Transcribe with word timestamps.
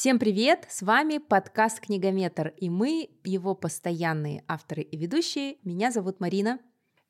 Всем 0.00 0.18
привет! 0.18 0.66
С 0.70 0.80
вами 0.80 1.18
подкаст 1.18 1.78
«Книгометр» 1.80 2.54
и 2.56 2.70
мы, 2.70 3.10
его 3.22 3.54
постоянные 3.54 4.42
авторы 4.48 4.80
и 4.80 4.96
ведущие. 4.96 5.58
Меня 5.62 5.90
зовут 5.90 6.20
Марина. 6.20 6.58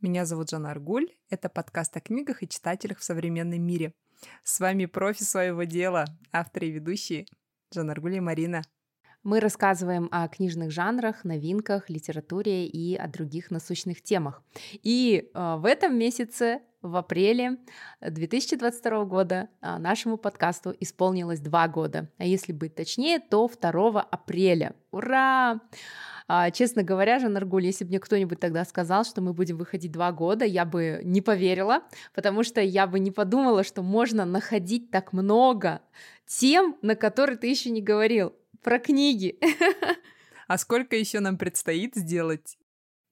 Меня 0.00 0.26
зовут 0.26 0.50
Жанна 0.50 0.72
Аргуль. 0.72 1.06
Это 1.28 1.48
подкаст 1.48 1.96
о 1.96 2.00
книгах 2.00 2.42
и 2.42 2.48
читателях 2.48 2.98
в 2.98 3.04
современном 3.04 3.62
мире. 3.62 3.92
С 4.42 4.58
вами 4.58 4.86
профи 4.86 5.22
своего 5.22 5.62
дела, 5.62 6.04
авторы 6.32 6.66
и 6.66 6.72
ведущие 6.72 7.26
Жанна 7.72 7.92
Аргуль 7.92 8.16
и 8.16 8.20
Марина. 8.20 8.62
Мы 9.22 9.40
рассказываем 9.40 10.08
о 10.10 10.26
книжных 10.28 10.70
жанрах, 10.70 11.24
новинках, 11.24 11.90
литературе 11.90 12.66
и 12.66 12.96
о 12.96 13.06
других 13.06 13.50
насущных 13.50 14.00
темах. 14.00 14.42
И 14.82 15.30
э, 15.34 15.56
в 15.58 15.66
этом 15.66 15.98
месяце 15.98 16.60
в 16.80 16.96
апреле 16.96 17.58
2022 18.00 19.04
года 19.04 19.50
а, 19.60 19.78
нашему 19.78 20.16
подкасту 20.16 20.74
исполнилось 20.80 21.40
два 21.40 21.68
года. 21.68 22.08
А 22.16 22.24
если 22.24 22.52
быть 22.52 22.74
точнее, 22.74 23.18
то 23.18 23.48
2 23.48 24.00
апреля. 24.00 24.74
Ура! 24.90 25.60
А, 26.26 26.50
честно 26.50 26.82
говоря, 26.82 27.18
Жан 27.18 27.36
Аргуль, 27.36 27.66
если 27.66 27.84
бы 27.84 27.88
мне 27.88 28.00
кто-нибудь 28.00 28.40
тогда 28.40 28.64
сказал, 28.64 29.04
что 29.04 29.20
мы 29.20 29.34
будем 29.34 29.58
выходить 29.58 29.92
два 29.92 30.12
года, 30.12 30.46
я 30.46 30.64
бы 30.64 31.00
не 31.04 31.20
поверила, 31.20 31.82
потому 32.14 32.44
что 32.44 32.62
я 32.62 32.86
бы 32.86 32.98
не 32.98 33.10
подумала, 33.10 33.62
что 33.64 33.82
можно 33.82 34.24
находить 34.24 34.90
так 34.90 35.12
много 35.12 35.82
тем, 36.26 36.78
на 36.80 36.94
которые 36.94 37.36
ты 37.36 37.48
еще 37.48 37.70
не 37.70 37.82
говорил, 37.82 38.32
про 38.62 38.78
книги. 38.78 39.38
А 40.48 40.58
сколько 40.58 40.96
еще 40.96 41.20
нам 41.20 41.38
предстоит 41.38 41.94
сделать? 41.94 42.58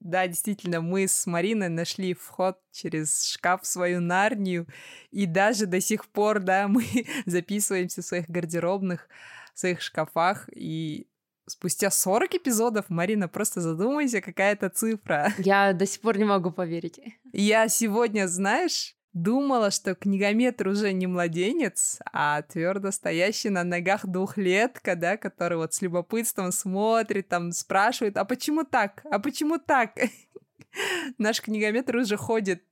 Да, 0.01 0.27
действительно, 0.27 0.81
мы 0.81 1.07
с 1.07 1.25
Мариной 1.25 1.69
нашли 1.69 2.13
вход 2.13 2.57
через 2.71 3.23
шкаф 3.23 3.61
в 3.63 3.65
свою 3.65 4.01
нарнию, 4.01 4.67
и 5.11 5.25
даже 5.25 5.65
до 5.65 5.79
сих 5.79 6.07
пор, 6.07 6.39
да, 6.41 6.67
мы 6.69 6.83
записываемся 7.25 8.01
в 8.01 8.05
своих 8.05 8.29
гардеробных, 8.29 9.07
в 9.53 9.59
своих 9.59 9.81
шкафах, 9.81 10.49
и 10.53 11.07
спустя 11.47 11.91
40 11.91 12.35
эпизодов, 12.35 12.89
Марина, 12.89 13.27
просто 13.27 13.61
задумайся, 13.61 14.21
какая 14.21 14.53
это 14.53 14.69
цифра. 14.69 15.33
Я 15.37 15.73
до 15.73 15.85
сих 15.85 16.01
пор 16.01 16.17
не 16.17 16.25
могу 16.25 16.51
поверить. 16.51 16.99
Я 17.31 17.69
сегодня, 17.69 18.27
знаешь, 18.27 18.95
Думала, 19.19 19.69
что 19.69 19.95
книгометр 19.95 20.69
уже 20.69 20.93
не 20.93 21.05
младенец, 21.05 21.99
а 22.13 22.41
твердо 22.41 22.89
стоящий 22.89 23.49
на 23.49 23.65
ногах 23.65 24.05
двухлетка, 24.05 24.95
да, 24.95 25.17
который 25.17 25.57
вот 25.57 25.73
с 25.73 25.81
любопытством 25.81 26.53
смотрит, 26.53 27.27
там 27.27 27.51
спрашивает, 27.51 28.15
а 28.15 28.23
почему 28.23 28.63
так? 28.63 29.01
А 29.11 29.19
почему 29.19 29.57
так? 29.57 29.91
Наш 31.17 31.41
книгометр 31.41 31.95
уже 31.97 32.17
ходит. 32.17 32.63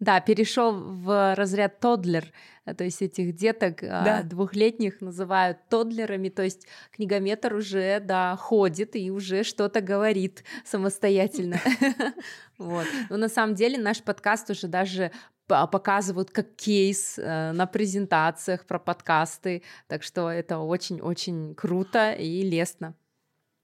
Да, 0.00 0.20
перешел 0.20 0.72
в 0.72 1.34
разряд 1.34 1.80
тодлер, 1.80 2.32
то 2.76 2.84
есть 2.84 3.02
этих 3.02 3.34
деток 3.34 3.82
а, 3.82 4.04
да. 4.04 4.22
двухлетних 4.22 5.00
называют 5.00 5.58
тодлерами, 5.68 6.28
то 6.28 6.42
есть 6.42 6.66
книгометр 6.92 7.54
уже, 7.54 8.00
да, 8.00 8.36
ходит 8.36 8.96
и 8.96 9.10
уже 9.10 9.42
что-то 9.42 9.80
говорит 9.80 10.44
самостоятельно. 10.64 11.60
Вот. 12.58 12.86
Но 13.10 13.18
на 13.18 13.28
самом 13.28 13.54
деле 13.54 13.76
наш 13.76 14.02
подкаст 14.02 14.48
уже 14.48 14.66
даже 14.66 15.12
показывают 15.46 16.30
как 16.30 16.56
кейс 16.56 17.18
э, 17.18 17.52
на 17.52 17.66
презентациях 17.66 18.64
про 18.64 18.78
подкасты, 18.78 19.62
так 19.88 20.02
что 20.02 20.30
это 20.30 20.58
очень-очень 20.58 21.54
круто 21.54 22.12
и 22.12 22.42
лестно. 22.42 22.94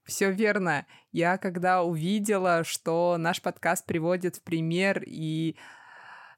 Все 0.05 0.31
верно. 0.31 0.87
Я 1.13 1.39
когда 1.39 1.83
увидела, 1.83 2.65
что 2.65 3.17
наш 3.19 3.41
подкаст 3.41 3.87
приводит 3.87 4.37
в 4.37 4.43
пример 4.43 5.03
и 5.07 5.57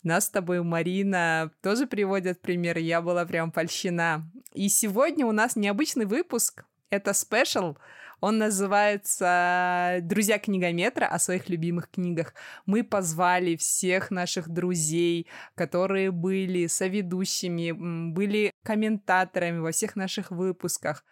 нас 0.02 0.26
с 0.26 0.30
тобой, 0.30 0.62
Марина, 0.62 1.50
тоже 1.62 1.86
приводят 1.86 2.38
в 2.38 2.40
пример, 2.40 2.76
я 2.78 3.00
была 3.00 3.24
прям 3.24 3.50
польщена. 3.50 4.30
И 4.52 4.68
сегодня 4.68 5.24
у 5.26 5.32
нас 5.32 5.56
необычный 5.56 6.04
выпуск. 6.04 6.64
Это 6.90 7.14
спешл, 7.14 7.76
он 8.24 8.38
называется 8.38 9.98
«Друзья 10.00 10.38
книгометра» 10.38 11.04
о 11.04 11.18
своих 11.18 11.50
любимых 11.50 11.90
книгах. 11.90 12.32
Мы 12.64 12.82
позвали 12.82 13.54
всех 13.56 14.10
наших 14.10 14.48
друзей, 14.48 15.26
которые 15.54 16.10
были 16.10 16.66
соведущими, 16.66 17.72
были 17.72 18.50
комментаторами 18.62 19.58
во 19.58 19.72
всех 19.72 19.94
наших 19.94 20.30
выпусках. 20.30 21.04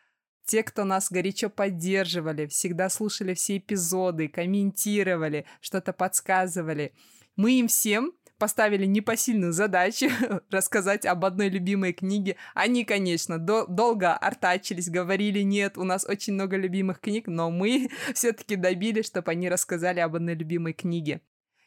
Те, 0.45 0.63
кто 0.63 0.85
нас 0.85 1.11
горячо 1.11 1.51
поддерживали, 1.51 2.47
всегда 2.47 2.89
слушали 2.89 3.35
все 3.35 3.59
эпизоды, 3.59 4.29
комментировали, 4.29 5.47
что-то 5.61 5.93
подсказывали. 5.93 6.93
Мы 7.37 7.53
им 7.61 7.69
всем 7.69 8.13
поставили 8.43 8.87
непосильную 8.87 9.53
задачу 9.53 10.11
рассказать 10.51 11.07
об 11.07 11.25
одной 11.25 11.49
любимой 11.49 11.93
книге. 11.93 12.35
Они, 12.55 12.85
конечно, 12.85 13.39
до- 13.39 13.67
долго 13.67 14.17
артачились, 14.17 14.91
говорили, 14.91 15.43
нет, 15.43 15.79
у 15.79 15.85
нас 15.85 16.05
очень 16.05 16.35
много 16.35 16.57
любимых 16.57 16.99
книг, 16.99 17.29
но 17.29 17.53
мы 17.53 17.89
все-таки 18.15 18.57
добились, 18.57 19.07
чтобы 19.07 19.31
они 19.31 19.49
рассказали 19.49 20.01
об 20.01 20.17
одной 20.17 20.35
любимой 20.35 20.73
книге. 20.73 21.21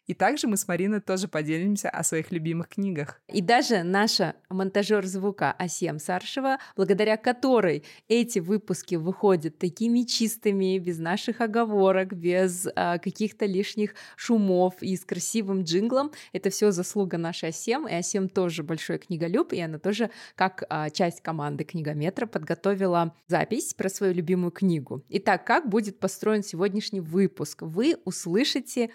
И 0.08 0.14
также 0.14 0.48
мы 0.48 0.58
с 0.58 0.68
Мариной 0.68 1.02
тоже 1.02 1.28
поделимся 1.28 1.90
о 1.90 2.04
своих 2.04 2.32
любимых 2.32 2.70
книгах. 2.70 3.22
И 3.28 3.42
даже 3.42 3.84
наша 3.84 4.36
монтажер 4.50 5.06
звука 5.06 5.52
Асем 5.52 6.00
Саршева, 6.00 6.58
благодаря 6.76 7.18
которой 7.18 7.84
эти 8.08 8.40
выпуски 8.40 8.96
выходят 8.96 9.58
такими 9.58 10.02
чистыми, 10.02 10.78
без 10.78 11.00
наших 11.00 11.42
оговорок, 11.42 12.14
без 12.14 12.68
а, 12.76 13.00
каких-то 13.00 13.46
лишних 13.46 13.96
шумов 14.16 14.76
и 14.82 14.96
с 14.96 15.06
красивым 15.06 15.64
джинглом, 15.64 16.12
это 16.34 16.50
все 16.50 16.72
заслуга 16.72 17.18
нашей 17.18 17.50
Асем, 17.50 17.88
и 17.88 17.94
Асем 17.94 18.30
тоже 18.30 18.64
большой 18.64 19.00
книголюб, 19.00 19.54
и 19.54 19.60
она 19.60 19.80
тоже, 19.80 20.12
как 20.36 20.64
а, 20.70 20.90
часть 20.90 21.22
команды 21.22 21.64
книгометра, 21.64 22.28
подготовила 22.28 23.16
запись 23.28 23.74
про 23.74 23.90
свою 23.90 24.14
любимую 24.14 24.52
книгу. 24.52 25.04
Итак, 25.10 25.46
как 25.46 25.70
будет 25.70 26.00
построен 26.00 26.44
сегодняшний 26.44 27.00
выпуск? 27.02 27.62
Вы 27.62 27.98
услышите 28.06 28.92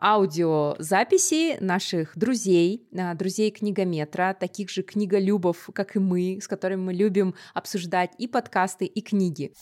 аудиозаписи 0.00 1.58
наших 1.60 2.16
друзей, 2.16 2.88
а, 2.96 3.14
друзей 3.14 3.50
книгометра, 3.50 4.36
таких 4.38 4.70
же 4.70 4.82
книголюбов, 4.82 5.70
как 5.74 5.96
и 5.96 5.98
мы, 5.98 6.38
с 6.42 6.48
которыми 6.48 6.80
мы 6.80 6.92
любим 6.94 7.34
обсуждать 7.54 8.12
и 8.18 8.26
подкасты, 8.26 8.86
и 8.86 9.00
книги. 9.02 9.52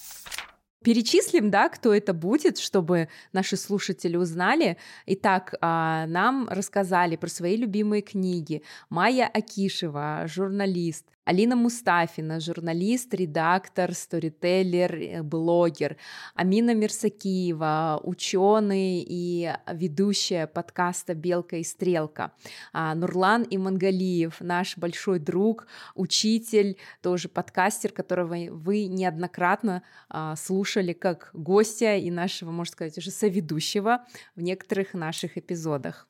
Перечислим, 0.85 1.51
да, 1.51 1.69
кто 1.69 1.93
это 1.93 2.15
будет, 2.15 2.59
чтобы 2.59 3.09
наши 3.33 3.57
слушатели 3.57 4.17
узнали. 4.17 4.77
Итак, 5.07 5.55
а, 5.61 6.07
нам 6.07 6.49
рассказали 6.49 7.17
про 7.17 7.29
свои 7.29 7.57
любимые 7.57 8.01
книги. 8.01 8.63
Майя 8.89 9.27
Акишева, 9.27 10.23
журналист, 10.27 11.07
Алина 11.29 11.57
Мустафина, 11.57 12.41
журналист, 12.41 13.13
редактор, 13.13 13.93
сторителлер, 13.93 14.95
э, 14.95 15.23
блогер, 15.23 15.99
Амина 16.35 16.75
Мирсакиева, 16.75 18.01
ученый 18.03 19.05
и 19.07 19.53
ведущая 19.71 20.47
подкаста 20.47 21.13
«Белка 21.13 21.57
и 21.57 21.65
стрелка», 21.65 22.33
а, 22.73 22.95
Нурлан 22.95 23.47
Имангалиев, 23.51 24.41
наш 24.41 24.79
большой 24.79 25.19
друг, 25.19 25.67
учитель, 25.95 26.79
тоже 27.03 27.29
подкастер, 27.29 27.93
которого 27.93 28.35
вы 28.51 28.87
неоднократно 28.87 29.83
а, 30.09 30.35
слушали 30.35 30.95
как 30.95 31.29
гостя 31.35 31.97
и 31.97 32.11
нашего, 32.11 32.53
можно 32.53 32.73
сказать, 32.73 32.97
уже 32.97 33.11
соведущего 33.11 34.07
в 34.35 34.41
некоторых 34.41 34.95
наших 34.95 35.37
эпизодах. 35.37 36.09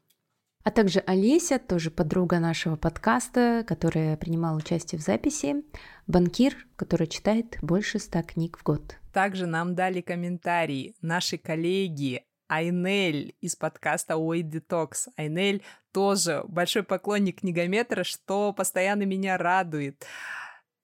А 0.64 0.70
также 0.70 1.00
Олеся, 1.00 1.58
тоже 1.58 1.91
подруга 1.91 2.41
нашего 2.41 2.76
подкаста, 2.76 3.64
которая 3.66 4.16
принимала 4.16 4.56
участие 4.58 4.98
в 4.98 5.02
записи, 5.02 5.64
банкир, 6.06 6.56
который 6.76 7.06
читает 7.06 7.58
больше 7.62 7.99
ста 7.99 8.22
книг 8.22 8.58
в 8.58 8.62
год. 8.62 8.96
Также 9.12 9.46
нам 9.46 9.75
дали 9.75 10.00
комментарии 10.00 10.94
наши 11.00 11.38
коллеги 11.38 12.25
Айнель 12.49 13.37
из 13.40 13.56
подкаста 13.56 14.16
Ой 14.16 14.43
Детокс. 14.43 15.08
Айнель 15.16 15.62
тоже 15.93 16.44
большой 16.49 16.82
поклонник 16.82 17.40
книгометра, 17.40 18.04
что 18.04 18.52
постоянно 18.52 19.02
меня 19.02 19.37
радует. 19.38 20.06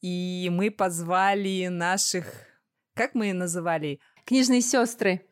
И 0.00 0.48
мы 0.52 0.70
позвали 0.70 1.68
наших... 1.68 2.26
Как 2.94 3.14
мы 3.14 3.32
называли? 3.32 4.00
Книжные 4.24 4.60
сестры 4.60 5.26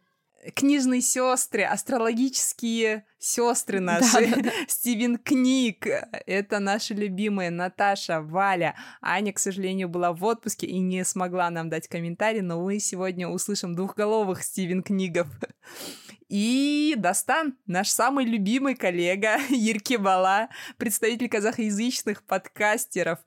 книжные 0.54 1.00
сестры, 1.00 1.62
астрологические 1.62 3.04
сестры 3.18 3.80
наши, 3.80 4.26
да, 4.28 4.36
да, 4.36 4.42
да. 4.42 4.50
Стивен 4.68 5.16
Книг, 5.18 5.86
это 6.26 6.58
наши 6.58 6.94
любимые 6.94 7.50
Наташа, 7.50 8.20
Валя. 8.20 8.74
Аня, 9.00 9.32
к 9.32 9.38
сожалению, 9.38 9.88
была 9.88 10.12
в 10.12 10.24
отпуске 10.24 10.66
и 10.66 10.78
не 10.80 11.04
смогла 11.04 11.50
нам 11.50 11.68
дать 11.68 11.88
комментарий, 11.88 12.40
но 12.40 12.62
мы 12.62 12.78
сегодня 12.80 13.28
услышим 13.28 13.74
двухголовых 13.74 14.42
Стивен 14.42 14.82
Книгов. 14.82 15.28
И 16.28 16.94
Дастан, 16.96 17.58
наш 17.66 17.90
самый 17.90 18.24
любимый 18.24 18.74
коллега 18.74 19.36
Еркебала, 19.50 20.48
представитель 20.78 21.28
казахоязычных 21.28 22.22
подкастеров, 22.22 23.18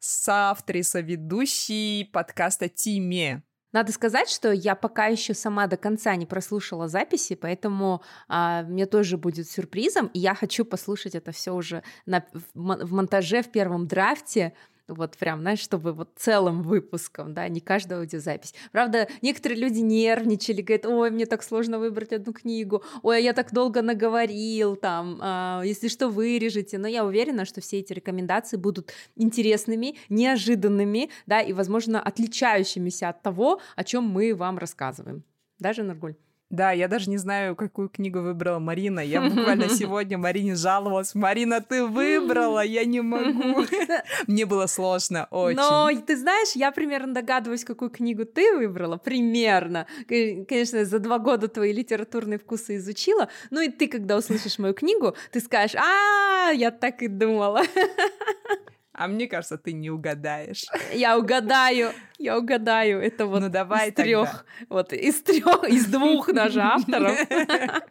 соавтор 0.00 0.76
и 0.76 0.82
соведущий 0.82 2.06
подкаста 2.06 2.70
Тиме. 2.70 3.42
Надо 3.76 3.92
сказать, 3.92 4.30
что 4.30 4.52
я 4.52 4.74
пока 4.74 5.04
еще 5.04 5.34
сама 5.34 5.66
до 5.66 5.76
конца 5.76 6.16
не 6.16 6.24
прослушала 6.24 6.88
записи, 6.88 7.34
поэтому 7.34 8.00
а, 8.26 8.62
мне 8.62 8.86
тоже 8.86 9.18
будет 9.18 9.50
сюрпризом, 9.50 10.06
и 10.14 10.18
я 10.18 10.34
хочу 10.34 10.64
послушать 10.64 11.14
это 11.14 11.30
все 11.30 11.52
уже 11.52 11.82
на, 12.06 12.24
в, 12.32 12.86
в 12.86 12.92
монтаже 12.94 13.42
в 13.42 13.52
первом 13.52 13.86
драфте, 13.86 14.54
Вот 14.88 15.16
прям, 15.16 15.40
знаешь, 15.40 15.58
чтобы 15.58 15.92
вот 15.92 16.10
целым 16.16 16.62
выпуском, 16.62 17.34
да, 17.34 17.48
не 17.48 17.60
каждая 17.60 17.98
аудиозапись. 17.98 18.54
Правда, 18.70 19.08
некоторые 19.20 19.60
люди 19.60 19.80
нервничали, 19.80 20.62
говорят, 20.62 20.86
ой, 20.86 21.10
мне 21.10 21.26
так 21.26 21.42
сложно 21.42 21.80
выбрать 21.80 22.12
одну 22.12 22.32
книгу, 22.32 22.84
ой, 23.02 23.16
а 23.16 23.20
я 23.20 23.32
так 23.32 23.52
долго 23.52 23.82
наговорил, 23.82 24.76
там, 24.76 25.18
а, 25.20 25.62
если 25.64 25.88
что, 25.88 26.08
вырежете. 26.08 26.78
Но 26.78 26.86
я 26.86 27.04
уверена, 27.04 27.44
что 27.44 27.60
все 27.60 27.80
эти 27.80 27.92
рекомендации 27.92 28.56
будут 28.56 28.92
интересными, 29.16 29.96
неожиданными, 30.08 31.10
да, 31.26 31.40
и, 31.40 31.52
возможно, 31.52 32.00
отличающимися 32.00 33.08
от 33.08 33.22
того, 33.22 33.60
о 33.74 33.82
чем 33.82 34.04
мы 34.04 34.34
вам 34.36 34.58
рассказываем. 34.58 35.24
Даже 35.58 35.82
Наргуль? 35.82 36.14
Да, 36.48 36.70
я 36.70 36.86
даже 36.86 37.10
не 37.10 37.18
знаю, 37.18 37.56
какую 37.56 37.88
книгу 37.88 38.20
выбрала 38.20 38.60
Марина. 38.60 39.00
Я 39.00 39.20
буквально 39.20 39.68
сегодня 39.68 40.16
Марине 40.16 40.54
жаловалась. 40.54 41.14
Марина, 41.14 41.60
ты 41.60 41.84
выбрала, 41.84 42.64
я 42.64 42.84
не 42.84 43.00
могу. 43.00 43.66
Мне 44.28 44.46
было 44.46 44.66
сложно 44.66 45.26
очень. 45.30 45.56
Но 45.56 45.90
ты 46.06 46.16
знаешь, 46.16 46.52
я 46.54 46.70
примерно 46.70 47.14
догадываюсь, 47.14 47.64
какую 47.64 47.90
книгу 47.90 48.24
ты 48.24 48.56
выбрала. 48.56 48.96
Примерно. 48.96 49.86
Конечно, 50.08 50.84
за 50.84 51.00
два 51.00 51.18
года 51.18 51.48
твои 51.48 51.72
литературные 51.72 52.38
вкусы 52.38 52.76
изучила. 52.76 53.28
Ну 53.50 53.60
и 53.60 53.68
ты, 53.68 53.88
когда 53.88 54.16
услышишь 54.16 54.60
мою 54.60 54.74
книгу, 54.74 55.16
ты 55.32 55.40
скажешь, 55.40 55.76
а, 55.76 56.50
я 56.50 56.70
так 56.70 57.02
и 57.02 57.08
думала. 57.08 57.62
А 58.98 59.08
мне 59.08 59.26
кажется, 59.26 59.58
ты 59.58 59.74
не 59.74 59.90
угадаешь. 59.90 60.64
Я 60.90 61.18
угадаю, 61.18 61.92
я 62.16 62.38
угадаю. 62.38 62.98
Это 63.02 63.26
вот 63.26 63.42
ну, 63.42 63.48
давай 63.50 63.90
из 63.90 63.94
трех, 63.94 64.46
вот 64.70 64.94
из 64.94 65.20
трех, 65.20 65.64
из 65.68 65.84
двух 65.86 66.32
даже 66.32 66.60
авторов. 66.60 67.14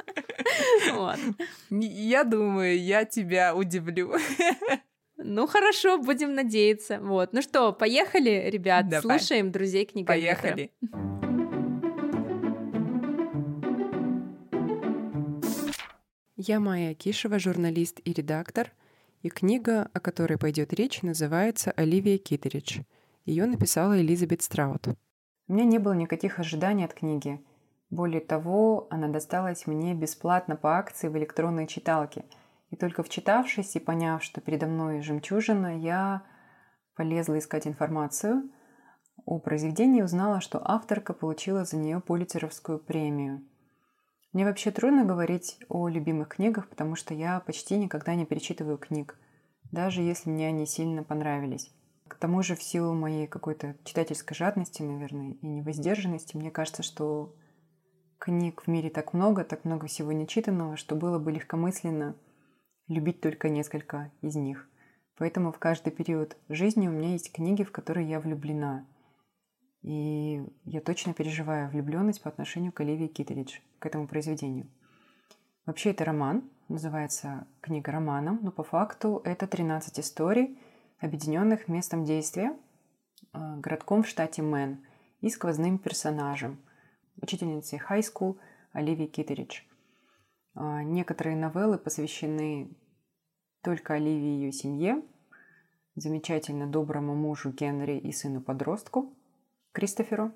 Я 1.70 2.24
думаю, 2.24 2.80
я 2.80 3.06
тебя 3.06 3.56
удивлю. 3.56 4.16
Ну 5.18 5.48
хорошо, 5.48 5.98
будем 5.98 6.34
надеяться. 6.34 7.00
Вот. 7.00 7.34
Ну 7.34 7.42
что, 7.42 7.72
поехали, 7.72 8.50
ребят, 8.50 8.90
Давай. 8.90 9.20
слушаем 9.20 9.52
друзей 9.52 9.86
книга. 9.86 10.08
Поехали. 10.08 10.72
Я 16.36 16.60
Майя 16.60 16.94
Кишева, 16.94 17.40
журналист 17.40 18.02
и 18.04 18.14
редактор— 18.14 18.72
и 19.26 19.30
книга, 19.30 19.90
о 19.92 20.00
которой 20.00 20.38
пойдет 20.38 20.72
речь, 20.72 21.02
называется 21.02 21.72
«Оливия 21.72 22.20
Китеридж». 22.20 22.82
Ее 23.26 23.48
написала 23.48 24.00
Элизабет 24.00 24.44
Страут. 24.44 24.90
У 25.48 25.54
меня 25.54 25.66
не 25.66 25.80
было 25.80 25.94
никаких 25.94 26.38
ожиданий 26.38 26.86
от 26.86 26.94
книги. 26.94 27.44
Более 27.90 28.22
того, 28.22 28.86
она 28.92 29.08
досталась 29.08 29.66
мне 29.66 29.96
бесплатно 29.96 30.56
по 30.56 30.78
акции 30.78 31.08
в 31.08 31.18
электронной 31.18 31.66
читалке. 31.66 32.26
И 32.70 32.76
только 32.76 33.02
вчитавшись 33.02 33.76
и 33.76 33.80
поняв, 33.80 34.22
что 34.22 34.42
передо 34.42 34.68
мной 34.68 35.02
жемчужина, 35.02 35.76
я 35.76 36.22
полезла 36.96 37.40
искать 37.40 37.66
информацию 37.66 38.52
о 39.26 39.40
произведении 39.40 40.02
и 40.02 40.04
узнала, 40.04 40.40
что 40.40 40.62
авторка 40.64 41.14
получила 41.14 41.66
за 41.66 41.78
нее 41.78 42.00
Пулитеровскую 42.00 42.78
премию– 42.78 43.44
мне 44.36 44.44
вообще 44.44 44.70
трудно 44.70 45.06
говорить 45.06 45.58
о 45.70 45.88
любимых 45.88 46.28
книгах, 46.28 46.68
потому 46.68 46.98
что 46.98 47.14
я 47.14 47.40
почти 47.40 47.78
никогда 47.78 48.16
не 48.16 48.26
перечитываю 48.26 48.78
книг, 48.78 49.18
даже 49.72 50.02
если 50.02 50.30
мне 50.30 50.50
они 50.50 50.66
сильно 50.66 51.04
понравились. 51.04 51.72
К 52.10 52.16
тому 52.16 52.44
же 52.44 52.58
в 52.58 52.62
силу 52.62 52.94
моей 52.94 53.28
какой-то 53.28 53.78
читательской 53.86 54.36
жадности, 54.36 54.82
наверное, 54.82 55.38
и 55.42 55.48
невоздержанности, 55.48 56.36
мне 56.36 56.52
кажется, 56.52 56.84
что 56.84 57.34
книг 58.18 58.64
в 58.64 58.68
мире 58.68 58.90
так 58.90 59.14
много, 59.14 59.46
так 59.46 59.64
много 59.64 59.88
всего 59.88 60.12
нечитанного, 60.12 60.76
что 60.76 60.98
было 60.98 61.18
бы 61.18 61.32
легкомысленно 61.32 62.18
любить 62.90 63.22
только 63.22 63.48
несколько 63.48 64.12
из 64.22 64.36
них. 64.36 64.68
Поэтому 65.18 65.54
в 65.54 65.60
каждый 65.60 65.92
период 65.92 66.36
жизни 66.50 66.90
у 66.90 66.92
меня 66.92 67.14
есть 67.14 67.32
книги, 67.32 67.64
в 67.64 67.72
которые 67.72 68.10
я 68.10 68.20
влюблена. 68.20 68.86
И 69.86 70.44
я 70.64 70.82
точно 70.82 71.14
переживаю 71.14 71.70
влюбленность 71.70 72.20
по 72.24 72.28
отношению 72.28 72.72
к 72.72 72.82
Оливии 72.82 73.06
Китеридж, 73.06 73.60
к 73.78 73.86
этому 73.86 74.08
произведению. 74.08 74.66
Вообще 75.68 75.92
это 75.92 76.04
роман, 76.04 76.50
называется 76.70 77.46
книга 77.62 77.92
романом, 77.92 78.40
но 78.42 78.52
по 78.52 78.64
факту 78.64 79.22
это 79.24 79.46
13 79.46 80.00
историй, 80.00 80.58
объединенных 80.98 81.68
местом 81.68 82.04
действия, 82.04 82.58
э, 83.32 83.58
городком 83.58 84.02
в 84.02 84.08
штате 84.08 84.42
Мэн 84.42 84.84
и 85.22 85.30
сквозным 85.30 85.78
персонажем, 85.78 86.58
учительницей 87.22 87.80
high 87.80 88.02
school 88.02 88.40
Оливии 88.72 89.06
Китеридж. 89.06 89.62
Э, 90.56 90.82
некоторые 90.82 91.36
новеллы 91.36 91.78
посвящены 91.78 92.72
только 93.62 93.94
Оливии 93.94 94.34
и 94.34 94.40
ее 94.40 94.52
семье, 94.52 95.04
замечательно 95.96 96.66
доброму 96.66 97.14
мужу 97.14 97.52
Генри 97.52 98.00
и 98.00 98.12
сыну-подростку– 98.12 99.14
Кристоферу. 99.76 100.32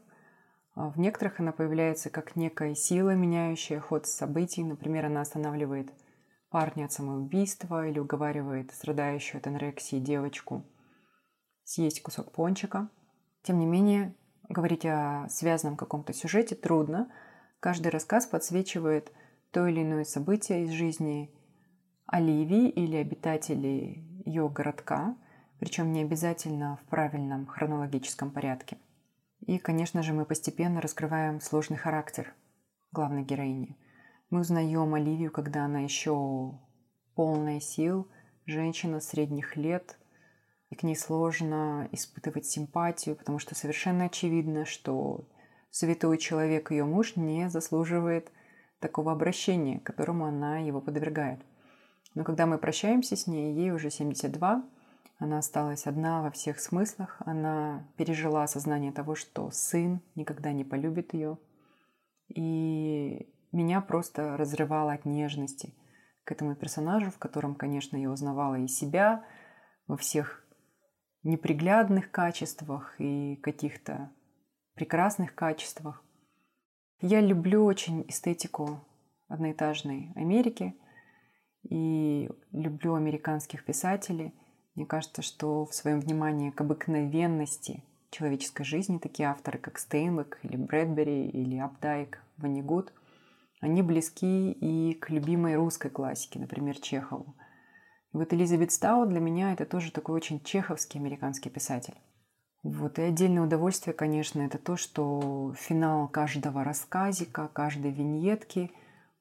А 0.75 0.89
в 0.89 0.99
некоторых 0.99 1.39
она 1.39 1.53
появляется 1.53 2.09
как 2.09 2.35
некая 2.35 2.75
сила, 2.75 3.15
меняющая 3.15 3.79
ход 3.79 4.05
событий. 4.05 4.63
Например, 4.63 5.05
она 5.05 5.21
останавливает 5.21 5.91
парня 6.49 6.85
от 6.85 6.91
самоубийства 6.91 7.87
или 7.87 7.99
уговаривает 7.99 8.71
страдающую 8.73 9.39
от 9.39 9.47
анорексии 9.47 9.99
девочку 9.99 10.65
съесть 11.63 12.01
кусок 12.01 12.31
пончика. 12.31 12.89
Тем 13.43 13.59
не 13.59 13.65
менее, 13.65 14.15
говорить 14.49 14.85
о 14.85 15.27
связанном 15.29 15.77
каком-то 15.77 16.13
сюжете 16.13 16.55
трудно. 16.55 17.11
Каждый 17.59 17.89
рассказ 17.89 18.25
подсвечивает 18.25 19.11
то 19.51 19.67
или 19.67 19.83
иное 19.83 20.03
событие 20.03 20.65
из 20.65 20.71
жизни 20.71 21.33
Оливии 22.07 22.69
или 22.69 22.97
обитателей 22.97 24.03
ее 24.25 24.49
городка, 24.49 25.15
причем 25.59 25.93
не 25.93 26.01
обязательно 26.01 26.77
в 26.83 26.89
правильном 26.89 27.45
хронологическом 27.45 28.31
порядке– 28.31 28.77
и, 29.41 29.57
конечно 29.57 30.03
же, 30.03 30.13
мы 30.13 30.25
постепенно 30.25 30.81
раскрываем 30.81 31.39
сложный 31.39 31.77
характер 31.77 32.33
главной 32.91 33.23
героини. 33.23 33.77
Мы 34.29 34.41
узнаем 34.41 34.93
Оливию, 34.93 35.31
когда 35.31 35.65
она 35.65 35.79
еще 35.79 36.59
полная 37.15 37.59
сил, 37.59 38.09
женщина 38.45 38.99
средних 38.99 39.55
лет, 39.55 39.97
и 40.69 40.75
к 40.75 40.83
ней 40.83 40.95
сложно 40.95 41.87
испытывать 41.91 42.45
симпатию, 42.45 43.15
потому 43.15 43.39
что 43.39 43.55
совершенно 43.55 44.05
очевидно, 44.05 44.65
что 44.65 45.27
святой 45.71 46.17
человек, 46.17 46.71
ее 46.71 46.85
муж, 46.85 47.15
не 47.15 47.49
заслуживает 47.49 48.31
такого 48.79 49.11
обращения, 49.11 49.79
которому 49.79 50.25
она 50.25 50.59
его 50.59 50.79
подвергает. 50.79 51.41
Но 52.15 52.23
когда 52.23 52.45
мы 52.45 52.57
прощаемся 52.57 53.15
с 53.15 53.27
ней, 53.27 53.53
ей 53.53 53.71
уже 53.71 53.89
72, 53.89 54.63
она 55.19 55.39
осталась 55.39 55.85
одна 55.85 56.21
во 56.21 56.31
всех 56.31 56.61
смыслах. 56.61 57.17
Она 57.25 57.85
пережила 57.97 58.43
осознание 58.43 58.93
того, 58.93 59.15
что 59.15 59.51
сын 59.51 60.01
никогда 60.15 60.53
не 60.53 60.63
полюбит 60.63 61.13
ее. 61.13 61.37
И 62.29 63.29
меня 63.51 63.81
просто 63.81 64.37
разрывало 64.37 64.93
от 64.93 65.03
нежности 65.03 65.75
к 66.23 66.31
этому 66.31 66.55
персонажу, 66.55 67.11
в 67.11 67.17
котором, 67.17 67.55
конечно, 67.55 67.97
я 67.97 68.09
узнавала 68.09 68.55
и 68.55 68.67
себя 68.67 69.25
во 69.87 69.97
всех 69.97 70.45
неприглядных 71.23 72.11
качествах 72.11 72.95
и 72.97 73.35
каких-то 73.43 74.11
прекрасных 74.73 75.35
качествах. 75.35 76.01
Я 77.01 77.19
люблю 77.19 77.65
очень 77.65 78.05
эстетику 78.07 78.87
одноэтажной 79.27 80.13
Америки 80.15 80.75
и 81.63 82.29
люблю 82.53 82.95
американских 82.95 83.65
писателей– 83.65 84.33
мне 84.75 84.85
кажется, 84.85 85.21
что 85.21 85.65
в 85.65 85.73
своем 85.73 85.99
внимании 85.99 86.51
к 86.51 86.61
обыкновенности 86.61 87.83
человеческой 88.11 88.63
жизни 88.63 88.97
такие 88.97 89.29
авторы, 89.29 89.57
как 89.59 89.77
Стейнбек 89.77 90.39
или 90.43 90.55
Брэдбери 90.55 91.27
или 91.27 91.57
Апдайк, 91.57 92.21
Ванигут, 92.37 92.93
они 93.61 93.81
близки 93.81 94.51
и 94.51 94.93
к 94.93 95.09
любимой 95.09 95.55
русской 95.55 95.89
классике, 95.89 96.39
например, 96.39 96.79
Чехову. 96.79 97.35
И 98.13 98.17
вот 98.17 98.33
Элизабет 98.33 98.71
Стау 98.71 99.05
для 99.05 99.19
меня 99.19 99.53
это 99.53 99.65
тоже 99.65 99.91
такой 99.91 100.15
очень 100.15 100.41
чеховский 100.41 100.99
американский 100.99 101.49
писатель. 101.49 101.95
Вот. 102.63 102.97
И 102.99 103.01
отдельное 103.01 103.43
удовольствие, 103.43 103.93
конечно, 103.93 104.41
это 104.41 104.57
то, 104.57 104.77
что 104.77 105.53
финал 105.57 106.07
каждого 106.07 106.63
рассказика, 106.63 107.49
каждой 107.49 107.91
виньетки, 107.91 108.71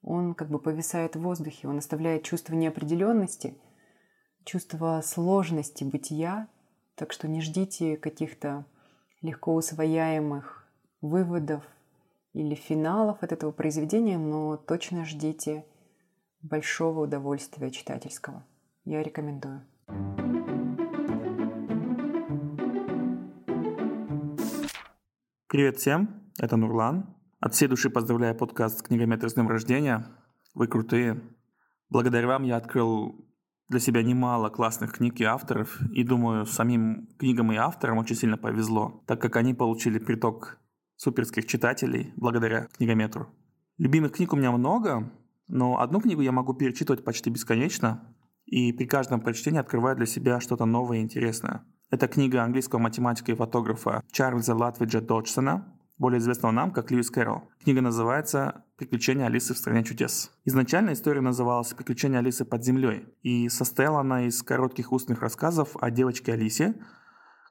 он 0.02 0.34
как 0.34 0.48
бы 0.48 0.58
повисает 0.58 1.16
в 1.16 1.20
воздухе, 1.20 1.68
он 1.68 1.78
оставляет 1.78 2.22
чувство 2.22 2.54
неопределенности– 2.54 3.54
чувство 4.48 5.02
сложности 5.04 5.84
бытия, 5.84 6.48
так 6.94 7.12
что 7.12 7.28
не 7.28 7.42
ждите 7.42 7.98
каких-то 7.98 8.64
легко 9.20 9.54
усвояемых 9.54 10.66
выводов 11.02 11.62
или 12.32 12.54
финалов 12.54 13.18
от 13.22 13.32
этого 13.32 13.52
произведения, 13.52 14.16
но 14.16 14.56
точно 14.56 15.04
ждите 15.04 15.66
большого 16.40 17.02
удовольствия 17.02 17.70
читательского. 17.70 18.42
Я 18.84 19.02
рекомендую. 19.02 19.66
Привет 25.46 25.76
всем, 25.76 26.32
это 26.38 26.56
Нурлан. 26.56 27.14
От 27.38 27.52
всей 27.52 27.68
души 27.68 27.90
поздравляю 27.90 28.34
подкаст 28.34 28.80
«Книгометр 28.80 29.28
с 29.28 29.34
днем 29.34 29.48
рождения». 29.48 30.06
Вы 30.54 30.68
крутые. 30.68 31.20
Благодаря 31.90 32.26
вам 32.26 32.44
я 32.44 32.56
открыл 32.56 33.27
для 33.68 33.80
себя 33.80 34.02
немало 34.02 34.48
классных 34.48 34.92
книг 34.92 35.20
и 35.20 35.24
авторов, 35.24 35.80
и 35.92 36.02
думаю, 36.02 36.46
самим 36.46 37.08
книгам 37.18 37.52
и 37.52 37.56
авторам 37.56 37.98
очень 37.98 38.16
сильно 38.16 38.38
повезло, 38.38 39.02
так 39.06 39.20
как 39.20 39.36
они 39.36 39.54
получили 39.54 39.98
приток 39.98 40.58
суперских 40.96 41.46
читателей 41.46 42.12
благодаря 42.16 42.66
книгометру. 42.76 43.28
Любимых 43.76 44.12
книг 44.12 44.32
у 44.32 44.36
меня 44.36 44.50
много, 44.50 45.12
но 45.46 45.80
одну 45.80 46.00
книгу 46.00 46.22
я 46.22 46.32
могу 46.32 46.54
перечитывать 46.54 47.04
почти 47.04 47.30
бесконечно, 47.30 48.14
и 48.46 48.72
при 48.72 48.86
каждом 48.86 49.20
прочтении 49.20 49.60
открываю 49.60 49.96
для 49.96 50.06
себя 50.06 50.40
что-то 50.40 50.64
новое 50.64 50.98
и 50.98 51.02
интересное. 51.02 51.64
Это 51.90 52.08
книга 52.08 52.42
английского 52.42 52.78
математика 52.80 53.32
и 53.32 53.34
фотографа 53.34 54.02
Чарльза 54.10 54.54
Латвиджа 54.54 55.00
Доджсона, 55.00 55.74
более 55.98 56.18
известного 56.18 56.52
нам 56.52 56.70
как 56.70 56.90
Льюис 56.90 57.10
Кэрролл. 57.10 57.50
Книга 57.62 57.82
называется 57.82 58.64
«Приключения 58.78 59.26
Алисы 59.26 59.54
в 59.54 59.58
стране 59.58 59.82
чудес». 59.82 60.30
Изначально 60.44 60.92
история 60.92 61.20
называлась 61.20 61.74
«Приключения 61.74 62.20
Алисы 62.20 62.44
под 62.44 62.64
землей», 62.64 63.06
и 63.22 63.48
состояла 63.48 64.00
она 64.00 64.26
из 64.26 64.42
коротких 64.42 64.92
устных 64.92 65.20
рассказов 65.20 65.76
о 65.80 65.90
девочке 65.90 66.32
Алисе, 66.32 66.76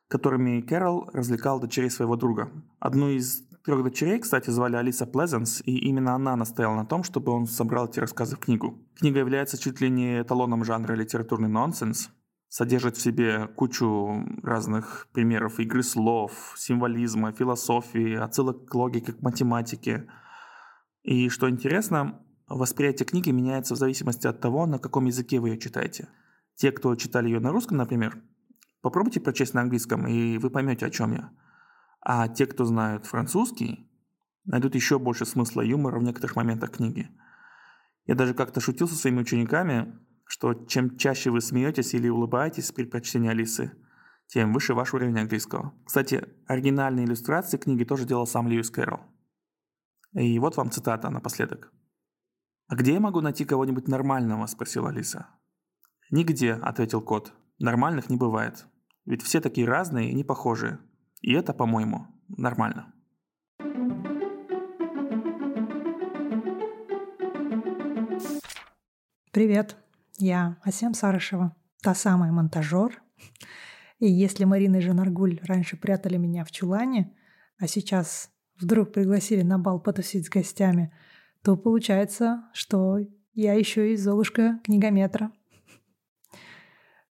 которыми 0.08 0.62
Кэрол 0.62 1.10
развлекал 1.14 1.60
дочерей 1.60 1.90
своего 1.90 2.16
друга. 2.16 2.50
Одну 2.80 3.10
из 3.10 3.46
трех 3.66 3.84
дочерей, 3.84 4.20
кстати, 4.20 4.50
звали 4.50 4.78
Алиса 4.78 5.06
Плезенс, 5.06 5.62
и 5.66 5.78
именно 5.78 6.16
она 6.16 6.38
настояла 6.38 6.76
на 6.76 6.86
том, 6.86 7.04
чтобы 7.04 7.34
он 7.34 7.46
собрал 7.46 7.88
эти 7.88 8.00
рассказы 8.00 8.38
в 8.38 8.40
книгу. 8.40 8.80
Книга 8.96 9.20
является 9.20 9.58
чуть 9.58 9.82
ли 9.82 9.90
не 9.90 10.22
эталоном 10.22 10.64
жанра 10.64 10.94
литературный 10.94 11.50
нонсенс, 11.50 12.10
содержит 12.48 12.96
в 12.96 13.02
себе 13.02 13.48
кучу 13.48 14.26
разных 14.44 15.10
примеров 15.12 15.60
игры 15.60 15.84
слов, 15.84 16.54
символизма, 16.56 17.34
философии, 17.34 18.16
отсылок 18.16 18.66
к 18.66 18.74
логике, 18.74 19.12
к 19.12 19.22
математике. 19.22 20.08
И 21.08 21.30
что 21.30 21.50
интересно, 21.50 22.22
восприятие 22.50 23.06
книги 23.06 23.30
меняется 23.30 23.76
в 23.76 23.78
зависимости 23.78 24.28
от 24.28 24.42
того, 24.42 24.66
на 24.66 24.78
каком 24.78 25.06
языке 25.06 25.40
вы 25.40 25.52
ее 25.52 25.58
читаете. 25.58 26.10
Те, 26.56 26.74
кто 26.74 26.94
читали 26.96 27.28
ее 27.28 27.40
на 27.40 27.54
русском, 27.54 27.78
например, 27.78 28.22
попробуйте 28.82 29.22
прочесть 29.22 29.54
на 29.54 29.62
английском, 29.62 30.06
и 30.06 30.38
вы 30.38 30.50
поймете, 30.50 30.86
о 30.86 30.90
чем 30.90 31.14
я. 31.14 31.32
А 32.02 32.28
те, 32.28 32.46
кто 32.46 32.66
знают 32.66 33.06
французский, 33.06 33.90
найдут 34.44 34.76
еще 34.76 35.00
больше 35.00 35.26
смысла 35.26 35.62
и 35.62 35.70
юмора 35.70 35.98
в 35.98 36.04
некоторых 36.04 36.36
моментах 36.36 36.72
книги. 36.72 37.08
Я 38.06 38.16
даже 38.16 38.34
как-то 38.34 38.60
шутил 38.60 38.90
со 38.90 38.96
своими 38.96 39.22
учениками, 39.22 39.98
что 40.26 40.56
чем 40.66 40.98
чаще 40.98 41.30
вы 41.30 41.40
смеетесь 41.40 41.94
или 41.94 42.10
улыбаетесь 42.10 42.74
при 42.74 42.84
прочтении 42.84 43.30
Алисы, 43.30 43.72
тем 44.28 44.52
выше 44.52 44.74
ваш 44.74 44.94
уровень 44.94 45.18
английского. 45.18 45.74
Кстати, 45.86 46.28
оригинальные 46.48 47.06
иллюстрации 47.06 47.56
книги 47.56 47.86
тоже 47.86 48.04
делал 48.04 48.28
сам 48.28 48.50
Льюис 48.50 48.70
Кэрролл. 48.70 49.00
И 50.18 50.40
вот 50.40 50.58
вам 50.58 50.72
цитата 50.72 51.12
напоследок. 51.12 51.72
«А 52.68 52.76
где 52.76 52.94
я 52.94 53.00
могу 53.00 53.22
найти 53.22 53.46
кого-нибудь 53.46 53.88
нормального?»– 53.88 54.46
спросила 54.48 54.90
Алиса. 54.90 55.28
«Нигде»,– 56.10 56.54
ответил 56.64 57.02
кот. 57.02 57.34
«Нормальных 57.60 58.10
не 58.10 58.18
бывает. 58.18 58.66
Ведь 59.06 59.22
все 59.22 59.42
такие 59.42 59.68
разные 59.68 60.10
и 60.10 60.16
не 60.16 60.24
похожие. 60.24 60.80
И 61.22 61.34
это, 61.34 61.54
по-моему, 61.54 62.08
нормально». 62.30 62.92
Привет. 69.32 69.78
Я 70.18 70.58
Асем 70.64 70.96
Сарышева, 70.96 71.56
та 71.84 71.94
самая 71.94 72.32
монтажер. 72.32 73.04
И 74.00 74.08
если 74.08 74.46
Марина 74.46 74.78
и 74.78 74.82
Жанаргуль 74.82 75.40
раньше 75.44 75.78
прятали 75.78 76.18
меня 76.18 76.44
в 76.44 76.50
чулане, 76.50 77.16
а 77.60 77.68
сейчас 77.68 78.32
вдруг 78.60 78.94
пригласили 78.94 79.42
на 79.42 79.60
бал 79.60 79.80
потусить 79.80 80.28
с 80.28 80.30
гостями, 80.30 80.94
то 81.44 81.56
получается, 81.56 82.44
что 82.54 83.00
я 83.34 83.54
еще 83.54 83.94
и 83.94 83.96
Золушка 83.96 84.60
книгометра. 84.64 85.32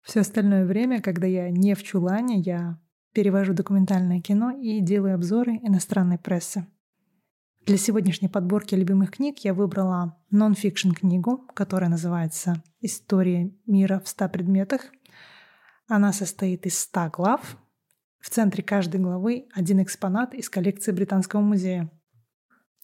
Все 0.03 0.21
остальное 0.21 0.65
время, 0.65 1.00
когда 1.00 1.26
я 1.26 1.50
не 1.50 1.75
в 1.75 1.83
чулане, 1.83 2.38
я 2.38 2.79
перевожу 3.12 3.55
документальное 3.55 4.21
кино 4.21 4.50
и 4.50 4.81
делаю 4.81 5.15
обзоры 5.15 5.57
иностранной 5.62 6.19
прессы. 6.19 6.67
Для 7.67 7.79
сегодняшней 7.79 8.29
подборки 8.29 8.76
любимых 8.76 9.11
книг 9.11 9.38
я 9.38 9.53
выбрала 9.53 10.17
нон-фикшн 10.31 10.93
книгу, 10.93 11.38
которая 11.55 11.91
называется 11.91 12.62
«История 12.81 13.53
мира 13.67 13.99
в 13.99 14.07
100 14.07 14.29
предметах». 14.29 14.83
Она 15.88 16.12
состоит 16.12 16.67
из 16.67 16.79
100 16.79 17.11
глав. 17.11 17.57
В 18.26 18.30
центре 18.30 18.61
каждой 18.64 18.99
главы 18.99 19.47
один 19.54 19.80
экспонат 19.80 20.35
из 20.35 20.50
коллекции 20.50 20.90
Британского 20.90 21.42
музея. 21.42 21.92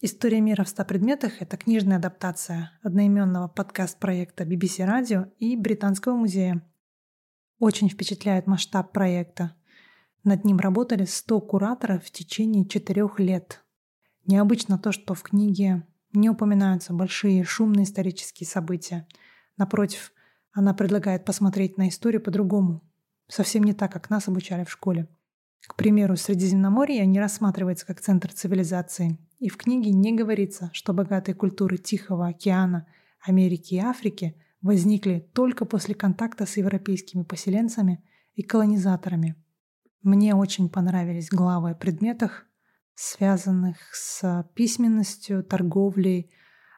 «История 0.00 0.40
мира 0.40 0.62
в 0.62 0.68
100 0.68 0.84
предметах»— 0.84 1.32
это 1.42 1.56
книжная 1.56 1.96
адаптация 1.96 2.70
одноименного 2.80 3.49
подкаст-проекта 3.49 4.44
BBC 4.44 4.87
Radio 4.87 5.32
и 5.40 5.56
Британского 5.56 6.14
музея. 6.14 6.62
Очень 7.58 7.88
впечатляет 7.88 8.46
масштаб 8.46 8.92
проекта. 8.92 9.56
Над 10.22 10.44
ним 10.44 10.58
работали 10.58 11.06
100 11.06 11.40
кураторов 11.40 12.04
в 12.04 12.12
течение 12.12 12.64
четырех 12.64 13.18
лет— 13.18 13.64
Необычно 14.26 14.78
то, 14.78 14.92
что 14.92 15.14
в 15.14 15.25
книге 15.25 15.84
не 16.12 16.30
упоминаются 16.30 16.92
большие 16.92 17.42
шумные 17.42 17.82
исторические 17.82 18.46
события. 18.46 19.08
Напротив, 19.56 20.12
она 20.52 20.72
предлагает 20.72 21.25
посмотреть 21.25 21.78
на 21.78 21.88
историю 21.88 22.22
по-другому. 22.22 22.88
Совсем 23.26 23.64
не 23.64 23.72
так, 23.72 23.90
как 23.90 24.08
нас 24.08 24.28
обучали 24.28 24.62
в 24.62 24.70
школе. 24.70 25.08
К 25.66 25.76
примеру, 25.76 26.16
Средиземноморье 26.16 27.07
не 27.07 27.21
рассматривается 27.21 27.87
как 27.87 28.00
центр 28.00 28.33
цивилизации. 28.33 29.19
И 29.38 29.49
в 29.49 29.57
книге 29.57 29.90
не 29.90 30.12
говорится, 30.12 30.71
что 30.73 30.92
богатые 30.92 31.35
культуры 31.35 31.78
Тихого 31.78 32.28
океана, 32.28 32.87
Америки 33.21 33.75
и 33.75 33.78
Африки 33.78 34.37
возникли 34.61 35.28
только 35.35 35.64
после 35.64 35.95
контакта 35.95 36.47
с 36.47 36.57
европейскими 36.57 37.23
поселенцами 37.23 38.02
и 38.35 38.42
колонизаторами. 38.42 39.37
Мне 40.02 40.35
очень 40.35 40.69
понравились 40.69 41.28
главы 41.28 41.71
о 41.71 41.75
предметах, 41.75 42.47
связанных 42.95 43.76
с 43.92 44.49
письменностью, 44.54 45.45
торговлей, 45.45 46.31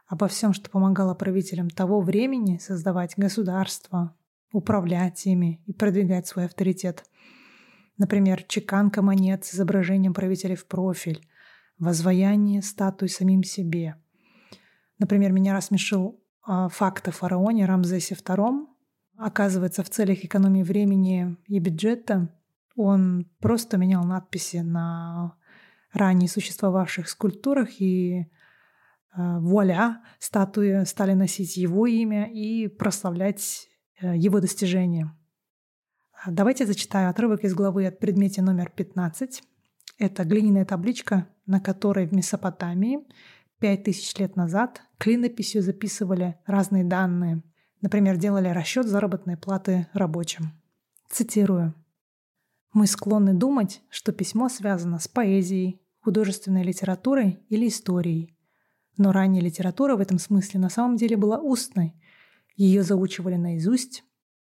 обо 0.07 0.29
всем, 0.29 0.53
что 0.53 0.71
помогало 0.71 1.14
правителям 1.14 1.71
того 1.71 2.00
времени 2.00 2.59
создавать 2.59 3.14
государство, 3.17 4.14
управлять 4.53 5.26
ими 5.26 5.62
и 5.67 5.73
продвигать 5.73 6.26
свой 6.26 6.45
авторитет. 6.45 7.05
Например, 7.97 8.43
чеканка 8.43 9.03
монет 9.03 9.45
с 9.45 9.55
изображением 9.55 10.15
правителей 10.15 10.57
в 10.57 10.67
профиль, 10.67 11.27
возваяние 11.79 12.63
статуй 12.63 13.09
самим 13.09 13.43
себе. 13.43 13.97
Например, 14.99 15.33
меня 15.33 15.55
рассмешил 15.55 16.21
э, 16.47 16.69
факт 16.71 17.09
о 17.09 17.13
фараоне 17.13 17.67
Рамзесе 17.67 18.15
II. 18.15 18.67
Оказывается, 19.17 19.83
в 19.83 19.91
целях 19.91 20.25
экономии 20.25 20.63
времени 20.63 21.37
и 21.47 21.59
бюджета 21.59 22.35
он 22.77 23.31
просто 23.39 23.77
менял 23.77 24.05
надписи 24.05 24.57
на 24.57 25.37
ранее 25.93 26.29
существовавших 26.29 27.09
скульптурах, 27.09 27.81
и 27.81 28.23
э, 28.23 28.27
вуаля, 29.39 30.03
статуи 30.19 30.85
стали 30.85 31.13
носить 31.13 31.57
его 31.57 31.87
имя 31.87 32.29
и 32.31 32.67
прославлять 32.67 33.69
э, 34.01 34.17
его 34.17 34.41
достижения. 34.41 35.17
Давайте 36.26 36.64
зачитаю 36.64 37.11
отрывок 37.11 37.45
из 37.45 37.52
главы 37.52 37.87
от 37.87 37.99
предмете 37.99 38.40
номер 38.40 38.71
15. 38.75 39.43
Это 39.99 40.25
глиняная 40.25 40.64
табличка, 40.64 41.28
на 41.45 41.61
которой 41.61 42.07
в 42.07 42.12
Месопотамии 42.12 43.00
5000 43.59 44.19
лет 44.21 44.35
назад 44.35 44.81
клинописью 44.97 45.61
записывали 45.61 46.37
разные 46.47 46.83
данные. 46.83 47.43
Например, 47.83 48.16
делали 48.16 48.49
расчет 48.49 48.87
заработной 48.87 49.37
платы 49.37 49.87
рабочим. 49.93 50.52
Цитирую. 51.11 51.75
«Мы 52.73 52.87
склонны 52.87 53.35
думать, 53.35 53.83
что 53.90 54.11
письмо 54.12 54.49
связано 54.49 55.00
с 55.00 55.09
поэзией, 55.09 55.83
художественной 56.00 56.62
литературой 56.62 57.45
или 57.50 57.69
историей. 57.69 58.35
Но 58.97 59.12
ранняя 59.12 59.43
литература 59.43 59.95
в 59.95 60.00
этом 60.00 60.19
смысле 60.19 60.59
на 60.59 60.71
самом 60.71 60.97
деле 60.97 61.19
была 61.19 61.38
устной. 61.38 61.95
Ее 62.57 62.83
заучивали 62.83 63.37
наизусть, 63.37 64.04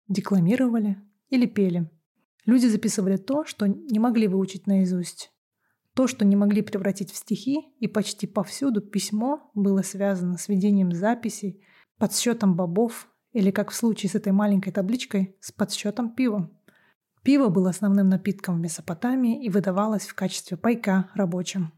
декламировали 0.09 0.97
или 1.29 1.45
пели. 1.45 1.89
Люди 2.45 2.67
записывали 2.67 3.17
то, 3.17 3.45
что 3.45 3.67
не 3.67 3.99
могли 3.99 4.27
выучить 4.27 4.67
наизусть. 4.67 5.31
То, 5.93 6.07
что 6.07 6.25
не 6.25 6.35
могли 6.35 6.61
превратить 6.61 7.11
в 7.11 7.15
стихи, 7.15 7.75
и 7.79 7.87
почти 7.87 8.27
повсюду 8.27 8.81
письмо 8.81 9.51
было 9.53 9.81
связано 9.81 10.37
с 10.37 10.47
ведением 10.47 10.91
записей, 10.91 11.63
подсчетом 11.97 12.55
бобов 12.55 13.09
или, 13.33 13.51
как 13.51 13.71
в 13.71 13.75
случае 13.75 14.09
с 14.09 14.15
этой 14.15 14.31
маленькой 14.31 14.71
табличкой, 14.71 15.35
с 15.39 15.51
подсчетом 15.51 16.15
пива. 16.15 16.49
Пиво 17.23 17.49
было 17.49 17.69
основным 17.69 18.07
напитком 18.07 18.55
в 18.55 18.61
Месопотамии 18.61 19.43
и 19.43 19.49
выдавалось 19.49 20.07
в 20.07 20.15
качестве 20.15 20.57
пайка 20.57 21.09
рабочим. 21.13 21.73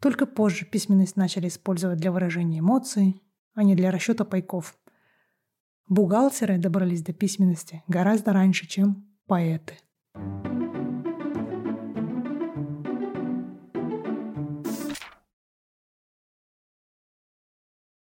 Только 0.00 0.26
позже 0.26 0.64
письменность 0.64 1.16
начали 1.16 1.48
использовать 1.48 1.98
для 1.98 2.10
выражения 2.10 2.58
эмоций, 2.60 3.22
а 3.54 3.62
не 3.62 3.76
для 3.76 3.90
расчета 3.90 4.24
пайков. 4.24 4.76
Бухгалтеры 5.88 6.58
добрались 6.58 7.02
до 7.02 7.12
письменности 7.12 7.82
гораздо 7.88 8.32
раньше, 8.32 8.66
чем 8.66 9.06
поэты. 9.26 9.78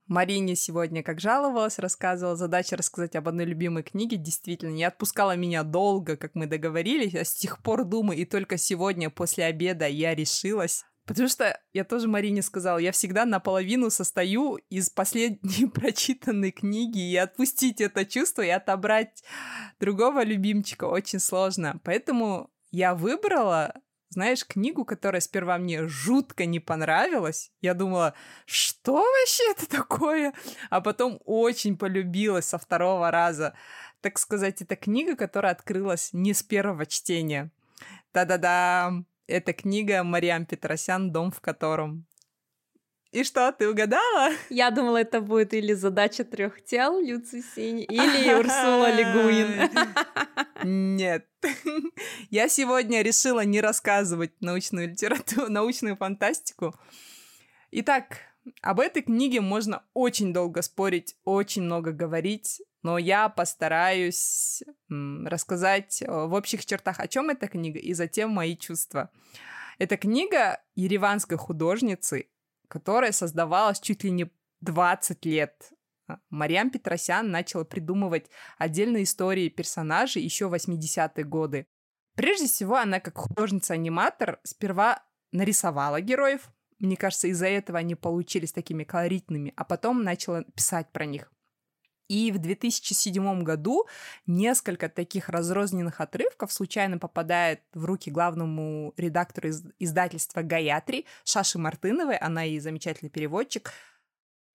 Марине 0.10 0.56
сегодня 0.56 1.04
как 1.04 1.20
жаловалась, 1.20 1.78
рассказывала. 1.78 2.36
Задача 2.36 2.76
рассказать 2.76 3.16
об 3.16 3.28
одной 3.28 3.46
любимой 3.46 3.84
книге. 3.84 4.18
Действительно, 4.18 4.72
не 4.72 4.84
отпускала 4.84 5.36
меня 5.36 5.62
долго, 5.62 6.18
как 6.18 6.34
мы 6.34 6.48
договорились. 6.48 7.14
А 7.14 7.24
с 7.24 7.36
тех 7.36 7.62
пор 7.62 7.86
думаю, 7.86 8.18
и 8.18 8.26
только 8.26 8.58
сегодня 8.58 9.12
после 9.12 9.46
обеда 9.46 9.88
я 9.88 10.16
решилась. 10.16 10.84
Потому 11.10 11.28
что 11.28 11.60
я 11.74 11.86
тоже 11.86 12.08
Марине 12.08 12.44
сказала, 12.44 12.78
я 12.78 12.92
всегда 12.92 13.26
наполовину 13.26 13.90
состою 13.90 14.60
из 14.70 14.92
последней 14.92 15.66
прочитанной 15.74 16.52
книги, 16.52 17.00
и 17.00 17.18
отпустить 17.18 17.82
это 17.82 18.06
чувство 18.06 18.44
и 18.44 18.50
отобрать 18.50 19.24
другого 19.80 20.24
любимчика 20.24 20.84
очень 20.84 21.20
сложно. 21.20 21.82
Поэтому 21.84 22.52
я 22.70 22.94
выбрала 22.94 23.74
знаешь, 24.12 24.46
книгу, 24.46 24.86
которая 24.86 25.20
сперва 25.20 25.58
мне 25.58 25.88
жутко 25.88 26.46
не 26.46 26.60
понравилась. 26.60 27.52
Я 27.62 27.74
думала, 27.74 28.14
что 28.46 28.94
вообще 28.94 29.52
это 29.52 29.68
такое? 29.68 30.34
А 30.70 30.80
потом 30.80 31.20
очень 31.26 31.76
полюбилась 31.76 32.46
со 32.46 32.60
второго 32.60 33.10
раза. 33.10 33.56
Так 34.02 34.20
сказать, 34.20 34.62
это 34.62 34.76
книга, 34.76 35.16
которая 35.16 35.54
открылась 35.54 36.10
не 36.14 36.36
с 36.36 36.44
первого 36.44 36.86
чтения. 36.86 37.52
Та-да-да! 38.12 39.04
Это 39.30 39.54
книга 39.54 40.04
Мариам 40.04 40.48
Петросян 40.48 41.12
«Дом 41.12 41.30
в 41.30 41.40
котором». 41.40 42.08
И 43.12 43.24
что, 43.24 43.52
ты 43.52 43.70
угадала? 43.70 44.32
Я 44.50 44.72
думала, 44.72 44.98
это 44.98 45.22
будет 45.22 45.54
или 45.54 45.74
задача 45.74 46.24
трех 46.24 46.66
тел 46.66 47.00
Люци 47.00 47.44
Синь, 47.44 47.82
или 47.90 48.34
Урсула 48.34 48.92
Легуин. 48.92 49.70
Нет. 50.98 51.28
Я 52.32 52.50
сегодня 52.50 53.04
решила 53.04 53.46
не 53.46 53.62
рассказывать 53.62 54.32
научную 54.42 54.90
литературу, 54.90 55.48
научную 55.48 55.96
фантастику. 55.96 56.74
Итак, 57.70 58.18
об 58.64 58.80
этой 58.80 59.04
книге 59.04 59.42
можно 59.42 59.84
очень 59.94 60.34
долго 60.34 60.64
спорить, 60.64 61.16
очень 61.24 61.62
много 61.62 61.92
говорить, 61.92 62.64
но 62.84 62.98
я 62.98 63.30
постараюсь 63.30 64.64
рассказать 64.90 66.02
э, 66.02 66.06
в 66.08 66.34
общих 66.34 66.66
чертах, 66.66 67.00
о 67.00 67.08
чем 67.08 67.30
эта 67.30 67.48
книга, 67.48 67.80
и 67.80 67.94
затем 67.94 68.32
мои 68.32 68.56
чувства. 68.56 69.12
Это 69.78 69.98
книга 69.98 70.60
ереванской 70.76 71.38
художницы 71.38 72.28
которая 72.70 73.12
создавалась 73.12 73.82
чуть 73.82 74.04
ли 74.06 74.12
не 74.12 74.32
20 74.62 75.26
лет. 75.26 75.74
А, 76.08 76.20
Мариам 76.30 76.70
Петросян 76.70 77.30
начала 77.30 77.66
придумывать 77.66 78.30
отдельные 78.58 79.04
истории 79.04 79.50
персонажей 79.50 80.24
еще 80.24 80.48
в 80.48 80.54
80-е 80.54 81.26
годы. 81.26 81.68
Прежде 82.16 82.46
всего, 82.46 82.78
она 82.78 83.00
как 83.00 83.18
художница-аниматор 83.18 84.40
сперва 84.44 85.04
нарисовала 85.32 86.00
героев. 86.00 86.50
Мне 86.78 86.96
кажется, 86.96 87.28
из-за 87.28 87.48
этого 87.48 87.80
они 87.80 87.96
получились 87.96 88.54
такими 88.54 88.84
колоритными, 88.84 89.54
а 89.58 89.66
потом 89.66 90.04
начала 90.04 90.44
писать 90.56 90.92
про 90.92 91.06
них. 91.06 91.32
И 92.10 92.32
в 92.32 92.40
2007 92.40 93.44
году 93.44 93.88
несколько 94.26 94.90
таких 94.90 95.30
разрозненных 95.30 96.02
отрывков 96.02 96.52
случайно 96.52 96.98
попадает 96.98 97.62
в 97.74 97.86
руки 97.86 98.10
главному 98.10 98.94
редактору 98.98 99.50
из 99.50 99.64
издательства 99.78 100.42
«Гаятри» 100.42 101.06
Шаши 101.24 101.60
Мартыновой, 101.60 102.18
она 102.18 102.46
и 102.46 102.60
замечательный 102.60 103.10
переводчик. 103.10 103.72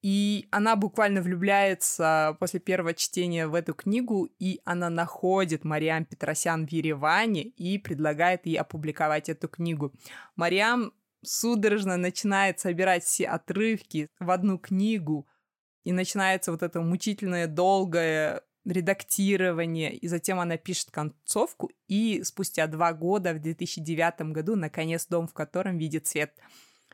И 0.03 0.49
она 0.51 0.77
буквально 0.77 1.23
влюбляется 1.23 2.37
после 2.39 2.61
первого 2.61 2.93
чтения 2.93 3.47
в 3.47 3.55
эту 3.55 3.73
книгу, 3.73 4.29
и 4.39 4.61
она 4.65 4.91
находит 4.91 5.65
Мариам 5.65 6.05
Петросян 6.05 6.67
в 6.67 6.71
Ереване 6.71 7.45
и 7.45 7.79
предлагает 7.79 8.45
ей 8.45 8.57
опубликовать 8.57 9.29
эту 9.31 9.49
книгу. 9.49 9.95
Мариам 10.37 10.93
судорожно 11.23 11.97
начинает 11.97 12.61
собирать 12.61 13.05
все 13.05 13.27
отрывки 13.27 14.11
в 14.19 14.31
одну 14.31 14.59
книгу, 14.59 15.27
и 15.85 15.93
начинается 15.93 16.51
вот 16.51 16.63
это 16.63 16.81
мучительное, 16.81 17.47
долгое 17.47 18.43
редактирование, 18.65 19.95
и 19.95 20.09
затем 20.09 20.41
она 20.41 20.57
пишет 20.57 20.91
концовку, 20.91 21.71
и 21.87 22.23
спустя 22.25 22.67
два 22.67 22.93
года, 22.95 23.35
в 23.35 23.41
2009 23.41 24.33
году, 24.33 24.57
наконец, 24.57 25.07
дом, 25.07 25.29
в 25.29 25.35
котором 25.35 25.77
видит 25.77 26.07
свет. 26.07 26.35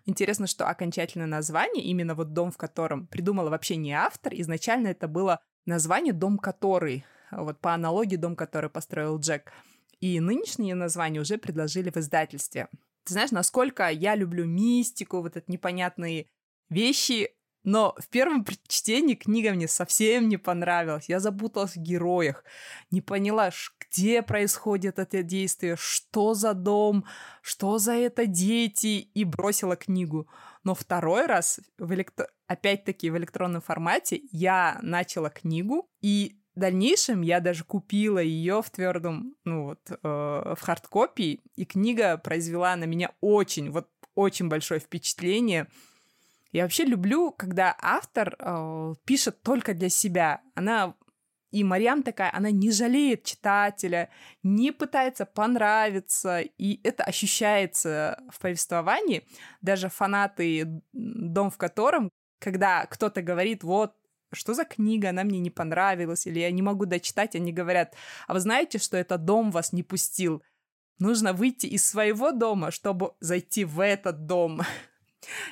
Интересно, 0.05 0.47
что 0.47 0.69
окончательное 0.69 1.27
название, 1.27 1.85
именно 1.85 2.15
вот 2.15 2.33
дом, 2.33 2.51
в 2.51 2.57
котором 2.57 3.07
придумала 3.07 3.51
вообще 3.51 3.77
не 3.77 3.93
автор, 3.93 4.35
изначально 4.35 4.89
это 4.89 5.07
было 5.07 5.41
название 5.67 6.13
«Дом 6.13 6.39
который», 6.39 7.05
вот 7.31 7.61
по 7.61 7.75
аналогии 7.75 8.17
«Дом, 8.17 8.35
который 8.35 8.71
построил 8.71 9.21
Джек». 9.21 9.53
И 10.01 10.19
нынешнее 10.19 10.75
название 10.75 11.21
уже 11.21 11.37
предложили 11.37 11.91
в 11.91 11.97
издательстве. 11.99 12.69
Ты 13.05 13.13
знаешь, 13.13 13.31
насколько 13.31 13.89
я 13.91 14.15
люблю 14.17 14.47
мистику, 14.47 15.21
вот 15.21 15.37
эти 15.37 15.51
непонятные 15.51 16.27
вещи, 16.71 17.31
но 17.63 17.95
в 17.99 18.09
первом 18.09 18.45
чтении 18.67 19.15
книга 19.15 19.53
мне 19.53 19.69
совсем 19.69 20.29
не 20.29 20.39
понравилась. 20.39 21.09
Я 21.09 21.21
запуталась 21.21 21.77
в 21.77 21.81
героях, 21.81 22.45
не 22.91 23.01
поняла, 23.01 23.51
где 23.81 24.23
происходит 24.23 24.99
это 24.99 25.23
действие, 25.23 25.77
что 25.77 26.35
за 26.35 26.55
дом, 26.55 27.05
что 27.43 27.79
за 27.79 27.93
это 27.93 28.27
дети, 28.27 29.11
и 29.15 29.25
бросила 29.25 29.77
книгу. 29.77 30.29
Но 30.65 30.75
второй 30.75 31.27
раз, 31.27 31.61
в 31.79 31.93
электро... 31.93 32.29
опять-таки 32.47 33.11
в 33.11 33.17
электронном 33.17 33.61
формате, 33.61 34.23
я 34.31 34.79
начала 34.83 35.29
книгу, 35.29 35.91
и 36.01 36.37
в 36.55 36.61
дальнейшем 36.61 37.23
я 37.23 37.41
даже 37.41 37.65
купила 37.65 38.19
ее 38.19 38.63
в 38.63 38.71
твердом, 38.71 39.35
ну 39.45 39.65
вот, 39.65 39.81
э, 39.91 39.97
в 40.03 40.59
хардкопии, 40.61 41.41
и 41.57 41.65
книга 41.65 42.17
произвела 42.19 42.75
на 42.77 42.85
меня 42.85 43.13
очень, 43.21 43.71
вот 43.71 43.89
очень 44.15 44.49
большое 44.49 44.81
впечатление— 44.81 45.69
я 46.53 46.63
вообще 46.65 46.85
люблю, 46.85 47.31
когда 47.31 47.77
автор 47.81 48.37
э, 48.39 48.95
пишет 49.05 49.43
только 49.43 49.75
для 49.75 49.89
себя. 49.89 50.43
Она 50.55 50.95
и 51.51 51.65
Мариам 51.65 52.03
такая, 52.03 52.33
она 52.33 52.51
не 52.51 52.71
жалеет 52.71 53.25
читателя, 53.25 54.11
не 54.43 54.71
пытается 54.71 55.27
понравиться, 55.27 56.41
и 56.41 56.81
это 56.85 57.03
ощущается 57.05 58.23
в 58.31 58.39
повествовании. 58.39 59.27
Даже 59.61 59.89
фанаты 59.89 60.83
«Дом 60.93 61.51
в 61.51 61.59
котором», 61.59 62.11
когда 62.41 62.87
кто-то 62.87 63.21
говорит, 63.21 63.65
вот, 63.65 63.95
что 64.33 64.55
за 64.55 64.65
книга, 64.65 65.11
она 65.11 65.25
мне 65.25 65.41
не 65.41 65.51
понравилась, 65.51 66.27
или 66.27 66.39
я 66.39 66.51
не 66.53 66.63
могу 66.63 66.87
дочитать, 66.87 67.35
они 67.35 67.53
говорят, 67.53 67.95
а 68.29 68.35
вы 68.35 68.41
знаете, 68.41 68.79
что 68.79 68.97
этот 68.97 69.25
дом 69.25 69.51
вас 69.51 69.73
не 69.73 69.83
пустил? 69.83 70.45
Нужно 71.01 71.33
выйти 71.33 71.67
из 71.67 71.85
своего 71.85 72.31
дома, 72.31 72.71
чтобы 72.71 73.15
зайти 73.21 73.65
в 73.65 73.81
этот 73.81 74.27
дом. 74.27 74.61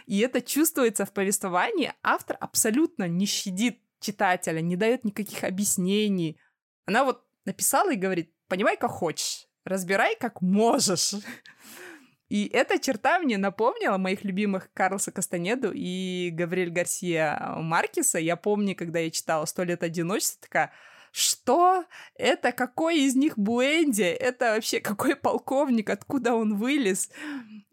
И 0.06 0.18
это 0.20 0.40
чувствуется 0.40 1.04
в 1.04 1.12
повествовании. 1.12 1.92
Автор 2.02 2.36
абсолютно 2.40 3.08
не 3.08 3.26
щадит 3.26 3.80
читателя, 4.00 4.60
не 4.60 4.76
дает 4.76 5.04
никаких 5.04 5.44
объяснений. 5.44 6.38
Она 6.86 7.04
вот 7.04 7.24
написала 7.44 7.92
и 7.92 7.96
говорит, 7.96 8.32
понимай, 8.48 8.76
как 8.76 8.90
хочешь, 8.90 9.46
разбирай, 9.64 10.16
как 10.18 10.40
можешь. 10.40 11.14
И 12.28 12.46
эта 12.48 12.78
черта 12.78 13.18
мне 13.18 13.38
напомнила 13.38 13.96
моих 13.96 14.22
любимых 14.22 14.70
Карлоса 14.74 15.10
Кастанеду 15.10 15.72
и 15.74 16.30
Гавриэль 16.32 16.70
Гарсия 16.70 17.54
Маркеса. 17.56 18.18
Я 18.18 18.36
помню, 18.36 18.76
когда 18.76 18.98
я 18.98 19.10
читала 19.10 19.46
«Сто 19.46 19.64
лет 19.64 19.82
одиночества», 19.82 20.42
такая, 20.42 20.72
что? 21.12 21.84
Это 22.14 22.52
какой 22.52 23.00
из 23.00 23.14
них 23.14 23.38
Буэнди? 23.38 24.02
Это 24.02 24.54
вообще 24.54 24.80
какой 24.80 25.16
полковник? 25.16 25.90
Откуда 25.90 26.34
он 26.34 26.56
вылез? 26.56 27.10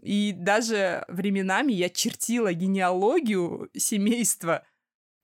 И 0.01 0.33
даже 0.33 1.05
временами 1.07 1.73
я 1.73 1.89
чертила 1.89 2.53
генеалогию 2.53 3.69
семейства, 3.75 4.63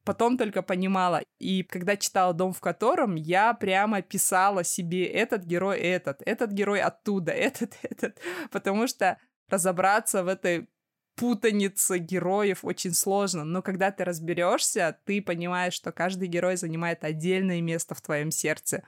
потом 0.04 0.38
только 0.38 0.62
понимала. 0.62 1.22
И 1.40 1.64
когда 1.64 1.96
читала 1.96 2.34
«Дом 2.34 2.54
в 2.54 2.60
котором», 2.60 3.16
я 3.16 3.54
прямо 3.54 4.02
писала 4.02 4.64
себе 4.64 5.06
этот 5.06 5.44
герой 5.44 5.80
этот, 5.80 6.22
этот 6.26 6.52
герой 6.52 6.82
оттуда, 6.82 7.32
этот, 7.32 7.78
этот, 7.84 8.20
потому 8.52 8.88
что 8.88 9.18
разобраться 9.50 10.24
в 10.24 10.28
этой 10.28 10.68
путаница 11.16 11.98
героев 11.98 12.64
очень 12.64 12.94
сложно, 12.94 13.44
но 13.44 13.62
когда 13.62 13.92
ты 13.92 14.04
разберешься, 14.04 14.98
ты 15.06 15.22
понимаешь, 15.22 15.74
что 15.74 15.92
каждый 15.92 16.28
герой 16.28 16.58
занимает 16.58 17.04
отдельное 17.04 17.62
место 17.62 17.96
в 17.96 18.02
твоем 18.02 18.32
сердце. 18.32 18.84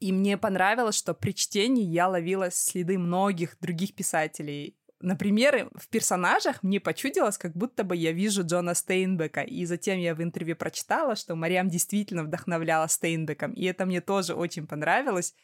И 0.00 0.12
мне 0.12 0.36
понравилось, 0.36 0.96
что 0.96 1.14
при 1.14 1.32
чтении 1.32 1.84
я 1.84 2.08
ловила 2.08 2.50
следы 2.50 2.98
многих 2.98 3.56
других 3.60 3.94
писателей. 3.94 4.76
Например, 5.00 5.70
в 5.74 5.88
персонажах 5.88 6.62
мне 6.62 6.80
почудилось, 6.80 7.38
как 7.38 7.54
будто 7.54 7.84
бы 7.84 7.94
я 7.94 8.12
вижу 8.12 8.44
Джона 8.44 8.74
Стейнбека, 8.74 9.42
и 9.42 9.64
затем 9.66 9.98
я 9.98 10.14
в 10.14 10.22
интервью 10.22 10.56
прочитала, 10.56 11.14
что 11.14 11.34
Мариам 11.36 11.68
действительно 11.68 12.24
вдохновляла 12.24 12.86
Стейнбеком, 12.86 13.52
и 13.52 13.64
это 13.64 13.86
мне 13.86 14.00
тоже 14.00 14.34
очень 14.34 14.66
понравилось. 14.66 15.34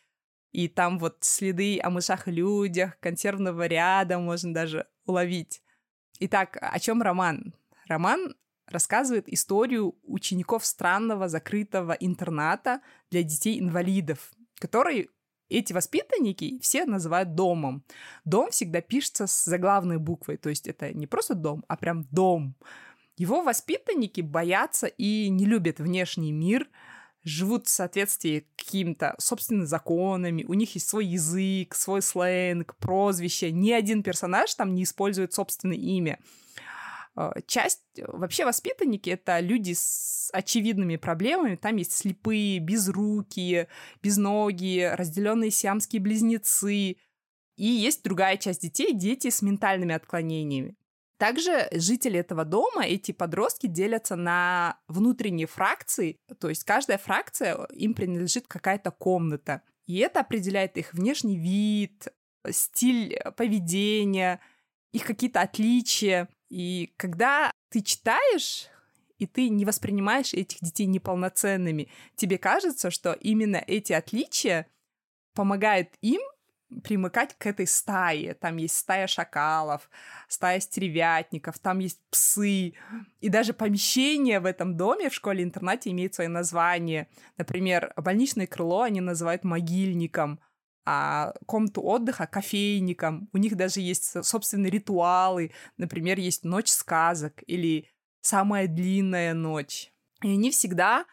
И 0.52 0.66
там 0.66 0.98
вот 0.98 1.18
следы 1.20 1.78
о 1.80 1.90
мышах 1.90 2.26
и 2.26 2.32
людях, 2.32 2.98
консервного 3.00 3.66
ряда 3.66 4.18
можно 4.18 4.52
даже 4.52 4.86
уловить. 5.04 5.62
Итак, 6.22 6.58
о 6.60 6.78
чем 6.78 7.00
роман? 7.00 7.54
Роман 7.88 8.34
рассказывает 8.66 9.26
историю 9.26 9.96
учеников 10.02 10.66
странного 10.66 11.28
закрытого 11.28 11.92
интерната 11.92 12.82
для 13.10 13.22
детей-инвалидов, 13.22 14.30
который 14.58 15.08
эти 15.48 15.72
воспитанники 15.72 16.58
все 16.60 16.84
называют 16.84 17.34
домом. 17.34 17.82
Дом 18.26 18.50
всегда 18.50 18.82
пишется 18.82 19.26
с 19.26 19.44
заглавной 19.44 19.96
буквой, 19.96 20.36
то 20.36 20.50
есть 20.50 20.66
это 20.66 20.92
не 20.92 21.06
просто 21.06 21.34
дом, 21.34 21.64
а 21.68 21.78
прям 21.78 22.04
дом. 22.10 22.54
Его 23.16 23.42
воспитанники 23.42 24.20
боятся 24.20 24.88
и 24.88 25.30
не 25.30 25.46
любят 25.46 25.80
внешний 25.80 26.32
мир, 26.32 26.68
живут 27.22 27.66
в 27.66 27.70
соответствии 27.70 28.40
к 28.40 28.64
каким-то 28.64 29.14
собственными 29.18 29.66
законами, 29.66 30.44
у 30.44 30.54
них 30.54 30.74
есть 30.74 30.88
свой 30.88 31.06
язык, 31.06 31.74
свой 31.74 32.02
сленг, 32.02 32.76
прозвище. 32.76 33.52
Ни 33.52 33.72
один 33.72 34.02
персонаж 34.02 34.54
там 34.54 34.74
не 34.74 34.84
использует 34.84 35.32
собственное 35.32 35.76
имя. 35.76 36.18
А, 37.14 37.34
часть, 37.46 37.82
вообще 37.98 38.44
воспитанники— 38.44 39.10
это 39.10 39.40
люди 39.40 39.72
с 39.74 40.30
очевидными 40.32 40.96
проблемами. 40.96 41.56
Там 41.56 41.76
есть 41.76 41.92
слепые, 41.92 42.58
безрукие, 42.60 43.68
безногие, 44.02 44.94
разделенные 44.94 45.50
сиамские 45.50 46.00
близнецы. 46.00 46.96
И 47.56 47.66
есть 47.66 48.02
другая 48.04 48.36
часть 48.36 48.62
детей— 48.62 48.92
дети 48.94 49.28
с 49.28 49.42
ментальными 49.42 49.94
отклонениями. 49.94 50.76
Также 51.20 51.68
жители 51.72 52.18
этого 52.18 52.46
дома, 52.46 52.86
эти 52.86 53.12
подростки 53.12 53.66
делятся 53.66 54.16
на 54.16 54.80
внутренние 54.88 55.46
фракции, 55.46 56.16
то 56.40 56.48
есть 56.48 56.64
каждая 56.64 56.96
фракция, 56.96 57.66
им 57.74 57.92
принадлежит 57.92 58.46
какая-то 58.48 58.90
комната. 58.90 59.60
И 59.86 59.98
это 59.98 60.20
определяет 60.20 60.78
их 60.78 60.94
внешний 60.94 61.36
вид, 61.36 62.08
стиль 62.50 63.20
поведения, 63.36 64.40
их 64.92 65.04
какие-то 65.04 65.42
отличия. 65.42 66.30
И 66.48 66.94
когда 66.96 67.52
ты 67.68 67.82
читаешь, 67.82 68.68
и 69.18 69.26
ты 69.26 69.50
не 69.50 69.66
воспринимаешь 69.66 70.32
этих 70.32 70.60
детей 70.62 70.86
неполноценными, 70.86 71.90
тебе 72.16 72.38
кажется, 72.38 72.90
что 72.90 73.12
именно 73.12 73.62
эти 73.66 73.92
отличия 73.92 74.68
помогают 75.34 75.90
им 76.00 76.22
примыкать 76.84 77.34
к 77.36 77.46
этой 77.46 77.66
стае. 77.66 78.34
Там 78.34 78.56
есть 78.56 78.76
стая 78.76 79.06
шакалов, 79.06 79.88
стая 80.28 80.60
стервятников, 80.60 81.58
там 81.58 81.78
есть 81.80 82.00
псы. 82.10 82.74
И 83.20 83.28
даже 83.28 83.52
помещение 83.52 84.40
в 84.40 84.46
этом 84.46 84.76
доме, 84.76 85.10
в 85.10 85.14
школе-интернате, 85.14 85.90
имеет 85.90 86.14
свое 86.14 86.28
название. 86.28 87.08
Например, 87.36 87.92
больничное 87.96 88.46
крыло 88.46 88.82
они 88.82 89.00
называют 89.00 89.44
могильником, 89.44 90.40
а 90.84 91.34
комнату 91.46 91.82
отдыха— 91.82 92.26
кофейником. 92.30 93.28
У 93.32 93.38
них 93.38 93.56
даже 93.56 93.80
есть 93.80 94.24
собственные 94.24 94.70
ритуалы. 94.70 95.52
Например, 95.76 96.18
есть 96.18 96.44
ночь 96.44 96.68
сказок 96.68 97.42
или 97.46 97.88
самая 98.20 98.66
длинная 98.66 99.34
ночь. 99.34 99.92
И 100.22 100.32
они 100.32 100.50
всегда 100.50 101.06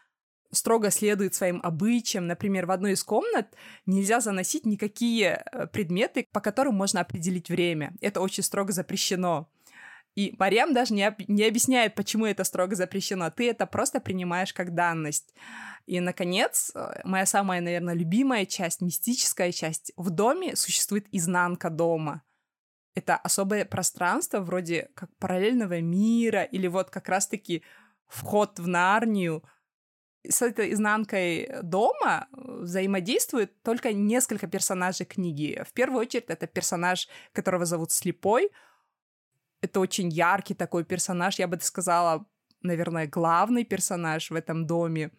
строго 0.50 0.90
следует 0.90 1.34
своим 1.34 1.60
обычаям. 1.62 2.26
Например, 2.26 2.66
в 2.66 2.70
одной 2.70 2.92
из 2.92 3.04
комнат 3.04 3.54
нельзя 3.86 4.20
заносить 4.20 4.66
никакие 4.66 5.44
э, 5.52 5.66
предметы, 5.66 6.26
по 6.32 6.40
которым 6.40 6.74
можно 6.74 7.00
определить 7.00 7.48
время. 7.48 7.94
Это 8.00 8.20
очень 8.20 8.42
строго 8.42 8.72
запрещено. 8.72 9.50
И 10.14 10.34
Мариам 10.38 10.72
даже 10.74 10.94
не, 10.94 11.14
не 11.28 11.44
объясняет, 11.44 11.94
почему 11.94 12.26
это 12.26 12.42
строго 12.44 12.74
запрещено. 12.74 13.30
Ты 13.30 13.50
это 13.50 13.66
просто 13.66 14.00
принимаешь 14.00 14.52
как 14.52 14.74
данность. 14.74 15.34
И, 15.86 16.00
наконец, 16.00 16.72
э, 16.74 17.00
моя 17.04 17.26
самая, 17.26 17.60
наверное, 17.60 17.94
любимая 17.94 18.46
часть, 18.46 18.80
мистическая 18.80 19.52
часть. 19.52 19.92
В 19.96 20.10
доме 20.10 20.56
существует 20.56 21.06
изнанка 21.12 21.70
дома. 21.70 22.22
Это 22.94 23.16
особое 23.16 23.64
пространство 23.64 24.40
вроде 24.40 24.90
как 24.94 25.14
параллельного 25.18 25.80
мира 25.80 26.42
или 26.42 26.66
вот 26.66 26.90
как 26.90 27.08
раз-таки 27.08 27.62
вход 28.08 28.58
в 28.58 28.66
Нарнию— 28.66 29.44
с 30.26 30.42
этой 30.42 30.72
изнанкой 30.72 31.48
дома 31.62 32.28
взаимодействует 32.32 33.62
только 33.62 33.92
несколько 33.92 34.46
персонажей 34.46 35.06
книги. 35.06 35.62
В 35.66 35.72
первую 35.72 36.00
очередь 36.00 36.26
это 36.28 36.46
персонаж, 36.46 37.08
которого 37.32 37.64
зовут 37.64 37.92
Слепой. 37.92 38.50
Это 39.60 39.80
очень 39.80 40.08
яркий 40.08 40.54
такой 40.54 40.84
персонаж, 40.84 41.38
я 41.38 41.48
бы 41.48 41.58
сказала, 41.60 42.26
наверное, 42.62 43.06
главный 43.06 43.64
персонаж 43.64 44.30
в 44.30 44.34
этом 44.34 44.66
доме. 44.66 45.10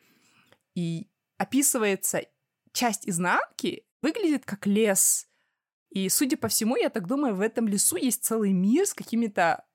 И 0.75 1.09
описывается 1.37 2.21
часть 2.71 3.07
изнанки, 3.07 3.85
выглядит 4.01 4.45
как 4.45 4.65
лес. 4.67 5.27
И, 5.89 6.07
судя 6.09 6.37
по 6.37 6.47
всему, 6.47 6.75
я 6.75 6.89
так 6.89 7.07
думаю, 7.07 7.35
в 7.35 7.41
этом 7.41 7.67
лесу 7.67 7.97
есть 7.97 8.23
целый 8.23 8.53
мир 8.53 8.85
с 8.85 8.93
какими-то 8.93 9.65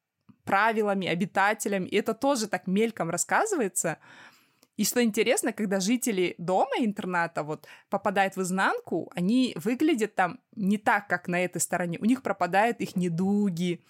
правилами, 0.45 1.09
обитателями. 1.09 1.89
И 1.89 1.97
это 1.97 2.15
тоже 2.15 2.47
так 2.47 2.67
мельком 2.67 3.11
рассказывается. 3.11 3.99
И 4.77 4.85
что 4.85 5.03
интересно, 5.03 5.53
когда 5.53 5.79
жители 5.79 6.35
дома 6.39 6.77
интерната 6.79 7.43
вот 7.43 7.67
попадают 7.91 8.37
в 8.37 8.43
изнанку, 8.43 9.11
они 9.15 9.55
выглядят 9.57 10.15
там 10.15 10.41
не 10.57 10.79
так, 10.79 11.07
как 11.07 11.29
на 11.29 11.45
этой 11.45 11.61
стороне. 11.61 11.99
У 12.01 12.05
них 12.05 12.23
пропадают 12.23 12.81
их 12.81 12.97
недуги. 12.97 13.85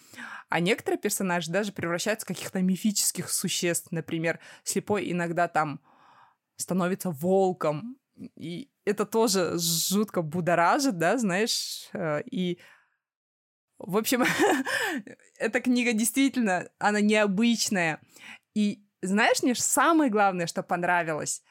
А 0.50 0.60
некоторые 0.60 1.00
персонажи 1.00 1.50
даже 1.50 1.72
превращаются 1.72 2.26
в 2.26 2.28
каких-то 2.28 2.60
мифических 2.60 3.30
существ. 3.30 3.92
Например, 3.92 4.40
слепой 4.62 5.10
иногда 5.10 5.48
там 5.48 5.80
становится 6.56 7.10
волком. 7.10 7.96
И 8.36 8.70
это 8.84 9.06
тоже 9.06 9.58
жутко 9.58 10.22
будоражит, 10.22 10.98
да, 10.98 11.18
знаешь, 11.18 11.88
э, 11.94 12.22
и 12.30 12.60
в 13.78 13.96
общем, 13.96 14.22
эта 15.38 15.60
книга 15.60 15.92
действительно, 15.92 16.68
она 16.78 17.00
необычная. 17.00 18.00
И 18.54 18.83
знаешь, 19.06 19.42
мне 19.42 19.54
самое 19.54 20.10
главное, 20.10 20.46
что 20.46 20.62
понравилось, 20.62 21.42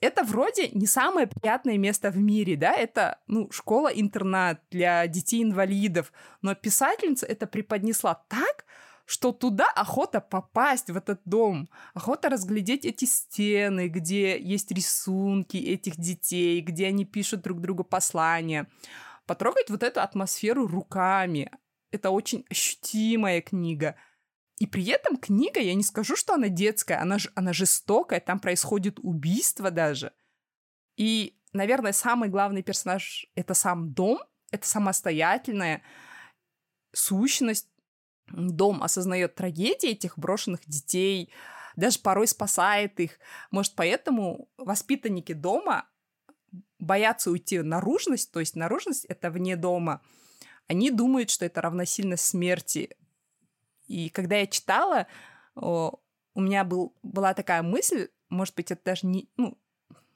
это 0.00 0.24
вроде 0.24 0.68
не 0.68 0.86
самое 0.86 1.26
приятное 1.26 1.78
место 1.78 2.10
в 2.10 2.18
мире, 2.18 2.56
да, 2.56 2.74
это, 2.74 3.18
ну, 3.26 3.50
школа-интернат 3.50 4.60
для 4.70 5.06
детей-инвалидов, 5.06 6.12
но 6.42 6.54
писательница 6.54 7.24
это 7.26 7.46
преподнесла 7.46 8.14
так, 8.28 8.66
что 9.06 9.32
туда 9.32 9.66
охота 9.74 10.20
попасть, 10.20 10.90
в 10.90 10.96
этот 10.96 11.20
дом, 11.24 11.68
охота 11.94 12.28
разглядеть 12.28 12.84
эти 12.84 13.04
стены, 13.04 13.88
где 13.88 14.38
есть 14.38 14.70
рисунки 14.70 15.56
этих 15.56 15.96
детей, 15.96 16.60
где 16.60 16.88
они 16.88 17.04
пишут 17.04 17.42
друг 17.42 17.60
другу 17.60 17.84
послания, 17.84 18.68
потрогать 19.24 19.70
вот 19.70 19.82
эту 19.82 20.00
атмосферу 20.00 20.66
руками. 20.66 21.50
Это 21.92 22.10
очень 22.10 22.44
ощутимая 22.50 23.40
книга— 23.40 23.94
и 24.58 24.66
при 24.66 24.86
этом 24.86 25.18
книга, 25.18 25.60
я 25.60 25.74
не 25.74 25.82
скажу, 25.82 26.16
что 26.16 26.34
она 26.34 26.48
детская, 26.48 27.00
она, 27.00 27.18
она 27.34 27.52
жестокая, 27.52 28.20
там 28.20 28.40
происходит 28.40 28.98
убийство 29.02 29.70
даже. 29.70 30.12
И, 30.96 31.38
наверное, 31.52 31.92
самый 31.92 32.30
главный 32.30 32.62
персонаж— 32.62 33.26
это 33.34 33.52
сам 33.52 33.92
дом, 33.92 34.18
это 34.50 34.66
самостоятельная 34.66 35.82
сущность. 36.94 37.68
Дом 38.28 38.82
осознает 38.82 39.34
трагедии 39.36 39.90
этих 39.90 40.18
брошенных 40.18 40.60
детей, 40.66 41.30
даже 41.76 42.00
порой 42.00 42.26
спасает 42.26 42.98
их. 42.98 43.20
Может, 43.50 43.74
поэтому 43.76 44.48
воспитанники 44.56 45.32
дома 45.32 45.86
боятся 46.78 47.30
уйти 47.30 47.58
в 47.58 47.64
наружность, 47.64 48.32
то 48.32 48.40
есть 48.40 48.56
наружность— 48.56 49.04
это 49.08 49.30
вне 49.30 49.54
дома. 49.54 50.00
Они 50.66 50.90
думают, 50.90 51.30
что 51.30 51.44
это 51.44 51.60
равносильно 51.60 52.16
смерти, 52.16 52.96
и 53.86 54.08
когда 54.08 54.36
я 54.36 54.46
читала, 54.46 55.06
у 55.54 56.40
меня 56.40 56.64
был, 56.64 56.94
была 57.02 57.34
такая 57.34 57.62
мысль, 57.62 58.08
может 58.28 58.54
быть, 58.54 58.70
это 58.70 58.82
даже 58.84 59.06
не, 59.06 59.30
ну, 59.36 59.58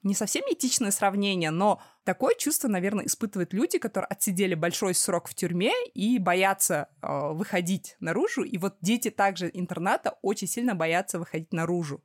не 0.02 0.14
совсем 0.14 0.42
этичное 0.48 0.90
сравнение, 0.90 1.50
но 1.50 1.80
такое 2.04 2.35
чувство, 2.35 2.68
наверное, 2.68 3.06
испытывают 3.06 3.52
люди, 3.52 3.78
которые 3.78 4.09
отсидели 4.09 4.54
большой 4.54 4.94
срок 4.94 5.28
в 5.28 5.35
тюрьме 5.35 5.72
и 5.94 6.18
боятся 6.18 6.88
э, 7.02 7.33
выходить 7.33 7.96
наружу. 8.00 8.42
И 8.42 8.56
вот 8.59 8.76
дети 8.80 9.11
также 9.11 9.50
интерната 9.52 10.18
очень 10.22 10.46
сильно 10.48 10.74
боятся 10.74 11.18
выходить 11.18 11.52
наружу. 11.52 12.02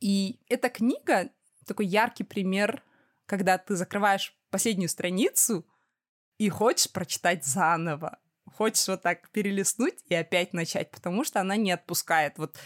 И 0.00 0.40
эта 0.48 0.70
книга 0.70 1.30
такой 1.66 1.86
яркий 1.86 2.24
пример, 2.24 2.82
когда 3.26 3.58
ты 3.58 3.76
закрываешь 3.76 4.34
последнюю 4.50 4.88
страницу 4.88 5.66
и 6.38 6.48
хочешь 6.48 6.90
прочитать 6.90 7.44
заново 7.44 8.18
хочешь 8.56 8.86
вот 8.88 9.02
так 9.02 9.30
перелистнуть 9.30 9.98
и 10.08 10.14
опять 10.14 10.52
начать, 10.52 10.90
потому 10.90 11.24
что 11.24 11.40
она 11.40 11.56
не 11.56 11.72
отпускает. 11.72 12.38
Вот 12.38 12.56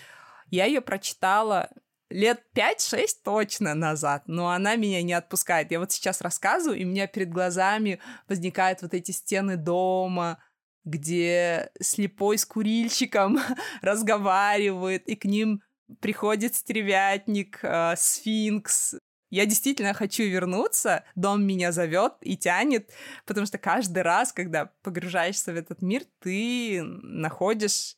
я 0.51 0.67
ее 0.67 0.81
прочитала 0.81 1.71
лет 2.11 2.43
5-6 2.55 3.07
точно 3.25 3.75
назад, 3.75 4.25
но 4.27 4.51
она 4.51 4.77
меня 4.77 5.03
не 5.03 5.13
отпускает. 5.13 5.71
Я 5.71 5.81
вот 5.81 5.93
сейчас 5.93 6.21
рассказываю, 6.21 6.79
и 6.79 6.85
у 6.85 6.89
меня 6.89 7.07
перед 7.07 7.31
глазами 7.31 8.01
возникают 8.29 8.83
вот 8.83 8.95
эти 8.95 9.11
стены 9.11 9.57
дома, 9.57 10.39
где 10.85 11.71
слепой 11.81 12.39
с 12.39 12.45
курильщиком 12.45 13.41
разговаривает, 13.83 15.09
и 15.09 15.17
к 15.17 15.25
ним 15.25 15.63
приходит 16.01 16.55
стервятник, 16.55 17.59
э, 17.63 17.95
сфинкс, 17.97 18.97
я 19.35 19.47
действительно 19.47 19.95
хочу 19.95 20.23
вернуться, 20.23 21.05
дом 21.17 21.45
меня 21.45 21.73
зовет 21.73 22.15
и 22.21 22.37
тянет, 22.37 22.93
потому 23.27 23.47
что 23.47 23.59
каждый 23.59 24.03
раз, 24.03 24.33
когда 24.33 24.67
погружаешься 24.83 25.53
в 25.53 25.57
этот 25.57 25.83
мир, 25.83 26.03
ты 26.21 26.83
находишь 26.83 27.97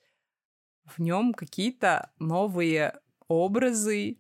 в 0.85 0.99
нем 0.99 1.35
какие-то 1.35 2.11
новые 2.18 2.99
образы, 3.29 4.18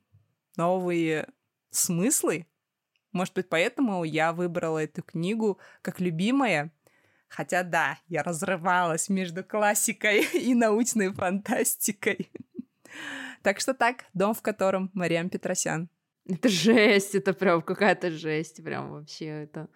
новые 0.56 1.28
смыслы. 1.70 2.46
Может 3.12 3.32
быть, 3.32 3.48
поэтому 3.48 4.04
я 4.04 4.34
выбрала 4.34 4.84
эту 4.84 5.02
книгу 5.02 5.58
как 5.80 6.00
любимая, 6.00 6.70
Хотя 7.28 7.64
да, 7.64 7.98
я 8.06 8.22
разрывалась 8.22 9.08
между 9.08 9.42
классикой 9.42 10.24
и 10.34 10.54
научной 10.54 11.12
фантастикой. 11.12 12.30
Так 13.42 13.58
что 13.58 13.74
так, 13.74 14.04
дом, 14.14 14.32
в 14.32 14.42
котором 14.42 14.90
Мариам 14.94 15.28
Петросян. 15.28 15.88
Это 16.28 16.48
жесть, 16.48 17.14
это 17.14 17.32
прям 17.32 17.62
какая-то 17.62 18.10
жесть, 18.10 18.62
прям 18.64 18.90
вообще 18.90 19.44
это. 19.44 19.68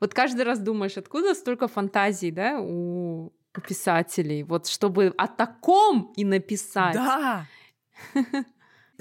Вот 0.00 0.12
каждый 0.12 0.42
раз 0.42 0.58
думаешь, 0.58 0.98
откуда 0.98 1.34
столько 1.34 1.66
фантазий, 1.66 2.30
да, 2.30 2.58
у, 2.60 3.32
у 3.56 3.60
писателей, 3.66 4.42
вот 4.42 4.66
чтобы 4.66 5.14
о 5.16 5.28
таком 5.28 6.12
и 6.16 6.24
написать. 6.24 6.94
Да. 6.94 7.46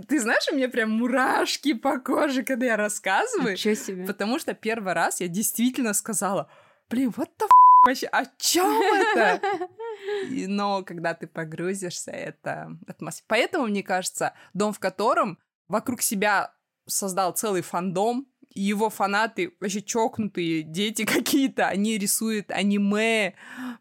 Ты 0.07 0.19
знаешь, 0.19 0.47
у 0.51 0.55
меня 0.55 0.69
прям 0.69 0.91
мурашки 0.91 1.73
по 1.73 1.99
коже, 1.99 2.43
когда 2.43 2.65
я 2.67 2.77
рассказываю. 2.77 3.53
Ничего 3.53 3.75
себе. 3.75 4.05
Потому 4.05 4.39
что 4.39 4.53
первый 4.53 4.93
раз 4.93 5.21
я 5.21 5.27
действительно 5.27 5.93
сказала, 5.93 6.49
блин, 6.89 7.13
вот 7.15 7.29
the 7.37 7.47
вообще, 7.83 8.07
о 8.07 8.25
чем 8.37 8.65
это? 8.81 9.41
И, 10.29 10.47
но 10.47 10.83
когда 10.83 11.13
ты 11.13 11.27
погрузишься, 11.27 12.11
это 12.11 12.77
атмосфера. 12.87 13.25
Поэтому, 13.27 13.67
мне 13.67 13.83
кажется, 13.83 14.33
дом, 14.53 14.73
в 14.73 14.79
котором 14.79 15.37
вокруг 15.67 16.01
себя 16.01 16.53
создал 16.86 17.34
целый 17.34 17.62
фандом, 17.62 18.28
его 18.56 18.89
фанаты 18.89 19.54
вообще 19.60 19.82
чокнутые 19.82 20.63
дети 20.63 21.06
какие-то, 21.06 21.67
они 21.67 21.98
рисуют 21.98 22.52
аниме 22.52 23.34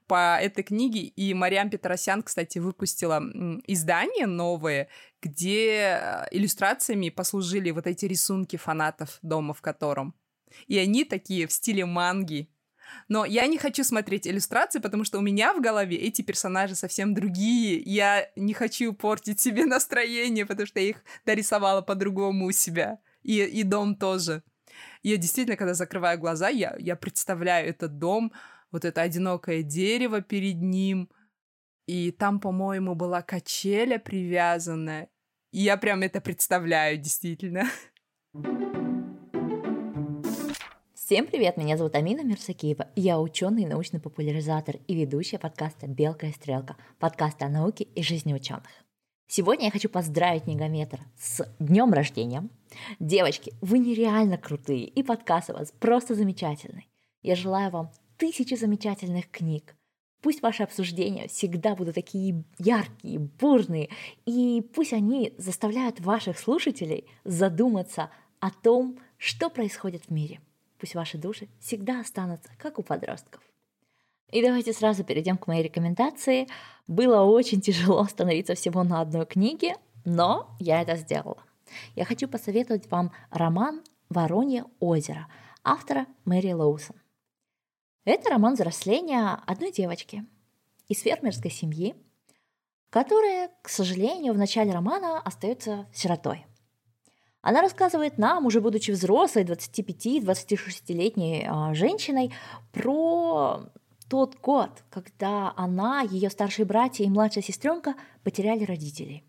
по 0.07 0.39
этой 0.41 0.65
книге, 0.65 1.01
и 1.01 1.35
Мариам 1.35 1.71
Петросян, 1.71 2.23
кстати, 2.23 2.59
выпустила 2.59 3.23
издание 3.67 4.27
новое, 4.27 4.89
где 5.21 5.99
э, 6.01 6.27
иллюстрациями 6.31 7.11
послужили 7.11 7.71
вот 7.71 7.87
эти 7.87 8.07
рисунки 8.07 8.57
фанатов 8.57 9.19
дома, 9.23 9.55
в 9.55 9.63
котором. 9.63 10.15
И 10.67 10.77
они 10.79 11.05
такие 11.05 11.47
в 11.47 11.53
стиле 11.53 11.87
манги, 11.87 12.51
но 13.09 13.25
я 13.25 13.47
не 13.47 13.59
хочу 13.59 13.85
смотреть 13.85 14.27
иллюстрации, 14.27 14.79
потому 14.79 15.05
что 15.05 15.19
у 15.19 15.23
меня 15.23 15.55
в 15.55 15.61
голове 15.61 15.97
эти 15.97 16.23
персонажи 16.23 16.75
совсем 16.75 17.15
другие. 17.15 17.79
Я 17.81 18.29
не 18.37 18.55
хочу 18.55 18.93
портить 18.93 19.41
себе 19.41 19.65
настроение, 19.67 20.47
потому 20.47 20.67
что 20.67 20.81
я 20.81 20.91
их 20.91 21.05
дорисовала 21.27 21.83
по-другому 21.83 22.47
у 22.47 22.53
себя. 22.53 22.99
И, 23.23 23.43
и 23.43 23.63
дом 23.63 23.97
тоже. 23.97 24.43
Я 25.03 25.17
действительно, 25.17 25.57
когда 25.57 25.75
закрываю 25.75 26.19
глаза, 26.19 26.49
я, 26.49 26.75
я 26.79 26.97
представляю 26.97 27.69
этот 27.69 27.99
дом, 27.99 28.33
вот 28.71 28.85
это 28.85 29.03
одинокое 29.03 29.63
дерево 29.63 30.23
перед 30.23 30.61
ним, 30.61 31.11
и 31.87 32.11
там, 32.11 32.41
по-моему, 32.41 32.95
была 32.95 33.23
качеля 33.23 33.99
привязанная. 33.99 35.09
И 35.51 35.61
я 35.61 35.77
прям 35.77 36.03
это 36.03 36.21
представляю, 36.21 36.97
действительно. 36.97 37.69
Всем 41.13 41.27
привет, 41.27 41.59
меня 41.59 41.77
зовут 41.77 41.95
Амина 41.95 42.25
Мирсакиева, 42.25 42.89
я 42.97 43.21
ученый 43.21 43.65
и 43.65 43.67
научный 43.67 44.01
популяризатор 44.01 44.77
и 44.89 44.95
ведущая 44.95 45.39
подкаста 45.39 45.87
«Белка 45.87 46.29
и 46.29 46.33
стрелка», 46.33 46.79
подкаста 46.99 47.45
о 47.45 47.49
науке 47.51 47.85
и 47.85 48.03
жизни 48.03 48.33
ученых. 48.33 48.71
Сегодня 49.27 49.67
я 49.67 49.71
хочу 49.71 49.91
поздравить 49.91 50.47
Негометр 50.47 51.01
с 51.19 51.47
днем 51.59 51.93
рождения. 51.93 52.49
Девочки, 52.99 53.53
вы 53.61 53.79
нереально 53.79 54.39
крутые, 54.39 54.87
и 54.87 55.03
подкаст 55.03 55.51
у 55.51 55.53
вас 55.53 55.75
просто 55.79 56.15
замечательный. 56.15 56.89
Я 57.21 57.37
желаю 57.37 57.71
вам 57.71 57.91
тысячи 58.17 58.55
замечательных 58.55 59.31
книг. 59.31 59.77
Пусть 60.23 60.41
ваши 60.41 60.63
обсуждения 60.63 61.29
всегда 61.29 61.75
будут 61.75 61.95
такие 61.95 62.43
яркие, 62.59 63.19
бурные, 63.19 63.91
и 64.25 64.67
пусть 64.75 64.95
они 64.95 65.35
заставляют 65.37 66.01
ваших 66.01 66.39
слушателей 66.39 67.05
задуматься 67.25 68.09
о 68.41 68.51
том, 68.51 68.99
что 69.19 69.51
происходит 69.51 70.07
в 70.07 70.11
мире– 70.11 70.41
Пусть 70.83 70.97
ваши 70.97 71.17
души 71.17 71.49
всегда 71.61 72.01
останутся, 72.01 72.51
как 72.59 72.81
у 72.81 72.83
подростков. 72.83 73.41
И 74.33 74.43
давайте 74.43 74.73
сразу 74.73 75.05
перейдем 75.05 75.39
к 75.39 75.47
моей 75.47 75.63
рекомендации. 75.63 76.49
Было 76.89 77.23
очень 77.23 77.61
тяжело 77.61 78.01
остановиться 78.01 78.57
всего 78.57 78.83
на 78.83 79.01
одной 79.01 79.25
книге, 79.25 79.77
но 80.05 80.57
я 80.59 80.83
это 80.83 80.97
сделала. 80.97 81.41
Я 81.95 82.05
хочу 82.05 82.27
посоветовать 82.27 82.91
вам 82.91 83.13
роман 83.31 83.85
«Воронье 84.09 84.65
озеро» 84.81 85.29
автора 85.63 86.07
Мэри 86.25 86.51
Лоусон. 86.51 86.97
Это 88.05 88.31
роман 88.31 88.55
взросления 88.55 89.39
одной 89.47 89.71
девочки 89.71 90.27
из 90.89 91.01
фермерской 91.03 91.53
семьи, 91.53 91.95
которая, 92.91 93.53
к 93.63 93.69
сожалению, 93.69 94.33
в 94.33 94.39
начале 94.39 94.73
романа 94.73 95.21
остается 95.21 95.87
сиротой– 95.95 96.45
она 97.43 97.61
рассказывает 97.61 98.19
нам, 98.19 98.47
уже 98.47 98.61
будучи 98.61 98.93
взрослой, 98.93 99.45
25-26-летней 99.45 101.47
а, 101.49 101.75
женщиной, 101.75 102.33
про 102.73 103.65
тот 104.09 104.37
год, 104.41 104.71
когда 104.91 105.53
она, 105.57 106.03
ее 106.03 106.31
старшие 106.31 106.65
братья 106.65 107.05
и 107.05 107.09
младшая 107.09 107.43
сестренка 107.43 107.95
потеряли 108.23 108.65
родителей. 108.65 109.25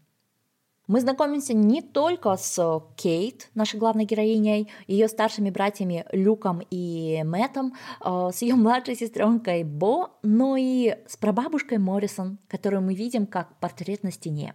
Мы 0.86 1.00
знакомимся 1.00 1.54
не 1.54 1.82
только 1.82 2.36
с 2.36 2.84
Кейт, 2.98 3.50
нашей 3.56 3.80
главной 3.80 4.06
героиней, 4.06 4.70
ее 4.86 5.08
старшими 5.08 5.50
братьями 5.50 6.06
Люком 6.12 6.62
и 6.70 7.24
Мэттом, 7.24 7.74
а, 8.00 8.32
с 8.32 8.44
ее 8.44 8.56
младшей 8.56 8.96
сестренкой 8.96 9.64
Бо, 9.64 10.12
но 10.22 10.56
и 10.56 10.98
с 11.08 11.18
прабабушкой 11.18 11.80
Моррисон, 11.80 12.38
которую 12.48 12.84
мы 12.84 12.94
видим 12.94 13.26
как 13.26 13.58
портрет 13.60 14.04
на 14.04 14.12
стене. 14.12 14.54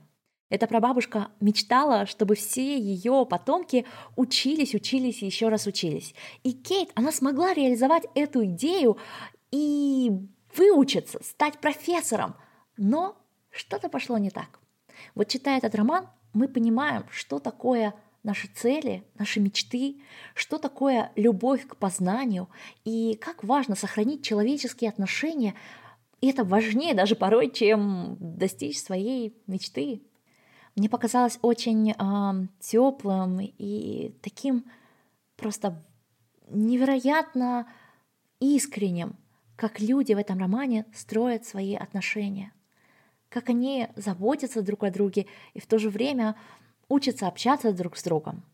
Эта 0.51 0.67
прабабушка 0.67 1.29
мечтала, 1.41 2.07
чтобы 2.07 2.35
все 2.35 2.79
ее 2.79 3.27
потомки 3.29 3.85
учились, 4.17 4.75
учились 4.75 5.23
и 5.23 5.27
еще 5.27 5.49
раз 5.49 5.67
учились. 5.67 6.15
И 6.43 6.53
Кейт, 6.53 6.91
она 6.95 7.13
смогла 7.13 7.53
реализовать 7.53 8.05
эту 8.15 8.45
идею 8.47 8.97
и 9.51 10.11
выучиться, 10.57 11.23
стать 11.23 11.59
профессором. 11.59 12.35
Но 12.79 13.17
что-то 13.51 13.89
пошло 13.91 14.17
не 14.17 14.31
так. 14.31 14.59
Вот 15.15 15.29
читая 15.29 15.59
этот 15.59 15.75
роман, 15.75 16.09
мы 16.33 16.49
понимаем, 16.49 17.05
что 17.11 17.39
такое 17.39 17.95
наши 18.23 18.49
цели, 18.49 19.05
наши 19.19 19.41
мечты, 19.41 20.01
что 20.35 20.59
такое 20.59 21.13
любовь 21.15 21.67
к 21.67 21.77
познанию 21.77 22.49
и 22.85 23.17
как 23.21 23.45
важно 23.45 23.75
сохранить 23.75 24.25
человеческие 24.25 24.91
отношения. 24.91 25.55
И 26.21 26.31
это 26.31 26.43
важнее 26.43 26.95
даже 26.95 27.17
порой, 27.17 27.51
чем 27.51 28.17
достичь 28.19 28.81
своей 28.81 29.37
мечты, 29.47 30.03
мне 30.79 30.89
показалось 30.89 31.39
очень 31.43 31.91
э, 31.91 32.47
теплым 32.61 33.41
и 33.41 34.15
таким 34.23 34.65
просто 35.37 35.83
невероятно 36.49 37.67
искренним, 38.41 39.17
как 39.57 39.81
люди 39.81 40.13
в 40.13 40.19
этом 40.19 40.39
романе 40.39 40.87
строят 40.95 41.45
свои 41.45 41.75
отношения, 41.75 42.53
как 43.29 43.49
они 43.49 43.89
заботятся 43.97 44.63
друг 44.63 44.85
о 44.85 44.91
друге 44.91 45.27
и 45.55 45.61
в 45.61 45.67
то 45.67 45.79
же 45.79 45.91
время 45.91 46.37
учатся 46.89 47.27
общаться 47.27 47.73
друг 47.73 47.97
с 47.97 48.03
другом. 48.05 48.45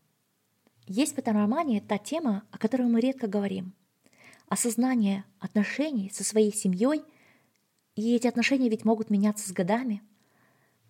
Есть 0.87 1.15
в 1.15 1.19
этом 1.19 1.37
романе 1.37 1.81
та 1.81 1.97
тема, 1.97 2.43
о 2.51 2.57
которой 2.57 2.87
мы 2.87 2.99
редко 2.99 3.27
говорим. 3.27 3.73
Осознание 4.49 5.23
отношений 5.39 6.11
со 6.13 6.23
своей 6.23 6.53
семьей, 6.53 7.03
и 7.95 8.15
эти 8.15 8.27
отношения 8.27 8.69
ведь 8.69 8.85
могут 8.85 9.09
меняться 9.09 9.47
с 9.47 9.51
годами– 9.51 10.01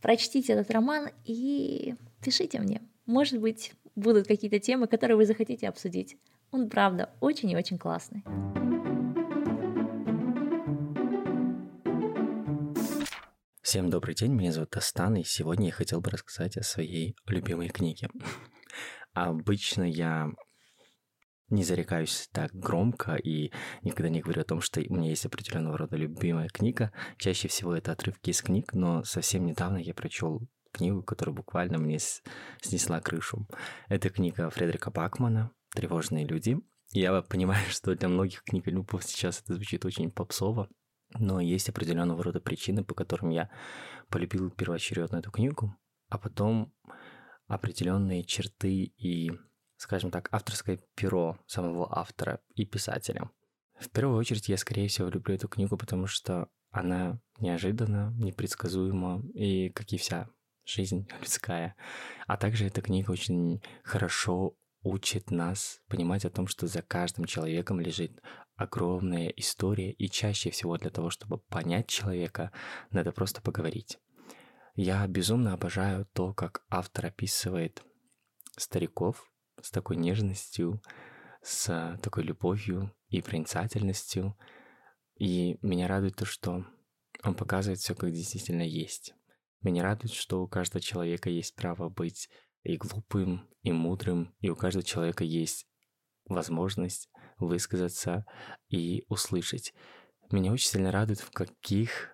Прочтите 0.06 0.54
этот 0.54 0.70
роман 0.70 1.10
и 1.24 1.96
пишите 2.24 2.60
мне. 2.60 2.80
Может 3.08 3.42
быть, 3.42 3.72
будут 3.96 4.28
какие-то 4.28 4.60
темы, 4.60 4.86
которые 4.86 5.18
вы 5.18 5.26
захотите 5.26 5.68
обсудить. 5.68 6.16
Он, 6.52 6.70
правда, 6.70 7.10
очень 7.22 7.50
и 7.50 7.56
очень 7.58 7.80
классный. 7.80 8.24
Всем 13.64 13.90
добрый 13.90 14.14
день, 14.14 14.34
меня 14.34 14.52
зовут 14.52 14.70
Тастан, 14.70 15.16
и 15.16 15.24
сегодня 15.24 15.66
я 15.66 15.72
хотел 15.72 16.02
бы 16.02 16.12
рассказать 16.12 16.56
о 16.58 16.62
своей 16.62 17.16
любимой 17.26 17.70
книге. 17.70 18.10
Обычно 19.14 19.90
я 19.90 20.30
не 21.50 21.64
зарекаюсь 21.64 22.30
так 22.32 22.52
громко 22.54 23.16
и 23.16 23.52
никогда 23.82 24.10
не 24.10 24.22
говорю 24.22 24.42
о 24.42 24.46
том, 24.46 24.62
что 24.62 24.82
у 24.82 24.96
меня 24.96 25.10
есть 25.10 25.26
определенного 25.26 25.78
рода 25.78 25.96
любимая 25.96 26.48
книга. 26.50 26.92
Чаще 27.18 27.48
всего 27.48 27.76
это 27.76 27.92
отрывки 27.92 28.32
из 28.32 28.42
книг, 28.42 28.74
но 28.74 29.04
совсем 29.04 29.46
недавно 29.46 29.78
я 29.78 29.94
прочел 29.94 30.42
книгу, 30.72 31.04
которая 31.04 31.36
буквально 31.36 31.78
мне 31.78 32.00
снесла 32.62 33.00
крышу. 33.00 33.48
Это 33.88 34.10
книга 34.10 34.50
Фредерика 34.50 34.92
Бакмана 34.92 35.52
«Тревожные 35.74 36.26
люди». 36.26 36.60
Я 36.92 37.22
понимаю, 37.22 37.64
что 37.70 37.96
для 37.96 38.10
многих 38.10 38.44
книг 38.44 38.68
любов 38.68 39.04
сейчас 39.04 39.42
это 39.42 39.56
звучит 39.56 39.86
очень 39.86 40.12
попсово, 40.12 40.70
но 41.14 41.40
есть 41.40 41.70
определенного 41.70 42.24
рода 42.24 42.40
причины, 42.40 42.84
по 42.84 42.94
которым 42.94 43.30
я 43.30 43.50
полюбил 44.10 44.50
первоочередно 44.50 45.18
эту 45.18 45.32
книгу, 45.32 45.76
а 46.10 46.18
потом 46.18 46.74
определенные 47.48 48.24
черты 48.24 48.94
и 48.98 49.32
скажем 49.78 50.12
так, 50.12 50.30
авторское 50.32 50.80
перо 50.96 51.38
самого 51.48 51.98
автора 51.98 52.40
и 52.56 52.66
писателя. 52.66 53.30
В 53.80 53.90
первую 53.90 54.18
очередь 54.18 54.48
я, 54.50 54.58
скорее 54.58 54.88
всего, 54.88 55.10
люблю 55.10 55.36
эту 55.36 55.48
книгу, 55.48 55.78
потому 55.78 56.08
что 56.08 56.48
она 56.72 57.20
неожиданна, 57.40 58.14
непредсказуема 58.18 59.22
и, 59.34 59.70
как 59.70 59.92
и 59.92 59.98
вся 59.98 60.30
жизнь 60.66 61.08
людская. 61.20 61.76
А 62.28 62.38
также 62.38 62.66
эта 62.66 62.82
книга 62.82 63.12
очень 63.12 63.62
хорошо 63.84 64.56
учит 64.82 65.32
нас 65.32 65.82
понимать 65.88 66.26
о 66.26 66.30
том, 66.30 66.48
что 66.48 66.68
за 66.68 66.82
каждым 66.82 67.26
человеком 67.26 67.80
лежит 67.80 68.22
огромная 68.56 69.30
история, 69.30 69.92
и 69.92 70.10
чаще 70.10 70.52
всего 70.52 70.78
для 70.78 70.90
того, 70.90 71.10
чтобы 71.10 71.40
понять 71.40 71.88
человека, 71.88 72.52
надо 72.92 73.12
просто 73.12 73.42
поговорить. 73.42 74.00
Я 74.76 75.06
безумно 75.08 75.54
обожаю 75.54 76.06
то, 76.14 76.34
как 76.34 76.64
автор 76.70 77.08
описывает 77.08 77.84
стариков 78.58 79.30
с 79.66 79.72
такой 79.72 79.96
нежностью, 79.96 80.80
с 81.42 81.98
такой 82.04 82.24
любовью 82.24 82.96
и 83.10 83.22
проницательностью. 83.22 84.38
И 85.18 85.58
меня 85.64 85.88
радует 85.88 86.16
то, 86.16 86.26
что 86.26 86.66
он 87.24 87.34
показывает 87.34 87.80
все, 87.80 87.96
как 87.96 88.12
действительно 88.12 88.62
есть. 88.62 89.16
Меня 89.62 89.82
радует, 89.82 90.14
что 90.14 90.44
у 90.44 90.48
каждого 90.48 90.82
человека 90.82 91.32
есть 91.32 91.56
право 91.56 91.90
быть 91.90 92.30
и 92.62 92.78
глупым, 92.78 93.50
и 93.64 93.72
мудрым, 93.72 94.36
и 94.40 94.50
у 94.50 94.56
каждого 94.56 94.84
человека 94.84 95.24
есть 95.24 95.68
возможность 96.26 97.10
высказаться 97.40 98.26
и 98.70 99.04
услышать. 99.10 99.74
Меня 100.32 100.52
очень 100.52 100.68
сильно 100.68 100.92
радует, 100.92 101.22
в 101.22 101.32
каких 101.32 102.12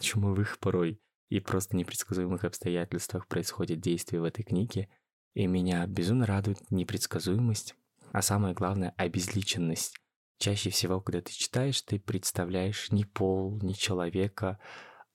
чумовых 0.00 0.58
порой 0.58 1.02
и 1.28 1.40
просто 1.40 1.76
непредсказуемых 1.76 2.44
обстоятельствах 2.44 3.26
происходит 3.28 3.80
действие 3.80 4.22
в 4.22 4.24
этой 4.24 4.44
книге. 4.44 4.88
И 5.34 5.46
меня 5.46 5.86
безумно 5.86 6.26
радует 6.26 6.70
непредсказуемость, 6.70 7.74
а 8.12 8.22
самое 8.22 8.54
главное– 8.54 8.94
обезличенность. 8.96 9.96
Чаще 10.38 10.70
всего, 10.70 11.00
когда 11.00 11.20
ты 11.20 11.32
читаешь, 11.32 11.82
ты 11.82 11.98
представляешь 11.98 12.90
не 12.90 13.04
пол, 13.04 13.58
не 13.62 13.74
человека, 13.74 14.58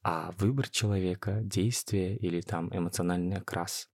а 0.03 0.31
выбор 0.37 0.69
человека, 0.69 1.41
действие 1.41 2.15
или 2.17 2.41
там 2.41 2.69
эмоциональный 2.71 3.37
окрас. 3.37 3.89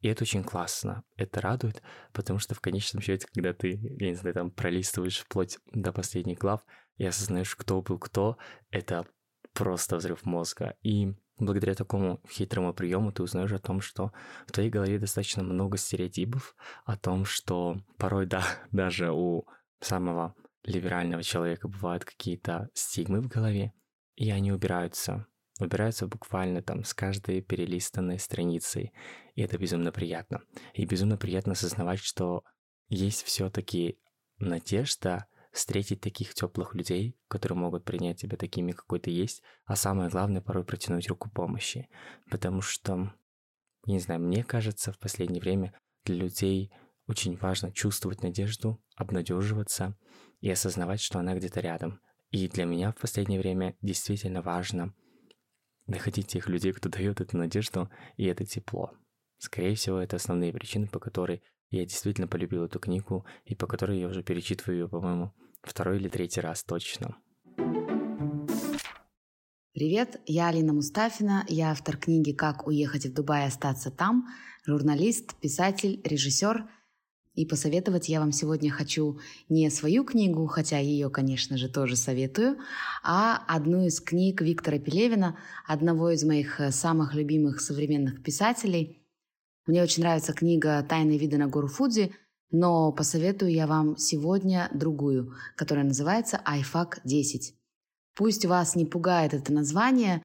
И 0.00 0.08
это 0.08 0.24
очень 0.24 0.44
классно. 0.44 1.02
Это 1.16 1.40
радует, 1.40 1.80
потому 2.12 2.38
что 2.38 2.54
в 2.54 2.60
конечном 2.60 3.00
счете, 3.00 3.26
когда 3.32 3.54
ты, 3.54 3.78
я 3.98 4.08
не 4.10 4.14
знаю, 4.16 4.34
там 4.34 4.50
пролистываешь 4.50 5.20
вплоть 5.20 5.58
до 5.72 5.92
последних 5.92 6.38
глав 6.38 6.62
и 6.98 7.06
осознаешь, 7.06 7.56
кто 7.56 7.80
был 7.80 7.98
кто, 7.98 8.36
это 8.70 9.06
просто 9.54 9.96
взрыв 9.96 10.26
мозга. 10.26 10.76
И 10.82 11.14
благодаря 11.38 11.74
такому 11.74 12.20
хитрому 12.30 12.72
приему 12.74 13.12
ты 13.12 13.22
узнаешь 13.22 13.52
о 13.52 13.58
том, 13.58 13.80
что 13.80 14.12
в 14.46 14.52
твоей 14.52 14.70
голове 14.70 14.98
достаточно 14.98 15.42
много 15.42 15.76
стереотипов, 15.76 16.54
о 16.84 16.96
том, 16.96 17.24
что 17.24 17.80
порой, 17.98 18.26
да, 18.26 18.44
даже 18.72 19.12
у 19.12 19.46
самого 19.80 20.34
либерального 20.64 21.22
человека 21.22 21.68
бывают 21.68 22.04
какие-то 22.04 22.70
стигмы 22.74 23.20
в 23.20 23.28
голове, 23.28 23.72
и 24.14 24.30
они 24.30 24.52
убираются 24.52 25.26
убираются 25.60 26.06
буквально 26.06 26.62
там 26.62 26.84
с 26.84 26.94
каждой 26.94 27.40
перелистанной 27.40 28.18
страницей. 28.18 28.92
И 29.34 29.42
это 29.42 29.58
безумно 29.58 29.92
приятно. 29.92 30.42
И 30.72 30.84
безумно 30.84 31.16
приятно 31.16 31.52
осознавать, 31.52 32.00
что 32.00 32.42
есть 32.88 33.22
все-таки 33.22 33.98
надежда 34.38 35.26
встретить 35.54 36.00
таких 36.00 36.34
теплых 36.34 36.74
людей, 36.74 37.16
которые 37.28 37.56
могут 37.56 37.84
принять 37.84 38.20
тебя 38.20 38.36
такими, 38.36 38.72
какой 38.72 38.98
ты 38.98 39.10
есть, 39.10 39.40
а 39.64 39.76
самое 39.76 40.10
главное, 40.10 40.42
порой 40.42 40.64
протянуть 40.64 41.08
руку 41.08 41.30
помощи. 41.30 41.88
Потому 42.28 42.60
что, 42.60 43.14
не 43.86 44.00
знаю, 44.00 44.20
мне 44.20 44.42
кажется, 44.42 44.92
в 44.92 44.98
последнее 44.98 45.40
время 45.40 45.72
для 46.04 46.16
людей 46.16 46.72
очень 47.06 47.36
важно 47.36 47.70
чувствовать 47.70 48.22
надежду, 48.22 48.82
обнадеживаться 48.96 49.96
и 50.40 50.50
осознавать, 50.50 51.00
что 51.00 51.20
она 51.20 51.36
где-то 51.36 51.60
рядом. 51.60 52.00
И 52.30 52.48
для 52.48 52.64
меня 52.64 52.90
в 52.90 52.96
последнее 52.96 53.38
время 53.38 53.76
действительно 53.80 54.42
важно 54.42 54.92
находить 55.86 56.26
тех 56.26 56.48
людей, 56.48 56.72
кто 56.72 56.88
дает 56.88 57.20
эту 57.20 57.36
надежду 57.36 57.88
и 58.16 58.24
это 58.24 58.44
тепло. 58.44 58.90
Скорее 59.38 59.76
всего, 59.76 59.98
это 59.98 60.16
основные 60.16 60.52
причины, 60.52 60.88
по 60.88 60.98
которой 60.98 61.42
я 61.70 61.84
действительно 61.84 62.26
полюбил 62.26 62.64
эту 62.64 62.80
книгу 62.80 63.24
и 63.44 63.54
по 63.54 63.68
которой 63.68 64.00
я 64.00 64.08
уже 64.08 64.24
перечитываю 64.24 64.78
ее, 64.78 64.88
по-моему, 64.88 65.32
второй 65.66 65.98
или 65.98 66.08
третий 66.08 66.40
раз 66.40 66.62
точно. 66.64 67.16
Привет, 69.72 70.20
я 70.26 70.48
Алина 70.48 70.72
Мустафина, 70.72 71.44
я 71.48 71.72
автор 71.72 71.96
книги 71.96 72.32
«Как 72.32 72.66
уехать 72.66 73.06
в 73.06 73.12
Дубай 73.12 73.44
и 73.44 73.48
остаться 73.48 73.90
там», 73.90 74.28
журналист, 74.64 75.34
писатель, 75.40 76.00
режиссер– 76.04 76.68
и 77.34 77.46
посоветовать 77.46 78.08
я 78.08 78.20
вам 78.20 78.30
сегодня 78.30 78.70
хочу 78.70 79.18
не 79.48 79.68
свою 79.68 80.04
книгу, 80.04 80.46
хотя 80.46 80.78
ее, 80.78 81.10
конечно 81.10 81.56
же, 81.56 81.68
тоже 81.68 81.96
советую, 81.96 82.58
а 83.02 83.42
одну 83.48 83.84
из 83.84 84.00
книг 84.00 84.40
Виктора 84.40 84.78
Пелевина, 84.78 85.36
одного 85.66 86.10
из 86.10 86.22
моих 86.22 86.60
э, 86.60 86.70
самых 86.70 87.14
любимых 87.14 87.60
современных 87.60 88.22
писателей. 88.22 89.02
Мне 89.66 89.82
очень 89.82 90.04
нравится 90.04 90.32
книга 90.32 90.84
«Тайные 90.88 91.18
виды 91.18 91.36
на 91.36 91.48
гору 91.48 91.66
Фудзи», 91.66 92.14
но 92.54 92.92
посоветую 92.92 93.50
я 93.50 93.66
вам 93.66 93.96
сегодня 93.96 94.70
другую, 94.72 95.34
которая 95.56 95.84
называется 95.84 96.40
«Айфак 96.44 97.00
10». 97.04 97.52
Пусть 98.14 98.46
вас 98.46 98.76
не 98.76 98.86
пугает 98.86 99.34
это 99.34 99.52
название, 99.52 100.22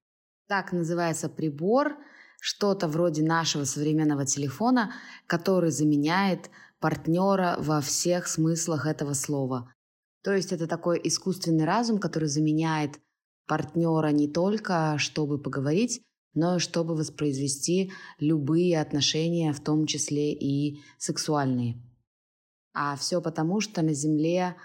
так 0.48 0.72
называется 0.72 1.28
прибор, 1.28 1.98
что-то 2.40 2.88
вроде 2.88 3.24
нашего 3.24 3.64
современного 3.64 4.28
телефона, 4.28 4.94
который 5.26 5.72
заменяет 5.72 6.52
партнера 6.80 7.56
во 7.58 7.82
всех 7.82 8.28
смыслах 8.28 8.86
этого 8.86 9.14
слова. 9.14 9.74
То 10.24 10.32
есть 10.32 10.52
это 10.52 10.68
такой 10.68 11.02
искусственный 11.04 11.66
разум, 11.66 11.98
который 11.98 12.30
заменяет 12.30 13.00
партнера 13.48 14.10
не 14.10 14.28
только, 14.28 15.00
чтобы 15.00 15.42
поговорить, 15.42 16.04
но 16.36 16.58
и 16.58 16.60
чтобы 16.60 16.96
воспроизвести 16.96 17.92
любые 18.20 18.80
отношения, 18.80 19.52
в 19.52 19.62
том 19.62 19.88
числе 19.88 20.32
и 20.32 20.80
сексуальные. 21.00 21.89
А 22.74 22.96
все 22.96 23.22
потому, 23.22 23.62
что 23.62 23.82
на 23.82 23.94
Земле 23.94 24.56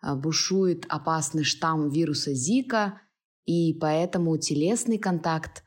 а, 0.00 0.14
бушует 0.14 0.86
опасный 0.88 1.44
штамм 1.44 1.88
вируса 1.88 2.34
Зика, 2.34 3.00
и 3.44 3.74
поэтому 3.74 4.36
телесный 4.38 4.98
контакт 4.98 5.62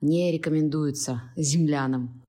не 0.00 0.32
рекомендуется 0.32 1.22
землянам. 1.36 2.22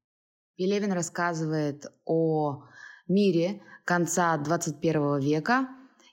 Пелевин 0.55 0.93
рассказывает 0.93 1.85
о 2.05 2.63
мире 3.07 3.61
конца 3.83 4.37
21 4.37 5.19
века. 5.19 5.67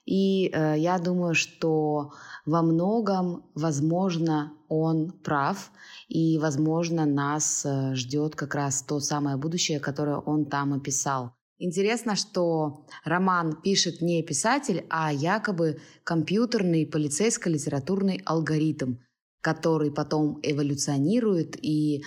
И 0.05 0.49
э, 0.49 0.75
я 0.77 0.99
думаю, 0.99 1.33
что 1.33 2.11
во 2.45 2.61
многом, 2.61 3.49
возможно, 3.55 4.51
он 4.67 5.11
прав, 5.11 5.71
и, 6.09 6.37
возможно, 6.39 7.05
нас 7.05 7.65
э, 7.65 7.95
ждет 7.95 8.35
как 8.35 8.53
раз 8.53 8.83
то 8.83 8.99
самое 8.99 9.37
будущее, 9.37 9.79
которое 9.79 10.17
он 10.17 10.45
там 10.45 10.73
описал. 10.73 11.33
Интересно, 11.57 12.15
что 12.15 12.85
роман 13.05 13.61
пишет 13.61 14.01
не 14.01 14.21
писатель, 14.23 14.85
а 14.89 15.13
якобы 15.13 15.79
компьютерный 16.03 16.85
полицейско-литературный 16.85 18.21
алгоритм, 18.25 18.95
который 19.41 19.91
потом 19.91 20.39
эволюционирует 20.43 21.57
и 21.63 22.03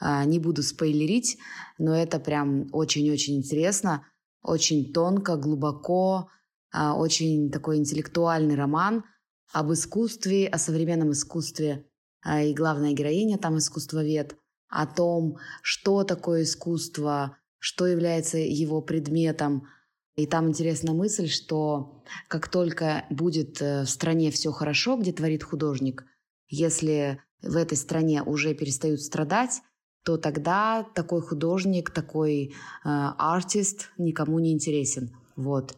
э, 0.00 0.24
не 0.24 0.38
буду 0.38 0.62
спойлерить, 0.62 1.38
но 1.78 1.94
это 1.94 2.18
прям 2.18 2.68
очень-очень 2.72 3.36
интересно 3.36 4.06
очень 4.44 4.92
тонко, 4.92 5.36
глубоко, 5.36 6.28
а, 6.70 6.94
очень 6.94 7.50
такой 7.50 7.78
интеллектуальный 7.78 8.54
роман 8.54 9.04
об 9.52 9.72
искусстве, 9.72 10.46
о 10.46 10.58
современном 10.58 11.12
искусстве. 11.12 11.86
А, 12.22 12.42
и 12.42 12.54
главная 12.54 12.92
героиня 12.92 13.38
там 13.38 13.58
искусствовед, 13.58 14.36
о 14.68 14.86
том, 14.86 15.38
что 15.62 16.04
такое 16.04 16.42
искусство, 16.42 17.38
что 17.64 17.86
является 17.86 18.36
его 18.36 18.82
предметом. 18.82 19.68
И 20.16 20.26
там 20.26 20.48
интересна 20.48 20.92
мысль, 20.92 21.28
что 21.28 22.04
как 22.28 22.48
только 22.48 23.06
будет 23.08 23.62
э, 23.62 23.84
в 23.84 23.88
стране 23.88 24.30
все 24.30 24.52
хорошо, 24.52 24.98
где 24.98 25.12
творит 25.12 25.42
художник, 25.42 26.04
если 26.46 27.22
в 27.40 27.56
этой 27.56 27.78
стране 27.78 28.22
уже 28.22 28.52
перестают 28.54 29.00
страдать, 29.00 29.62
то 30.04 30.18
тогда 30.18 30.86
такой 30.94 31.22
художник, 31.22 31.90
такой 31.90 32.48
э, 32.48 32.50
артист 32.84 33.92
никому 33.96 34.38
не 34.40 34.52
интересен. 34.52 35.16
Вот. 35.34 35.74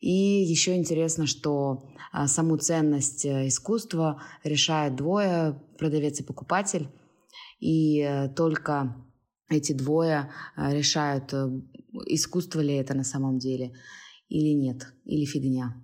И 0.00 0.10
еще 0.10 0.76
интересно, 0.76 1.26
что 1.26 1.82
э, 2.12 2.26
саму 2.26 2.58
ценность 2.58 3.24
э, 3.24 3.48
искусства 3.48 4.22
решают 4.44 4.96
двое, 4.96 5.62
продавец 5.78 6.20
и 6.20 6.24
покупатель. 6.24 6.90
И 7.58 8.00
э, 8.00 8.28
только 8.28 8.94
эти 9.52 9.72
двое 9.72 10.30
э, 10.56 10.72
решают, 10.72 11.32
э, 11.32 11.48
искусство 12.06 12.60
ли 12.60 12.74
это 12.74 12.94
на 12.94 13.04
самом 13.04 13.38
деле 13.38 13.74
или 14.28 14.54
нет, 14.54 14.86
или 15.04 15.24
фигня. 15.24 15.74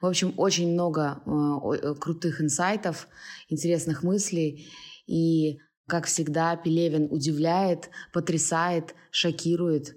В 0.00 0.06
общем, 0.06 0.34
очень 0.36 0.72
много 0.72 1.22
э, 1.26 1.94
крутых 1.94 2.40
инсайтов, 2.40 3.08
интересных 3.48 4.02
мыслей. 4.02 4.66
И 5.06 5.58
как 5.86 6.06
всегда, 6.06 6.56
Пелевин 6.56 7.08
удивляет, 7.10 7.90
потрясает, 8.12 8.94
шокирует 9.10 9.96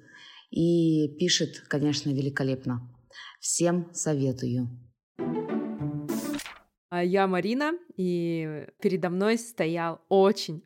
и 0.49 1.07
пишет, 1.19 1.59
конечно, 1.67 2.09
великолепно. 2.09 2.89
Всем 3.39 3.89
советую. 3.93 4.69
А 6.89 7.03
я 7.03 7.27
Марина, 7.27 7.73
и 7.97 8.67
передо 8.81 9.09
мной 9.09 9.37
стоял 9.37 10.01
очень, 10.09 10.63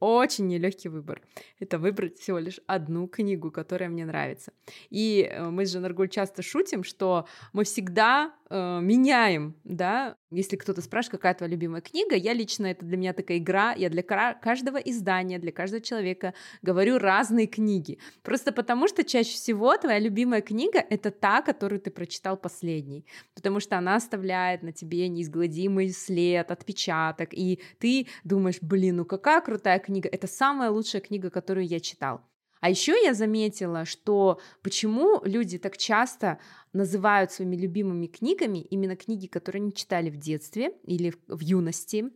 очень, 0.00 0.48
нелегкий 0.48 0.88
выбор. 0.88 1.22
Это 1.58 1.78
выбрать 1.78 2.18
всего 2.18 2.38
лишь 2.38 2.60
одну 2.66 3.06
книгу, 3.06 3.50
которая 3.50 3.88
мне 3.88 4.04
нравится. 4.04 4.52
И 4.88 5.28
э, 5.30 5.48
мы 5.50 5.66
с 5.66 5.72
Жанаргуль 5.72 6.08
часто 6.08 6.42
шутим, 6.42 6.82
что 6.84 7.26
мы 7.52 7.64
всегда 7.64 8.34
э, 8.48 8.80
меняем, 8.82 9.54
да, 9.64 10.16
если 10.30 10.56
кто-то 10.56 10.80
спрашивает, 10.80 11.20
какая 11.20 11.34
твоя 11.34 11.50
любимая 11.50 11.80
книга, 11.80 12.14
я 12.14 12.32
лично, 12.32 12.66
это 12.66 12.84
для 12.84 12.96
меня 12.96 13.12
такая 13.12 13.38
игра, 13.38 13.72
я 13.72 13.90
для 13.90 14.02
каждого 14.02 14.76
издания, 14.78 15.38
для 15.38 15.52
каждого 15.52 15.82
человека 15.82 16.34
говорю 16.62 16.98
разные 16.98 17.46
книги. 17.46 17.98
Просто 18.22 18.52
потому, 18.52 18.86
что 18.88 19.04
чаще 19.04 19.32
всего 19.32 19.76
твоя 19.76 19.98
любимая 19.98 20.40
книга— 20.40 20.78
это 20.90 21.10
та, 21.10 21.42
которую 21.42 21.80
ты 21.80 21.90
прочитал 21.90 22.36
последней, 22.36 23.04
потому 23.34 23.60
что 23.60 23.76
она 23.76 23.96
оставляет 23.96 24.62
на 24.62 24.72
тебе 24.72 25.08
неизгладимый 25.08 25.90
след, 25.90 26.50
отпечаток, 26.50 27.30
и 27.32 27.60
ты 27.78 28.06
думаешь, 28.24 28.58
блин, 28.60 28.96
ну 28.96 29.04
какая 29.04 29.40
крутая 29.40 29.78
книга, 29.78 29.89
это 29.98 30.26
самая 30.26 30.70
лучшая 30.70 31.02
книга, 31.02 31.30
которую 31.30 31.66
я 31.66 31.80
читал. 31.80 32.22
А 32.60 32.68
еще 32.68 32.92
я 33.02 33.14
заметила, 33.14 33.84
что 33.84 34.38
почему 34.62 35.22
люди 35.24 35.58
так 35.58 35.78
часто 35.78 36.38
называют 36.72 37.32
своими 37.32 37.56
любимыми 37.56 38.06
книгами 38.06 38.58
именно 38.58 38.96
книги, 38.96 39.26
которые 39.26 39.62
они 39.62 39.72
читали 39.72 40.10
в 40.10 40.18
детстве 40.18 40.74
или 40.84 41.14
в 41.26 41.40
юности, 41.40 42.10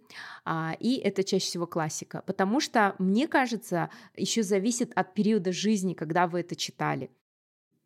а, 0.45 0.77
и 0.79 0.97
это 0.97 1.25
чаще 1.25 1.47
всего 1.47 1.67
классика, 1.67 2.23
потому 2.27 2.61
что, 2.61 2.95
мне 2.99 3.27
кажется, 3.27 3.91
еще 4.17 4.43
зависит 4.43 4.93
от 4.95 5.15
периода 5.15 5.51
жизни, 5.51 5.95
когда 5.95 6.27
вы 6.27 6.41
это 6.41 6.57
читали 6.57 7.11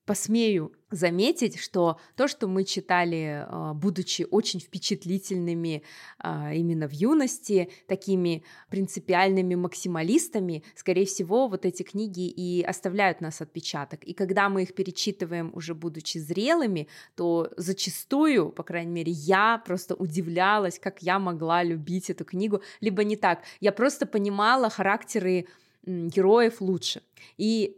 посмею 0.09 0.73
заметить, 0.91 1.59
что 1.59 2.01
то, 2.17 2.29
что 2.29 2.49
мы 2.49 2.65
читали, 2.65 3.45
а, 3.47 3.75
будучи 3.75 4.27
очень 4.31 4.59
впечатлительными 4.59 5.83
а, 6.19 6.55
именно 6.55 6.89
в 6.89 6.93
юности, 6.93 7.69
такими 7.87 8.43
принципиальными 8.71 9.55
максималистами, 9.55 10.65
скорее 10.75 11.05
всего, 11.05 11.47
вот 11.47 11.67
эти 11.67 11.83
книги 11.83 12.27
и 12.27 12.63
оставляют 12.63 13.21
нас 13.21 13.43
отпечаток. 13.43 14.03
И 14.05 14.15
когда 14.15 14.49
мы 14.49 14.63
их 14.63 14.75
перечитываем 14.75 15.51
уже 15.55 15.75
будучи 15.75 16.17
зрелыми, 16.17 16.89
то 17.15 17.53
зачастую, 17.59 18.49
по 18.49 18.63
крайней 18.63 18.93
мере, 18.93 19.13
я 19.13 19.63
просто 19.67 19.95
удивлялась, 19.95 20.79
как 20.79 21.03
я 21.03 21.19
могла 21.19 21.63
любить 21.63 22.09
эту 22.09 22.25
книгу, 22.25 22.63
либо 22.81 23.05
не 23.05 23.17
так. 23.17 23.43
Я 23.61 23.73
просто 23.73 24.07
понимала 24.07 24.71
характеры 24.71 25.49
героев 25.85 26.63
лучше. 26.63 27.03
И 27.37 27.77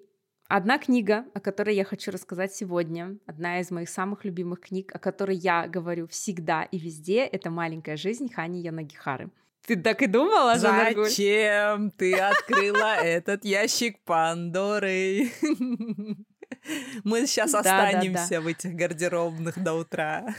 Одна 0.53 0.79
книга, 0.79 1.27
о 1.33 1.39
которой 1.39 1.77
я 1.77 1.85
хочу 1.85 2.11
рассказать 2.11 2.53
сегодня, 2.53 3.17
одна 3.25 3.61
из 3.61 3.71
моих 3.71 3.89
самых 3.89 4.25
любимых 4.25 4.59
книг, 4.63 4.91
о 4.93 4.99
которой 4.99 5.37
я 5.37 5.69
говорю 5.69 6.09
всегда 6.09 6.65
и 6.65 6.77
везде, 6.77 7.25
это 7.25 7.51
«Маленькая 7.51 7.97
жизнь» 7.97 8.29
Хани 8.35 8.61
Янагихары. 8.61 9.31
Ты 9.65 9.77
так 9.77 10.03
и 10.03 10.09
думала, 10.09 10.59
Жанна 10.59 11.05
Зачем 11.05 11.93
ты 11.93 12.19
открыла 12.19 12.97
этот 13.01 13.45
ящик 13.45 14.01
Пандоры? 14.01 15.31
Мы 17.05 17.29
сейчас 17.29 17.55
останемся 17.55 18.41
в 18.41 18.49
этих 18.49 18.75
гардеробных 18.75 19.63
до 19.63 19.75
утра. 19.75 20.35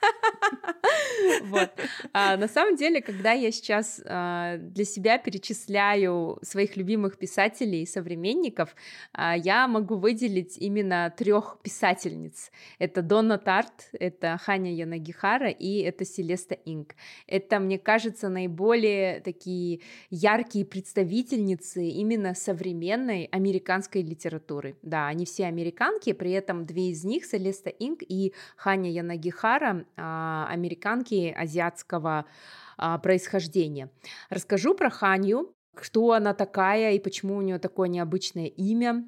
Вот. 1.42 1.70
А, 2.12 2.36
на 2.36 2.48
самом 2.48 2.76
деле, 2.76 3.00
когда 3.00 3.32
я 3.32 3.50
сейчас 3.50 4.00
а, 4.04 4.56
для 4.58 4.84
себя 4.84 5.18
перечисляю 5.18 6.38
своих 6.42 6.76
любимых 6.76 7.18
писателей 7.18 7.82
и 7.82 7.86
современников, 7.86 8.74
а, 9.12 9.36
я 9.36 9.66
могу 9.68 9.96
выделить 9.96 10.56
именно 10.58 11.12
трех 11.16 11.58
писательниц. 11.62 12.50
Это 12.78 13.02
Донна 13.02 13.38
Тарт, 13.38 13.88
это 13.92 14.38
Ханя 14.42 14.74
Янагихара 14.74 15.48
и 15.48 15.78
это 15.80 16.04
Селеста 16.04 16.54
Инг. 16.54 16.94
Это, 17.26 17.58
мне 17.58 17.78
кажется, 17.78 18.28
наиболее 18.28 19.20
такие 19.20 19.80
яркие 20.10 20.64
представительницы 20.64 21.86
именно 21.88 22.34
современной 22.34 23.24
американской 23.32 24.02
литературы. 24.02 24.76
Да, 24.82 25.08
они 25.08 25.24
все 25.24 25.46
американки, 25.46 26.12
при 26.12 26.32
этом 26.32 26.66
две 26.66 26.90
из 26.90 27.04
них, 27.04 27.24
Селеста 27.24 27.70
Инг 27.70 28.02
и 28.02 28.32
Ханя 28.56 28.90
Янагихара, 28.90 29.85
американки 29.96 31.34
азиатского 31.36 32.26
а, 32.76 32.98
происхождения. 32.98 33.90
Расскажу 34.30 34.74
про 34.74 34.90
Ханью, 34.90 35.54
кто 35.74 36.12
она 36.12 36.34
такая 36.34 36.92
и 36.92 36.98
почему 36.98 37.36
у 37.36 37.42
нее 37.42 37.58
такое 37.58 37.88
необычное 37.88 38.46
имя. 38.46 39.04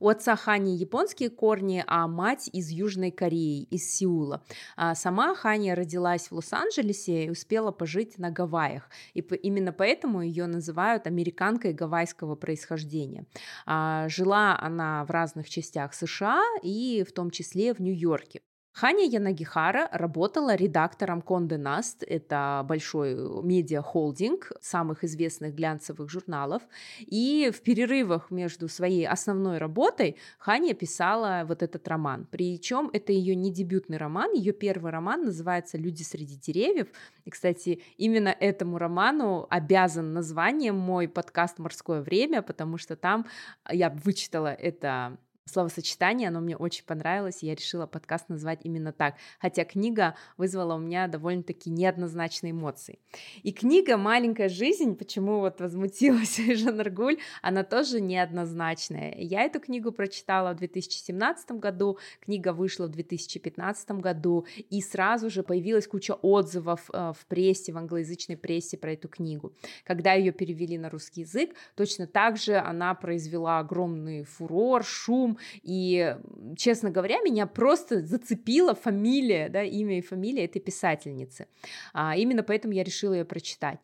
У 0.00 0.08
отца 0.08 0.36
Хани 0.36 0.76
японские 0.76 1.28
корни, 1.28 1.82
а 1.86 2.06
мать 2.06 2.48
из 2.52 2.70
Южной 2.70 3.10
Кореи, 3.10 3.64
из 3.64 3.92
Сеула. 3.92 4.44
А 4.76 4.94
сама 4.94 5.34
Ханя 5.34 5.74
родилась 5.74 6.30
в 6.30 6.34
Лос-Анджелесе 6.36 7.24
и 7.24 7.30
успела 7.30 7.72
пожить 7.72 8.16
на 8.16 8.30
Гавайях. 8.30 8.88
И 9.14 9.20
именно 9.20 9.72
поэтому 9.72 10.22
ее 10.22 10.46
называют 10.46 11.08
американкой 11.08 11.72
гавайского 11.72 12.36
происхождения. 12.36 13.26
А 13.66 14.08
жила 14.08 14.56
она 14.60 15.04
в 15.04 15.10
разных 15.10 15.48
частях 15.48 15.94
США 15.94 16.42
и 16.62 17.04
в 17.08 17.12
том 17.12 17.30
числе 17.30 17.74
в 17.74 17.80
Нью-Йорке. 17.80 18.40
Ханя 18.80 19.06
Янагихара 19.06 19.88
работала 19.90 20.54
редактором 20.54 21.20
Конде 21.20 21.56
Наст, 21.56 22.04
это 22.06 22.64
большой 22.64 23.16
медиа-холдинг 23.42 24.52
самых 24.60 25.02
известных 25.02 25.56
глянцевых 25.56 26.08
журналов, 26.08 26.62
и 27.00 27.50
в 27.52 27.60
перерывах 27.62 28.30
между 28.30 28.68
своей 28.68 29.04
основной 29.04 29.58
работой 29.58 30.16
Ханя 30.38 30.74
писала 30.74 31.42
вот 31.44 31.64
этот 31.64 31.88
роман. 31.88 32.28
Причем 32.30 32.88
это 32.92 33.10
ее 33.10 33.34
не 33.34 33.52
дебютный 33.52 33.96
роман, 33.96 34.32
ее 34.32 34.52
первый 34.52 34.92
роман 34.92 35.24
называется 35.24 35.76
«Люди 35.76 36.04
среди 36.04 36.36
деревьев», 36.36 36.86
и, 37.24 37.30
кстати, 37.30 37.82
именно 37.96 38.28
этому 38.28 38.78
роману 38.78 39.48
обязан 39.50 40.12
названием 40.12 40.76
мой 40.76 41.08
подкаст 41.08 41.58
«Морское 41.58 42.00
время», 42.00 42.42
потому 42.42 42.78
что 42.78 42.94
там 42.94 43.26
я 43.68 43.90
вычитала 43.90 44.54
это 44.54 45.18
словосочетание, 45.48 46.28
оно 46.28 46.40
мне 46.40 46.56
очень 46.56 46.84
понравилось, 46.84 47.42
и 47.42 47.46
я 47.46 47.54
решила 47.54 47.86
подкаст 47.86 48.28
назвать 48.28 48.60
именно 48.62 48.92
так, 48.92 49.14
хотя 49.40 49.64
книга 49.64 50.14
вызвала 50.36 50.74
у 50.74 50.78
меня 50.78 51.08
довольно-таки 51.08 51.70
неоднозначные 51.70 52.52
эмоции. 52.52 52.98
И 53.42 53.52
книга 53.52 53.96
«Маленькая 53.96 54.48
жизнь», 54.48 54.94
почему 54.96 55.40
вот 55.40 55.60
возмутилась 55.60 56.36
Жанаргуль, 56.54 57.18
она 57.42 57.64
тоже 57.64 58.00
неоднозначная. 58.00 59.14
Я 59.16 59.42
эту 59.42 59.60
книгу 59.60 59.92
прочитала 59.92 60.52
в 60.52 60.56
2017 60.56 61.52
году, 61.52 61.98
книга 62.20 62.52
вышла 62.52 62.86
в 62.86 62.90
2015 62.90 63.90
году, 63.92 64.46
и 64.70 64.80
сразу 64.80 65.30
же 65.30 65.42
появилась 65.42 65.86
куча 65.86 66.12
отзывов 66.12 66.90
э, 66.92 67.12
в 67.18 67.26
прессе, 67.26 67.72
в 67.72 67.78
англоязычной 67.78 68.36
прессе 68.36 68.76
про 68.76 68.92
эту 68.92 69.08
книгу. 69.08 69.52
Когда 69.84 70.12
ее 70.12 70.32
перевели 70.32 70.78
на 70.78 70.90
русский 70.90 71.22
язык, 71.22 71.54
точно 71.74 72.06
так 72.06 72.36
же 72.36 72.56
она 72.56 72.94
произвела 72.94 73.58
огромный 73.58 74.24
фурор, 74.24 74.84
шум, 74.84 75.37
и, 75.62 76.16
честно 76.56 76.90
говоря, 76.90 77.20
меня 77.22 77.46
просто 77.46 78.02
зацепила 78.02 78.74
фамилия, 78.74 79.48
да, 79.48 79.62
имя 79.62 79.98
и 79.98 80.02
фамилия 80.02 80.44
этой 80.44 80.60
писательницы. 80.60 81.46
А, 81.92 82.16
именно 82.16 82.42
поэтому 82.42 82.74
я 82.74 82.84
решила 82.84 83.14
ее 83.14 83.24
прочитать. 83.24 83.78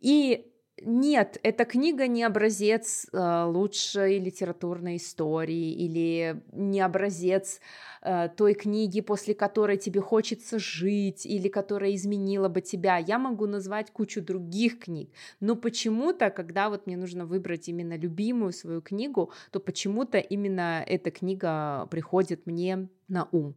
И 0.00 0.53
нет, 0.82 1.38
эта 1.44 1.64
книга 1.64 2.08
не 2.08 2.24
образец 2.24 3.06
э, 3.12 3.44
лучшей 3.44 4.18
литературной 4.18 4.96
истории 4.96 5.72
или 5.72 6.42
не 6.52 6.80
образец 6.80 7.60
э, 8.02 8.28
той 8.36 8.54
книги, 8.54 9.00
после 9.00 9.34
которой 9.34 9.76
тебе 9.76 10.00
хочется 10.00 10.58
жить 10.58 11.26
или 11.26 11.48
которая 11.48 11.94
изменила 11.94 12.48
бы 12.48 12.60
тебя. 12.60 12.96
Я 12.98 13.18
могу 13.20 13.46
назвать 13.46 13.92
кучу 13.92 14.20
других 14.20 14.80
книг, 14.80 15.10
но 15.38 15.54
почему-то, 15.54 16.30
когда 16.30 16.68
вот 16.68 16.86
мне 16.86 16.96
нужно 16.96 17.24
выбрать 17.24 17.68
именно 17.68 17.96
любимую 17.96 18.52
свою 18.52 18.82
книгу, 18.82 19.30
то 19.52 19.60
почему-то 19.60 20.18
именно 20.18 20.82
эта 20.84 21.12
книга 21.12 21.86
приходит 21.86 22.46
мне 22.46 22.88
на 23.06 23.28
ум. 23.30 23.54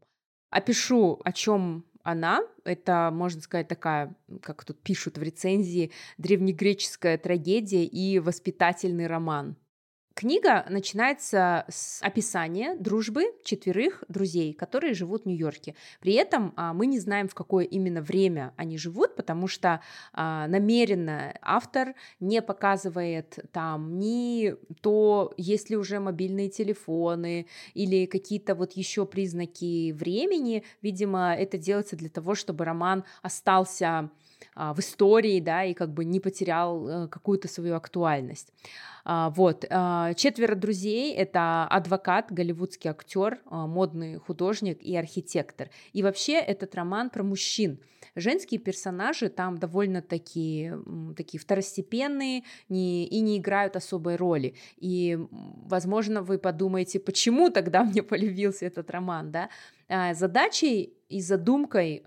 Опишу, 0.49 1.19
о 1.25 1.31
чем 1.33 1.83
она, 2.07 2.41
это, 2.63 3.09
можно 3.11 3.41
сказать, 3.41 3.67
такая, 3.67 4.15
как 4.41 4.63
тут 4.63 4.81
пишут 4.81 5.17
в 5.17 5.21
рецензии, 5.21 5.91
древнегреческая 6.17 7.17
трагедия 7.17 7.83
и 7.83 8.19
воспитательный 8.19 9.07
роман. 9.07 9.57
Книга 10.17 10.65
начинается 10.67 11.63
с 11.69 12.01
описания 12.01 12.75
дружбы 12.75 13.25
четверых 13.43 14.03
друзей, 14.07 14.51
которые 14.51 14.95
живут 14.95 15.21
в 15.21 15.25
Нью-Йорке. 15.27 15.75
При 15.99 16.13
этом 16.13 16.53
а, 16.55 16.73
мы 16.73 16.87
не 16.87 16.97
знаем, 16.97 17.27
в 17.27 17.35
какое 17.35 17.65
именно 17.65 18.01
время 18.01 18.51
они 18.57 18.79
живут, 18.79 19.15
потому 19.15 19.47
что 19.47 19.79
а, 20.13 20.47
намеренно 20.47 21.37
автор 21.43 21.93
не 22.19 22.41
показывает 22.41 23.45
там 23.51 23.99
ни 23.99 24.55
то, 24.81 25.35
есть 25.37 25.69
ли 25.69 25.77
уже 25.77 25.99
мобильные 25.99 26.49
телефоны 26.49 27.45
или 27.75 28.07
какие-то 28.07 28.55
вот 28.55 28.71
еще 28.71 29.05
признаки 29.05 29.91
времени. 29.91 30.63
Видимо, 30.81 31.35
это 31.35 31.59
делается 31.59 31.95
для 31.95 32.09
того, 32.09 32.33
чтобы 32.33 32.65
роман 32.65 33.03
остался 33.21 34.09
в 34.55 34.79
истории, 34.79 35.39
да, 35.39 35.63
и 35.63 35.73
как 35.73 35.93
бы 35.93 36.03
не 36.05 36.19
потерял 36.19 36.87
а, 36.87 37.07
какую-то 37.07 37.47
свою 37.47 37.75
актуальность. 37.75 38.51
А, 39.09 39.29
вот. 39.29 39.65
А, 39.69 40.13
четверо 40.15 40.55
друзей— 40.55 41.13
это 41.15 41.65
адвокат, 41.65 42.29
голливудский 42.29 42.89
актер, 42.89 43.39
а, 43.45 43.65
модный 43.65 44.17
художник 44.17 44.81
и 44.81 44.97
архитектор. 44.97 45.69
И 45.93 46.03
вообще 46.03 46.33
этот 46.33 46.75
роман 46.75 47.09
про 47.09 47.23
мужчин. 47.23 47.79
Женские 48.15 48.59
персонажи 48.59 49.29
там 49.29 49.59
довольно-таки 49.59 50.73
такие 51.15 51.39
второстепенные 51.39 52.43
не, 52.67 53.07
и 53.07 53.21
не 53.21 53.37
играют 53.37 53.77
особой 53.77 54.17
роли. 54.17 54.55
И, 54.77 55.17
возможно, 55.31 56.21
вы 56.21 56.37
подумаете, 56.37 56.99
почему 56.99 57.49
тогда 57.49 57.83
мне 57.85 58.03
полюбился 58.03 58.65
этот 58.65 58.91
роман, 58.91 59.31
да? 59.31 59.49
Задачей 60.13 60.93
и 61.07 61.21
задумкой 61.21 62.03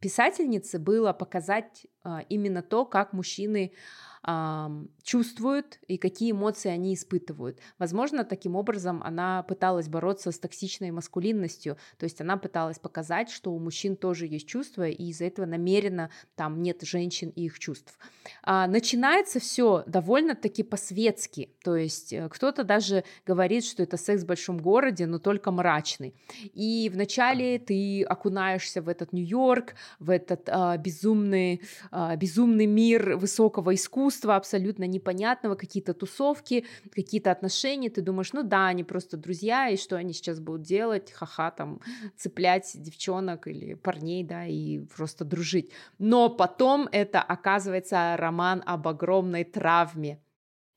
писательницы 0.00 0.78
было 0.78 1.12
показать 1.12 1.86
именно 2.28 2.62
то, 2.62 2.84
как 2.84 3.12
мужчины 3.12 3.72
чувствуют 5.02 5.78
и 5.88 5.96
какие 5.96 6.32
эмоции 6.32 6.68
они 6.68 6.94
испытывают. 6.94 7.58
Возможно, 7.78 8.24
таким 8.24 8.54
образом 8.54 9.02
она 9.02 9.42
пыталась 9.44 9.88
бороться 9.88 10.30
с 10.30 10.38
токсичной 10.38 10.90
маскулинностью, 10.90 11.76
то 11.96 12.04
есть 12.04 12.20
она 12.20 12.36
пыталась 12.36 12.78
показать, 12.78 13.30
что 13.30 13.52
у 13.52 13.58
мужчин 13.58 13.96
тоже 13.96 14.26
есть 14.26 14.46
чувства, 14.46 14.88
и 14.88 15.04
из-за 15.10 15.24
этого 15.24 15.46
намеренно 15.46 16.10
там 16.36 16.62
нет 16.62 16.82
женщин 16.82 17.30
и 17.30 17.46
их 17.46 17.58
чувств. 17.58 17.98
А, 18.42 18.66
начинается 18.66 19.40
все 19.40 19.84
довольно-таки 19.86 20.62
по-светски, 20.62 21.50
то 21.64 21.76
есть 21.76 22.12
э, 22.12 22.28
кто-то 22.28 22.64
даже 22.64 23.04
говорит, 23.26 23.64
что 23.64 23.82
это 23.82 23.96
секс 23.96 24.22
в 24.22 24.26
большом 24.26 24.58
городе, 24.58 25.06
но 25.06 25.18
только 25.18 25.50
мрачный. 25.50 26.14
И 26.52 26.90
вначале 26.92 27.58
ты 27.58 28.02
окунаешься 28.02 28.82
в 28.82 28.88
этот 28.88 29.12
Нью-Йорк, 29.12 29.74
в 29.98 30.10
этот 30.10 30.48
а, 30.48 30.76
безумный, 30.76 31.62
а, 31.90 32.16
безумный 32.16 32.66
мир 32.66 33.16
высокого 33.16 33.74
искусства, 33.74 34.09
искусства 34.10 34.36
абсолютно 34.36 34.84
непонятного, 34.86 35.54
какие-то 35.54 35.94
тусовки, 35.94 36.66
какие-то 36.92 37.30
отношения, 37.30 37.90
ты 37.90 38.02
думаешь, 38.02 38.32
ну 38.32 38.42
да, 38.42 38.66
они 38.66 38.84
просто 38.84 39.16
друзья, 39.16 39.68
и 39.68 39.76
что 39.76 39.96
они 39.96 40.12
сейчас 40.12 40.40
будут 40.40 40.62
делать, 40.62 41.12
ха-ха, 41.12 41.50
там, 41.50 41.80
цеплять 42.16 42.70
девчонок 42.74 43.46
или 43.46 43.74
парней, 43.74 44.24
да, 44.24 44.46
и 44.46 44.80
просто 44.96 45.24
дружить. 45.24 45.70
Но 45.98 46.28
потом 46.28 46.88
это 46.92 47.22
оказывается 47.22 48.16
роман 48.18 48.62
об 48.66 48.88
огромной 48.88 49.44
травме, 49.44 50.18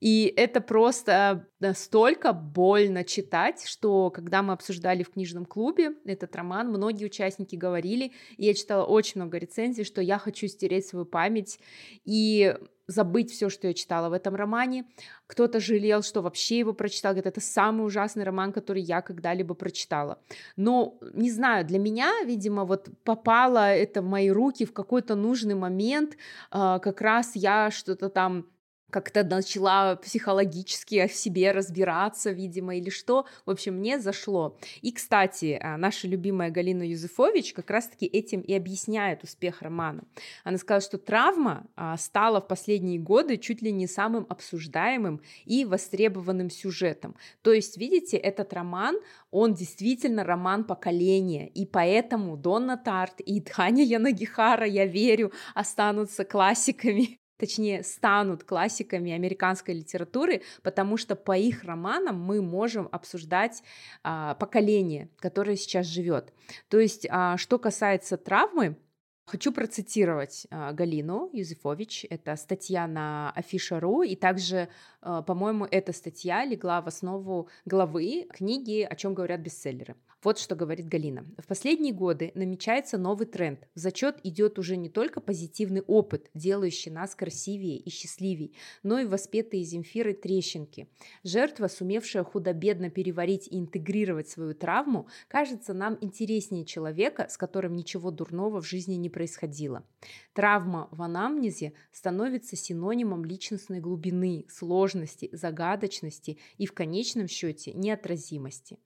и 0.04 0.34
это 0.36 0.60
просто 0.60 1.48
настолько 1.62 2.34
больно 2.34 3.06
читать, 3.06 3.64
что 3.66 4.10
когда 4.10 4.44
мы 4.44 4.52
обсуждали 4.52 5.02
в 5.02 5.12
книжном 5.12 5.46
клубе 5.46 5.94
этот 6.04 6.36
роман, 6.36 6.68
многие 6.68 7.06
участники 7.06 7.56
говорили, 7.56 8.12
и 8.36 8.46
я 8.48 8.54
читала 8.54 8.84
очень 8.84 9.22
много 9.22 9.38
рецензий, 9.38 9.86
что 9.86 10.02
я 10.02 10.18
хочу 10.18 10.48
стереть 10.48 10.88
свою 10.88 11.06
память 11.06 11.58
и 12.04 12.54
забыть 12.86 13.32
все, 13.32 13.48
что 13.48 13.68
я 13.68 13.74
читала 13.74 14.10
в 14.10 14.12
этом 14.12 14.36
романе. 14.36 14.84
Кто-то 15.26 15.62
жалел, 15.62 16.04
что 16.04 16.22
вообще 16.22 16.60
его 16.60 16.74
прочитал, 16.74 17.14
говорит, 17.14 17.28
это 17.28 17.40
самый 17.40 17.86
ужасный 17.86 18.26
роман, 18.26 18.52
который 18.52 18.82
я 18.82 19.02
когда-либо 19.02 19.54
прочитала. 19.54 20.20
Но, 20.58 21.00
не 21.14 21.32
знаю, 21.32 21.66
для 21.66 21.80
меня, 21.80 22.12
видимо, 22.26 22.66
вот 22.66 22.90
попало 23.06 23.74
это 23.74 24.02
в 24.02 24.06
мои 24.06 24.30
руки 24.30 24.66
в 24.66 24.74
какой-то 24.74 25.16
нужный 25.16 25.56
момент, 25.56 26.18
а, 26.52 26.80
как 26.80 27.00
раз 27.00 27.38
я 27.38 27.72
что-то 27.72 28.10
там 28.10 28.48
как-то 28.94 29.24
начала 29.24 29.96
психологически 29.96 31.08
в 31.08 31.14
себе 31.14 31.52
разбираться, 31.52 32.30
видимо, 32.30 32.76
или 32.78 32.92
что. 32.92 33.26
В 33.46 33.50
общем, 33.50 33.74
мне 33.78 34.00
зашло. 34.00 34.56
И, 34.84 34.92
кстати, 34.92 35.60
а, 35.60 35.78
наша 35.78 36.08
любимая 36.08 36.52
Галина 36.52 36.84
Юзефович 36.84 37.54
как 37.54 37.72
раз-таки 37.72 38.06
этим 38.06 38.42
и 38.42 38.54
объясняет 38.54 39.24
успех 39.24 39.64
романа. 39.64 40.04
Она 40.44 40.60
сказала, 40.60 40.82
что 40.82 41.00
травма 41.00 41.66
а, 41.76 41.98
стала 41.98 42.40
в 42.40 42.48
последние 42.48 43.00
годы 43.00 43.38
чуть 43.38 43.64
ли 43.64 43.72
не 43.72 43.88
самым 43.88 44.28
обсуждаемым 44.30 45.22
и 45.46 45.66
востребованным 45.66 46.52
сюжетом. 46.52 47.16
То 47.42 47.52
есть, 47.52 47.78
видите, 47.78 48.18
этот 48.18 48.54
роман, 48.54 49.00
он 49.32 49.56
действительно 49.56 50.24
роман 50.24 50.66
поколения, 50.66 51.48
и 51.48 51.66
поэтому 51.66 52.38
Донна 52.38 52.78
Тарт 52.78 53.22
и 53.22 53.42
Таня 53.42 53.84
Янагихара, 53.84 54.68
я 54.68 54.86
верю, 54.86 55.32
останутся 55.56 56.26
классиками 56.26 57.23
точнее, 57.38 57.84
станут 57.84 58.44
классиками 58.44 59.12
американской 59.12 59.74
литературы, 59.74 60.44
потому 60.62 60.98
что 60.98 61.16
по 61.16 61.38
их 61.38 61.64
романам 61.64 62.20
мы 62.20 62.42
можем 62.42 62.88
обсуждать 62.92 63.64
а, 64.04 64.36
поколение, 64.36 65.10
которое 65.20 65.56
сейчас 65.56 65.88
живет. 65.88 66.34
То 66.70 66.80
есть, 66.80 67.08
а, 67.10 67.38
что 67.38 67.60
касается 67.60 68.18
травмы, 68.18 68.78
Хочу 69.26 69.54
процитировать 69.54 70.48
э, 70.50 70.74
Галину 70.74 71.30
Юзефович. 71.32 72.06
Это 72.10 72.36
статья 72.36 72.88
на 72.88 73.32
Афиша.ру, 73.32 74.04
и 74.04 74.16
также, 74.16 74.68
э, 75.02 75.24
по-моему, 75.26 75.66
эта 75.72 75.94
статья 75.94 76.44
легла 76.44 76.82
в 76.82 76.88
основу 76.88 77.48
главы 77.64 78.28
книги 78.34 78.82
«О 78.82 78.96
чем 78.96 79.14
говорят 79.14 79.40
бестселлеры». 79.40 79.96
Вот 80.24 80.40
что 80.40 80.56
говорит 80.56 80.88
Галина. 80.88 81.26
В 81.38 81.48
последние 81.48 81.94
годы 81.94 82.32
намечается 82.34 82.98
новый 82.98 83.28
тренд. 83.28 83.68
В 83.76 83.80
зачет 83.80 84.20
идет 84.24 84.58
уже 84.58 84.78
не 84.78 84.88
только 84.88 85.20
позитивный 85.20 85.82
опыт, 85.82 86.30
делающий 86.34 86.92
нас 86.92 87.14
красивее 87.14 87.78
и 87.78 87.90
счастливее, 87.90 88.52
но 88.84 89.00
и 89.00 89.06
воспетые 89.06 89.64
Земфиры 89.64 90.14
трещинки. 90.14 90.88
Жертва, 91.26 91.68
сумевшая 91.68 92.24
худо-бедно 92.24 92.90
переварить 92.90 93.50
и 93.50 93.60
интегрировать 93.60 94.30
свою 94.30 94.54
травму, 94.54 95.08
кажется 95.28 95.74
нам 95.74 95.98
интереснее 96.00 96.64
человека, 96.64 97.28
с 97.30 97.36
которым 97.36 97.76
ничего 97.76 98.10
дурного 98.10 98.62
в 98.62 98.66
жизни 98.66 98.96
не 98.96 99.10
происходило. 99.14 99.86
Травма 100.34 100.90
в 100.92 101.02
анамнезе 101.02 101.72
становится 101.94 102.58
синонимом 102.58 103.24
личностной 103.24 103.80
глубины, 103.80 104.46
сложности, 104.50 105.30
загадочности 105.32 106.38
и 106.58 106.66
в 106.66 106.74
конечном 106.74 107.30
счете 107.30 107.72
неотразимости. 107.74 108.78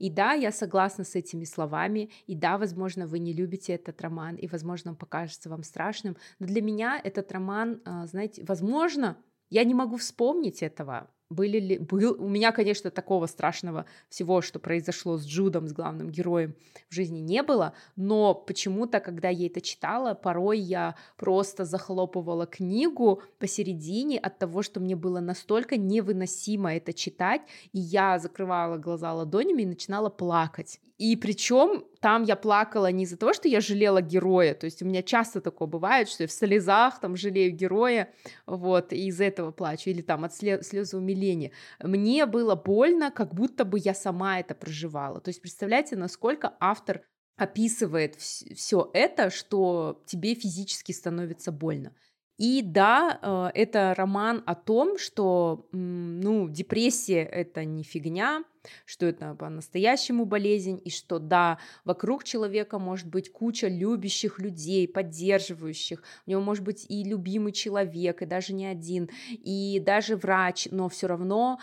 И 0.00 0.10
да, 0.10 0.32
я 0.32 0.50
согласна 0.50 1.04
с 1.04 1.14
этими 1.14 1.44
словами, 1.44 2.10
и 2.26 2.34
да, 2.34 2.58
возможно, 2.58 3.06
вы 3.06 3.20
не 3.20 3.32
любите 3.32 3.74
этот 3.74 4.00
роман, 4.00 4.34
и, 4.34 4.48
возможно, 4.48 4.90
он 4.90 4.96
покажется 4.96 5.48
вам 5.48 5.62
страшным, 5.62 6.16
но 6.40 6.46
для 6.46 6.62
меня 6.62 7.00
этот 7.02 7.30
роман, 7.30 7.80
а, 7.84 8.06
знаете, 8.06 8.42
возможно, 8.44 9.16
я 9.50 9.62
не 9.62 9.74
могу 9.74 9.98
вспомнить 9.98 10.64
этого, 10.64 11.13
были 11.30 11.58
ли, 11.58 11.78
был, 11.78 12.16
у 12.18 12.28
меня, 12.28 12.52
конечно, 12.52 12.90
такого 12.90 13.26
страшного 13.26 13.86
всего, 14.08 14.42
что 14.42 14.58
произошло 14.58 15.16
с 15.16 15.26
Джудом, 15.26 15.68
с 15.68 15.72
главным 15.72 16.10
героем, 16.10 16.54
в 16.88 16.94
жизни 16.94 17.20
не 17.20 17.42
было, 17.42 17.74
но 17.96 18.34
почему-то, 18.34 19.00
когда 19.00 19.28
я 19.28 19.46
это 19.46 19.60
читала, 19.60 20.14
порой 20.14 20.58
я 20.58 20.96
просто 21.16 21.64
захлопывала 21.64 22.46
книгу 22.46 23.22
посередине 23.38 24.18
от 24.18 24.38
того, 24.38 24.62
что 24.62 24.80
мне 24.80 24.96
было 24.96 25.20
настолько 25.20 25.76
невыносимо 25.76 26.74
это 26.74 26.92
читать, 26.92 27.42
и 27.72 27.78
я 27.78 28.18
закрывала 28.18 28.76
глаза 28.78 29.12
ладонями 29.12 29.62
и 29.62 29.66
начинала 29.66 30.10
плакать. 30.10 30.80
И 31.04 31.16
причем 31.16 31.84
там 32.00 32.22
я 32.22 32.34
плакала 32.34 32.90
не 32.90 33.04
из-за 33.04 33.18
того, 33.18 33.34
что 33.34 33.46
я 33.46 33.60
жалела 33.60 34.00
героя, 34.00 34.54
то 34.54 34.64
есть 34.64 34.80
у 34.80 34.86
меня 34.86 35.02
часто 35.02 35.42
такое 35.42 35.68
бывает, 35.68 36.08
что 36.08 36.22
я 36.22 36.26
в 36.26 36.32
слезах 36.32 36.98
там 36.98 37.14
жалею 37.14 37.52
героя, 37.52 38.10
вот, 38.46 38.90
и 38.94 39.08
из-за 39.08 39.24
этого 39.24 39.50
плачу, 39.50 39.90
или 39.90 40.00
там 40.00 40.24
от 40.24 40.34
слезы 40.34 40.96
умиления. 40.96 41.50
Мне 41.78 42.24
было 42.24 42.54
больно, 42.54 43.10
как 43.10 43.34
будто 43.34 43.66
бы 43.66 43.78
я 43.78 43.92
сама 43.92 44.40
это 44.40 44.54
проживала. 44.54 45.20
То 45.20 45.28
есть 45.28 45.42
представляете, 45.42 45.96
насколько 45.96 46.54
автор 46.58 47.02
описывает 47.36 48.14
все 48.16 48.90
это, 48.94 49.28
что 49.28 50.02
тебе 50.06 50.34
физически 50.34 50.92
становится 50.92 51.52
больно. 51.52 51.92
И 52.38 52.62
да, 52.62 53.18
э, 53.20 53.60
это 53.60 53.92
роман 53.94 54.42
о 54.46 54.54
том, 54.54 54.96
что, 54.96 55.68
ну, 55.72 56.48
депрессия— 56.48 57.22
это 57.30 57.66
не 57.66 57.82
фигня, 57.82 58.42
что 58.84 59.06
это 59.06 59.34
по-настоящему 59.34 60.24
болезнь, 60.24 60.80
и 60.84 60.90
что 60.90 61.18
да, 61.18 61.58
вокруг 61.84 62.24
человека 62.24 62.78
может 62.78 63.06
быть 63.06 63.30
куча 63.30 63.68
любящих 63.68 64.38
людей, 64.38 64.88
поддерживающих, 64.88 66.02
у 66.26 66.30
него 66.30 66.40
может 66.40 66.64
быть 66.64 66.86
и 66.88 67.04
любимый 67.04 67.52
человек, 67.52 68.22
и 68.22 68.26
даже 68.26 68.52
не 68.52 68.66
один, 68.66 69.10
и 69.30 69.80
даже 69.84 70.16
врач, 70.16 70.68
но 70.70 70.88
все 70.88 71.06
равно 71.06 71.58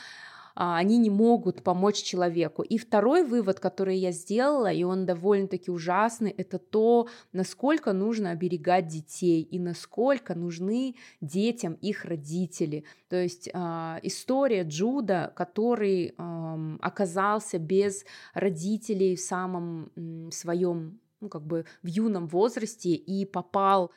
они 0.55 0.97
не 0.97 1.09
могут 1.09 1.63
помочь 1.63 2.01
человеку. 2.01 2.61
И 2.61 2.77
второй 2.77 3.23
вывод, 3.23 3.59
который 3.59 3.97
я 3.97 4.11
сделала, 4.11 4.71
и 4.71 4.83
он 4.83 5.05
довольно-таки 5.05 5.71
ужасный, 5.71 6.31
это 6.31 6.59
то, 6.59 7.07
насколько 7.33 7.93
нужно 7.93 8.31
оберегать 8.31 8.87
детей 8.87 9.41
и 9.41 9.59
насколько 9.59 10.35
нужны 10.35 10.95
детям 11.21 11.73
их 11.73 12.05
родители. 12.05 12.83
То 13.09 13.15
есть 13.15 13.47
э, 13.47 13.99
история 14.03 14.63
Джуда, 14.63 15.31
который 15.35 16.15
оказался 16.81 17.59
без 17.59 18.05
родителей 18.33 19.15
в 19.15 19.19
самом 19.19 19.91
своем, 20.31 20.99
ну 21.19 21.29
как 21.29 21.45
бы 21.45 21.65
в 21.83 21.87
юном 21.87 22.27
возрасте 22.27 22.91
и 22.91 23.25
попал 23.25 23.91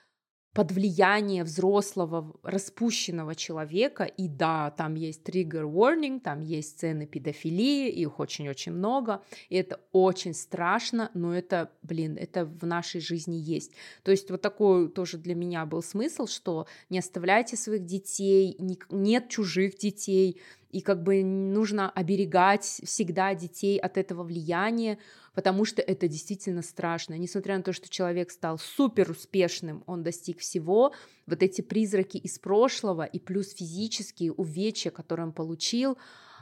под 0.54 0.70
влияние 0.70 1.42
взрослого 1.42 2.32
распущенного 2.44 3.34
человека, 3.34 4.04
и 4.04 4.28
да, 4.28 4.70
там 4.70 4.94
есть 4.94 5.28
trigger 5.28 5.64
warning, 5.64 6.20
там 6.20 6.40
есть 6.40 6.70
сцены 6.70 7.06
педофилии, 7.06 7.90
их 7.90 8.20
очень-очень 8.20 8.72
много, 8.72 9.20
и 9.48 9.56
это 9.56 9.80
очень 9.90 10.32
страшно, 10.32 11.10
но 11.12 11.34
это, 11.34 11.72
блин, 11.82 12.16
это 12.16 12.44
в 12.46 12.64
нашей 12.64 13.00
жизни 13.00 13.34
есть. 13.34 13.72
То 14.04 14.12
есть 14.12 14.30
вот 14.30 14.42
такой 14.42 14.88
тоже 14.88 15.18
для 15.18 15.34
меня 15.34 15.66
был 15.66 15.82
смысл, 15.82 16.26
что 16.28 16.66
не 16.88 17.00
оставляйте 17.00 17.56
своих 17.56 17.84
детей, 17.84 18.56
нет 18.90 19.28
чужих 19.28 19.76
детей, 19.76 20.40
и 20.70 20.80
как 20.80 21.04
бы 21.04 21.22
нужно 21.22 21.88
оберегать 21.88 22.64
всегда 22.64 23.34
детей 23.34 23.78
от 23.78 23.96
этого 23.96 24.24
влияния, 24.24 24.98
потому 25.34 25.64
что 25.64 25.82
это 25.82 26.08
действительно 26.08 26.62
страшно. 26.62 27.14
Несмотря 27.14 27.56
на 27.56 27.62
то, 27.62 27.72
что 27.72 27.88
человек 27.88 28.30
стал 28.30 28.58
супер 28.58 29.10
успешным, 29.10 29.82
он 29.86 30.02
достиг 30.02 30.38
всего, 30.38 30.92
вот 31.26 31.42
эти 31.42 31.60
призраки 31.60 32.16
из 32.16 32.38
прошлого 32.38 33.04
и 33.04 33.18
плюс 33.18 33.52
физические 33.52 34.32
увечья, 34.32 34.90
которые 34.90 35.26
он 35.26 35.32
получил, 35.32 35.98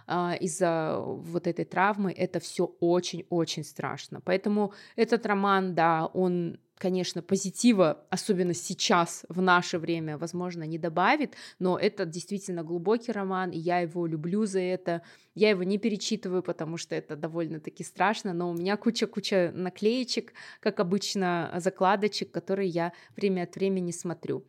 а, 0.07 0.34
из-за 0.34 0.99
вот 1.01 1.47
этой 1.47 1.64
травмы, 1.64 2.12
это 2.12 2.40
все 2.40 2.74
очень-очень 2.80 3.64
страшно. 3.64 4.20
Поэтому 4.20 4.72
этот 4.97 5.24
роман, 5.26 5.74
да, 5.74 6.07
он 6.07 6.59
конечно, 6.82 7.22
позитива, 7.22 8.04
особенно 8.10 8.54
сейчас, 8.54 9.24
в 9.28 9.40
наше 9.40 9.78
время, 9.78 10.18
возможно, 10.18 10.64
не 10.64 10.78
добавит, 10.78 11.34
но 11.60 11.78
это 11.78 12.04
действительно 12.04 12.64
глубокий 12.64 13.12
роман, 13.12 13.50
и 13.50 13.58
я 13.58 13.78
его 13.78 14.04
люблю 14.04 14.46
за 14.46 14.58
это. 14.58 15.02
Я 15.36 15.50
его 15.50 15.62
не 15.62 15.78
перечитываю, 15.78 16.42
потому 16.42 16.76
что 16.78 16.96
это 16.96 17.14
довольно-таки 17.14 17.84
страшно, 17.84 18.32
но 18.32 18.50
у 18.50 18.54
меня 18.54 18.76
куча-куча 18.76 19.52
наклеечек, 19.54 20.32
как 20.58 20.80
обычно, 20.80 21.52
закладочек, 21.58 22.32
которые 22.32 22.68
я 22.68 22.92
время 23.16 23.44
от 23.44 23.54
времени 23.54 23.92
смотрю. 23.92 24.44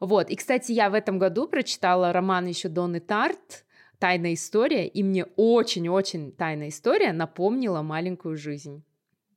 Вот, 0.00 0.30
и, 0.30 0.36
кстати, 0.36 0.72
я 0.72 0.88
в 0.88 0.94
этом 0.94 1.18
году 1.18 1.46
прочитала 1.46 2.14
роман 2.14 2.46
еще 2.46 2.70
Донны 2.70 3.00
Тарт, 3.00 3.66
«Тайная 3.98 4.32
история», 4.32 4.88
и 4.88 5.02
мне 5.02 5.26
очень-очень 5.36 6.32
«Тайная 6.32 6.70
история» 6.70 7.12
напомнила 7.12 7.82
«Маленькую 7.82 8.38
жизнь». 8.38 8.82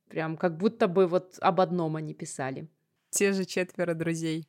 Прям 0.08 0.36
как 0.36 0.56
будто 0.56 0.88
бы 0.88 1.06
вот 1.06 1.38
об 1.40 1.60
одном 1.60 1.96
они 1.96 2.14
писали. 2.14 2.68
Те 3.10 3.32
же 3.32 3.44
четверо 3.44 3.94
друзей. 3.94 4.48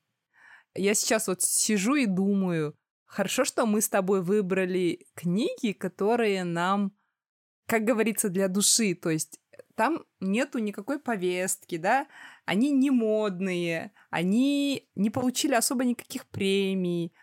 Я 0.75 0.93
сейчас 0.93 1.27
вот 1.27 1.41
сижу 1.41 1.95
и 1.95 2.05
думаю, 2.05 2.75
хорошо, 3.05 3.43
что 3.43 3.65
мы 3.65 3.81
с 3.81 3.89
тобой 3.89 4.21
выбрали 4.21 5.07
книги, 5.15 5.73
которые 5.73 6.43
нам, 6.43 6.93
как 7.65 7.83
говорится, 7.83 8.29
для 8.29 8.47
души. 8.47 8.95
То 8.95 9.09
есть 9.09 9.39
там 9.75 10.05
нету 10.19 10.59
никакой 10.59 10.99
повестки, 10.99 11.77
да, 11.77 12.07
они 12.45 12.71
не 12.71 12.91
модные, 12.91 13.91
они 14.09 14.89
не 14.95 15.09
получили 15.09 15.53
особо 15.53 15.85
никаких 15.85 16.25
премий, 16.27 17.13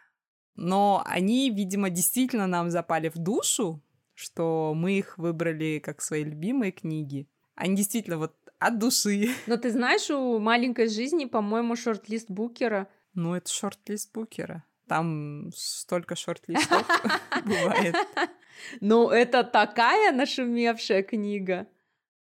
но 0.54 1.02
они, 1.06 1.50
видимо, 1.50 1.90
действительно 1.90 2.46
нам 2.46 2.70
запали 2.70 3.08
в 3.08 3.18
душу, 3.18 3.82
что 4.14 4.72
мы 4.74 4.98
их 4.98 5.18
выбрали 5.18 5.78
как 5.78 6.00
свои 6.00 6.24
любимые 6.24 6.72
книги. 6.72 7.28
Они 7.56 7.74
действительно 7.74 8.18
вот 8.18 8.34
от 8.58 8.78
души. 8.78 9.30
Но 9.46 9.56
ты 9.56 9.70
знаешь, 9.70 10.10
у 10.10 10.38
маленькой 10.38 10.88
жизни, 10.88 11.24
по-моему, 11.24 11.74
шорт-лист 11.74 12.30
Букера. 12.30 12.88
Ну, 13.14 13.34
это 13.34 13.50
шорт-лист 13.50 14.12
Букера. 14.12 14.62
Там 14.86 15.50
столько 15.54 16.14
шорт-листов 16.14 16.86
бывает. 17.44 17.96
Ну, 18.80 19.08
это 19.08 19.42
такая 19.42 20.12
нашумевшая 20.12 21.02
книга. 21.02 21.66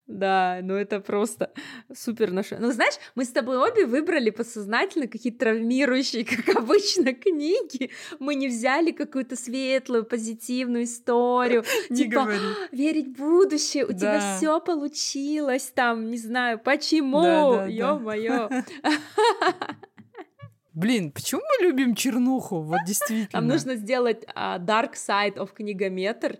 Да, 0.07 0.59
ну 0.61 0.75
это 0.75 0.99
просто 0.99 1.51
супер 1.93 2.31
наше. 2.31 2.57
Ну, 2.59 2.71
знаешь, 2.71 2.93
мы 3.15 3.25
с 3.25 3.29
тобой 3.29 3.57
обе 3.57 3.87
выбрали 3.87 4.29
подсознательно 4.29 5.07
какие-то 5.07 5.39
травмирующие, 5.39 6.23
как 6.45 6.55
обычно, 6.55 7.13
книги. 7.13 7.89
Мы 8.19 8.35
не 8.35 8.47
взяли 8.47 8.91
какую-то 8.91 9.35
светлую, 9.35 10.05
позитивную 10.05 10.83
историю. 10.83 11.63
Типа, 11.89 12.23
говори. 12.23 12.39
верить 12.71 13.07
в 13.07 13.17
будущее, 13.17 13.85
у 13.85 13.93
тебя 13.93 14.37
все 14.37 14.59
получилось, 14.59 15.71
там, 15.73 16.11
не 16.11 16.17
знаю, 16.17 16.59
почему, 16.59 17.65
ё-моё. 17.67 18.49
Блин, 20.75 21.11
почему 21.11 21.41
мы 21.41 21.65
любим 21.65 21.95
чернуху? 21.95 22.61
Вот 22.61 22.79
действительно. 22.85 23.29
Нам 23.39 23.47
нужно 23.47 23.75
сделать 23.75 24.25
а, 24.35 24.59
Dark 24.59 24.95
Side 24.95 25.35
of 25.37 25.53
книгометр 25.53 26.37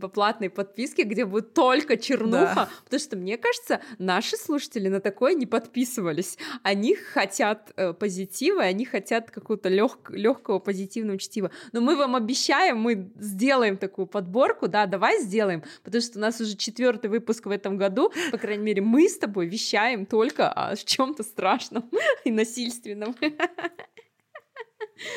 по 0.00 0.08
платной 0.08 0.50
подписке, 0.50 1.04
где 1.04 1.24
будет 1.24 1.54
только 1.54 1.96
чернуха, 1.96 2.54
Да. 2.54 2.68
потому 2.84 3.00
что, 3.00 3.16
мне 3.16 3.36
кажется, 3.38 3.80
наши 3.98 4.36
слушатели 4.36 4.88
на 4.88 5.00
такое 5.00 5.34
не 5.34 5.46
подписывались. 5.46 6.36
Они 6.62 6.94
хотят 6.94 7.72
э, 7.76 7.92
позитива, 7.94 8.62
они 8.62 8.84
хотят 8.84 9.30
какого-то 9.30 9.68
легкого 9.68 10.58
позитивного 10.58 11.18
чтива. 11.18 11.50
Но 11.72 11.80
мы 11.80 11.96
вам 11.96 12.14
обещаем, 12.16 12.78
мы 12.78 13.10
сделаем 13.18 13.76
такую 13.78 14.06
подборку, 14.06 14.68
да, 14.68 14.86
давай 14.86 15.20
сделаем, 15.22 15.62
потому 15.82 16.02
что 16.02 16.18
у 16.18 16.20
нас 16.22 16.40
уже 16.40 16.56
четвертый 16.56 17.08
выпуск 17.08 17.46
в 17.46 17.50
этом 17.50 17.76
году, 17.78 18.12
по 18.30 18.38
крайней 18.38 18.64
мере, 18.64 18.82
мы 18.82 19.08
с 19.08 19.16
тобой 19.18 19.46
вещаем 19.46 20.04
только 20.06 20.50
о 20.52 20.76
чем-то 20.76 21.22
страшном 21.22 21.90
и 22.24 22.30
насильственном. 22.30 23.14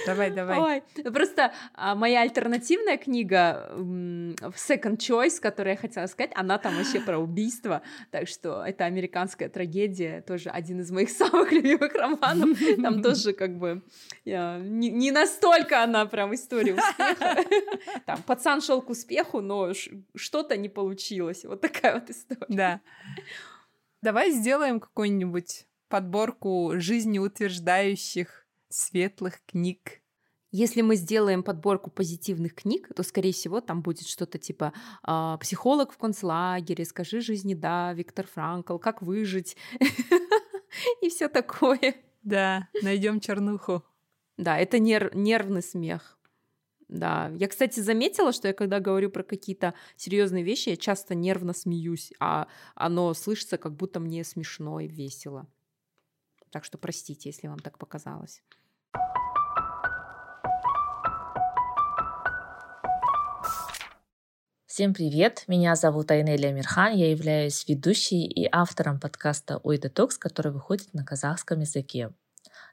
Давай, 0.05 0.31
давай. 0.31 0.59
Ой, 0.59 1.11
просто 1.11 1.53
а, 1.73 1.95
моя 1.95 2.21
альтернативная 2.21 2.97
книга 2.97 3.69
в 3.75 4.55
Second 4.55 4.97
Choice, 4.97 5.39
которую 5.39 5.73
я 5.73 5.77
хотела 5.77 6.05
сказать, 6.07 6.31
она 6.36 6.57
там 6.57 6.75
вообще 6.75 6.99
про 6.99 7.17
убийство, 7.17 7.81
так 8.11 8.27
что 8.27 8.63
это 8.65 8.86
американская 8.86 9.49
трагедия, 9.49 10.21
тоже 10.21 10.49
один 10.49 10.79
из 10.79 10.91
моих 10.91 11.09
самых 11.11 11.51
любимых 11.51 11.93
романов, 11.93 12.57
там 12.81 13.01
тоже 13.01 13.34
как 13.34 13.57
бы 13.57 13.84
я, 14.25 14.59
не, 14.59 14.89
не 14.89 15.11
настолько 15.11 15.84
она 15.84 16.05
прям 16.05 16.34
история 16.34 16.75
успеха, 16.75 17.43
там 18.05 18.21
пацан 18.23 18.61
шел 18.61 18.81
к 18.81 18.89
успеху, 18.89 19.41
но 19.41 19.71
что-то 20.15 20.57
не 20.57 20.69
получилось, 20.69 21.45
вот 21.45 21.61
такая 21.61 21.99
вот 21.99 22.09
история. 22.09 22.45
Да. 22.49 22.81
Давай 24.01 24.31
сделаем 24.31 24.79
какую-нибудь 24.79 25.65
подборку 25.88 26.73
жизнеутверждающих 26.75 28.42
светлых 28.74 29.43
книг. 29.45 30.01
Если 30.51 30.82
мы 30.82 30.95
сделаем 30.95 31.41
подборку 31.41 31.89
позитивных 31.89 32.53
книг, 32.53 32.88
то, 32.95 33.01
скорее 33.01 33.34
всего, 33.34 33.59
там 33.59 33.82
будет 33.82 34.07
что-то 34.07 34.38
типа 34.38 34.71
а, 35.01 35.38
«Психолог 35.38 35.91
в 35.91 35.97
концлагере», 35.97 36.86
«Скажи 36.86 37.21
жизни 37.21 37.55
да», 37.55 37.91
Виктор 37.93 38.28
Франкл, 38.28 38.78
«Как 38.78 39.01
выжить» 39.01 39.57
и 41.01 41.09
все 41.09 41.28
такое. 41.28 41.95
Да, 42.21 42.69
найдем 42.84 43.19
чернуху. 43.19 43.84
Да, 44.38 44.59
это 44.59 44.78
нер- 44.78 45.15
нервный 45.15 45.63
смех. 45.63 46.17
Да, 46.88 47.32
я, 47.39 47.47
кстати, 47.47 47.80
заметила, 47.80 48.32
что 48.32 48.47
я 48.47 48.53
когда 48.53 48.80
говорю 48.80 49.09
про 49.09 49.24
какие-то 49.24 49.74
серьезные 49.95 50.43
вещи, 50.43 50.69
я 50.69 50.78
часто 50.78 51.15
нервно 51.15 51.53
смеюсь, 51.53 52.13
а 52.19 52.47
оно 52.76 53.13
слышится, 53.15 53.57
как 53.57 53.76
будто 53.76 53.99
мне 53.99 54.24
смешно 54.24 54.80
и 54.80 54.88
весело. 54.88 55.47
Так 56.51 56.63
что 56.63 56.78
простите, 56.78 57.30
если 57.30 57.47
вам 57.47 57.57
так 57.57 57.80
показалось. 57.80 58.43
Всем 64.73 64.95
привет! 64.95 65.43
Меня 65.47 65.75
зовут 65.75 66.09
Айнеля 66.09 66.51
Мирхан, 66.51 66.95
я 66.95 67.11
являюсь 67.11 67.63
ведущей 67.67 68.25
и 68.25 68.49
автором 68.51 68.99
подкаста 68.99 69.59
«Ой, 69.61 69.77
детокс», 69.77 70.17
который 70.17 70.51
выходит 70.51 70.95
на 70.95 71.05
казахском 71.05 71.59
языке. 71.59 72.09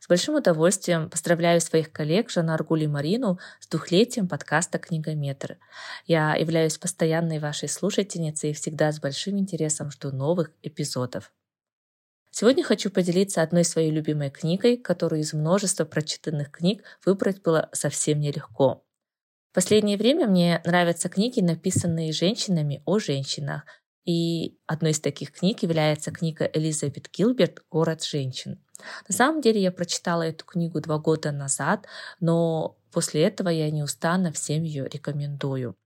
С 0.01 0.09
большим 0.09 0.37
удовольствием 0.37 1.11
поздравляю 1.11 1.61
своих 1.61 1.93
коллег 1.93 2.31
Жанна 2.31 2.55
Аргуль 2.55 2.85
и 2.85 2.87
Марину 2.87 3.39
с 3.61 3.69
двухлетием 3.69 4.29
подкаста 4.29 4.79
«Книгометр». 4.79 5.59
Я 6.07 6.37
являюсь 6.37 6.79
постоянной 6.79 7.39
вашей 7.39 7.69
слушательницей 7.69 8.53
и 8.53 8.55
всегда 8.55 8.91
с 8.93 8.99
большим 8.99 9.39
интересом 9.39 9.91
жду 9.91 10.11
новых 10.11 10.53
эпизодов. 10.63 11.31
Сегодня 12.31 12.63
хочу 12.63 12.91
поделиться 12.91 13.43
одной 13.43 13.65
своей 13.65 13.91
любимой 13.91 14.31
книгой, 14.31 14.77
которую 14.77 15.21
из 15.21 15.33
множества 15.33 15.85
прочитанных 15.85 16.51
книг 16.51 16.83
выбрать 17.05 17.43
было 17.43 17.69
совсем 17.73 18.21
нелегко. 18.21 18.85
В 19.51 19.55
последнее 19.55 19.97
время 19.97 20.29
мне 20.29 20.63
нравятся 20.65 21.09
книги, 21.09 21.41
написанные 21.41 22.13
женщинами 22.13 22.83
о 22.87 23.01
женщинах. 23.01 23.65
И 24.05 24.57
одной 24.67 24.93
из 24.93 25.01
таких 25.01 25.33
книг 25.33 25.63
является 25.63 26.13
книга 26.13 26.45
Элизабет 26.45 27.11
Гилберт 27.13 27.65
«Город 27.69 28.05
женщин». 28.05 28.65
На 29.09 29.15
самом 29.15 29.41
деле 29.41 29.61
я 29.61 29.73
прочитала 29.73 30.23
эту 30.23 30.45
книгу 30.45 30.81
два 30.81 30.99
года 30.99 31.33
назад, 31.33 31.87
но 32.21 32.79
после 32.93 33.25
этого 33.25 33.49
я 33.49 33.71
неустанно 33.71 34.33
всем 34.33 34.63
ее 34.63 34.89
рекомендую. 34.89 35.77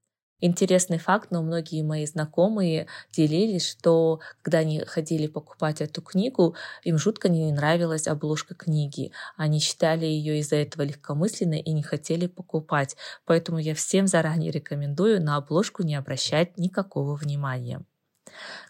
Интересный 0.47 0.99
факт, 0.99 1.31
но 1.31 1.43
многие 1.43 1.83
мои 1.83 2.05
знакомые 2.05 2.87
делились, 3.11 3.67
что 3.67 4.21
когда 4.43 4.59
они 4.59 4.81
ходили 4.81 5.27
покупать 5.27 5.81
эту 5.81 6.03
книгу, 6.03 6.55
им 6.83 6.99
жутко 6.99 7.31
не 7.31 7.51
нравилась 7.51 8.07
обложка 8.07 8.55
книги. 8.55 9.11
Они 9.39 9.59
считали 9.59 10.05
ее 10.05 10.41
из-за 10.41 10.57
этого 10.57 10.83
легкомысленной 10.83 11.61
и 11.61 11.73
не 11.73 11.83
хотели 11.83 12.27
покупать. 12.27 12.95
Поэтому 13.25 13.57
я 13.57 13.75
всем 13.75 14.07
заранее 14.07 14.51
рекомендую 14.51 15.23
на 15.23 15.37
обложку 15.37 15.83
не 15.83 15.95
обращать 15.95 16.59
никакого 16.59 17.17
внимания. 17.17 17.83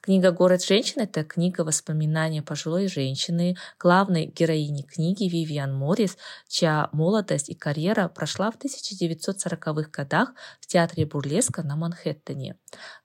Книга 0.00 0.30
«Город 0.30 0.62
женщин»— 0.62 1.00
это 1.02 1.24
книга 1.24 1.62
воспоминания 1.62 2.42
пожилой 2.42 2.88
женщины, 2.88 3.56
главной 3.78 4.26
героини 4.26 4.82
книги 4.82 5.24
Вивиан 5.24 5.74
Моррис, 5.74 6.16
чья 6.48 6.88
молодость 6.92 7.48
и 7.48 7.54
карьера 7.54 8.08
прошла 8.08 8.50
в 8.50 8.56
1940-х 8.56 9.90
годах 9.90 10.32
в 10.60 10.66
театре 10.66 11.06
бурлеска 11.06 11.62
на 11.62 11.76
Манхэттене. 11.76 12.56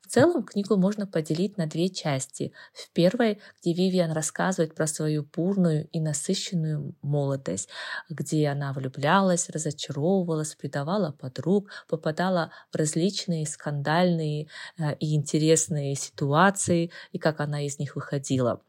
В 0.09 0.11
целом 0.11 0.43
книгу 0.43 0.75
можно 0.75 1.05
поделить 1.05 1.57
на 1.57 1.67
две 1.67 1.87
части. 1.87 2.51
В 2.73 2.89
первой, 2.93 3.39
где 3.61 3.73
Вивиан 3.73 4.11
рассказывает 4.11 4.73
про 4.73 4.87
свою 4.87 5.21
бурную 5.21 5.87
и 5.89 5.99
насыщенную 5.99 6.95
молодость, 7.03 7.69
где 8.09 8.47
она 8.47 8.73
влюблялась, 8.73 9.51
разочаровывалась, 9.51 10.55
предавала 10.55 11.11
подруг, 11.11 11.69
попадала 11.87 12.51
в 12.71 12.75
различные 12.75 13.45
скандальные 13.45 14.47
э, 14.79 14.95
и 14.95 15.13
интересные 15.13 15.93
ситуации, 15.93 16.89
и 17.11 17.19
как 17.19 17.39
она 17.39 17.61
из 17.61 17.77
них 17.77 17.95
выходила. 17.95 18.63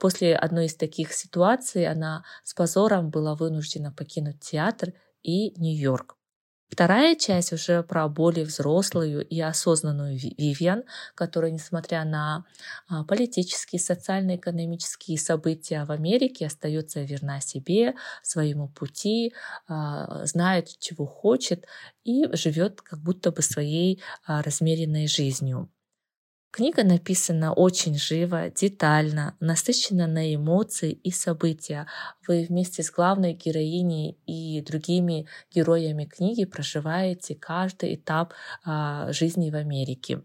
После 0.00 0.34
одной 0.34 0.66
из 0.66 0.74
таких 0.74 1.12
ситуаций 1.12 1.86
она 1.86 2.24
с 2.42 2.54
позором 2.54 3.10
была 3.10 3.36
вынуждена 3.36 3.92
покинуть 3.92 4.40
театр 4.40 4.94
и 5.22 5.52
Нью-Йорк. 5.60 6.16
Вторая 6.68 7.14
часть 7.14 7.52
уже 7.52 7.82
про 7.82 8.08
более 8.08 8.44
взрослую 8.44 9.26
и 9.26 9.40
осознанную 9.40 10.18
Вивиан, 10.18 10.82
которая, 11.14 11.50
несмотря 11.52 12.04
на 12.04 12.44
а, 12.88 13.04
политические, 13.04 13.80
социально-экономические 13.80 15.18
события 15.18 15.84
в 15.84 15.92
Америке, 15.92 16.46
остается 16.46 17.02
верна 17.02 17.40
себе, 17.40 17.94
своему 18.22 18.68
пути, 18.68 19.32
а, 19.68 20.26
знает, 20.26 20.68
чего 20.78 21.06
хочет 21.06 21.66
и 22.04 22.26
живет 22.36 22.82
как 22.82 22.98
будто 23.00 23.30
бы 23.30 23.42
своей 23.42 24.02
а, 24.26 24.42
размеренной 24.42 25.06
жизнью. 25.06 25.70
Книга 26.56 26.84
написана 26.84 27.52
очень 27.52 27.98
живо, 27.98 28.48
детально, 28.48 29.36
насыщена 29.40 30.06
на 30.06 30.34
эмоции 30.34 30.90
и 30.90 31.10
события. 31.10 31.86
Вы 32.26 32.46
вместе 32.48 32.82
с 32.82 32.90
главной 32.90 33.34
героиней 33.34 34.16
и 34.24 34.62
другими 34.62 35.26
героями 35.54 36.06
книги 36.06 36.46
проживаете 36.46 37.34
каждый 37.34 37.96
этап 37.96 38.32
а, 38.64 39.12
жизни 39.12 39.50
в 39.50 39.54
Америке. 39.54 40.22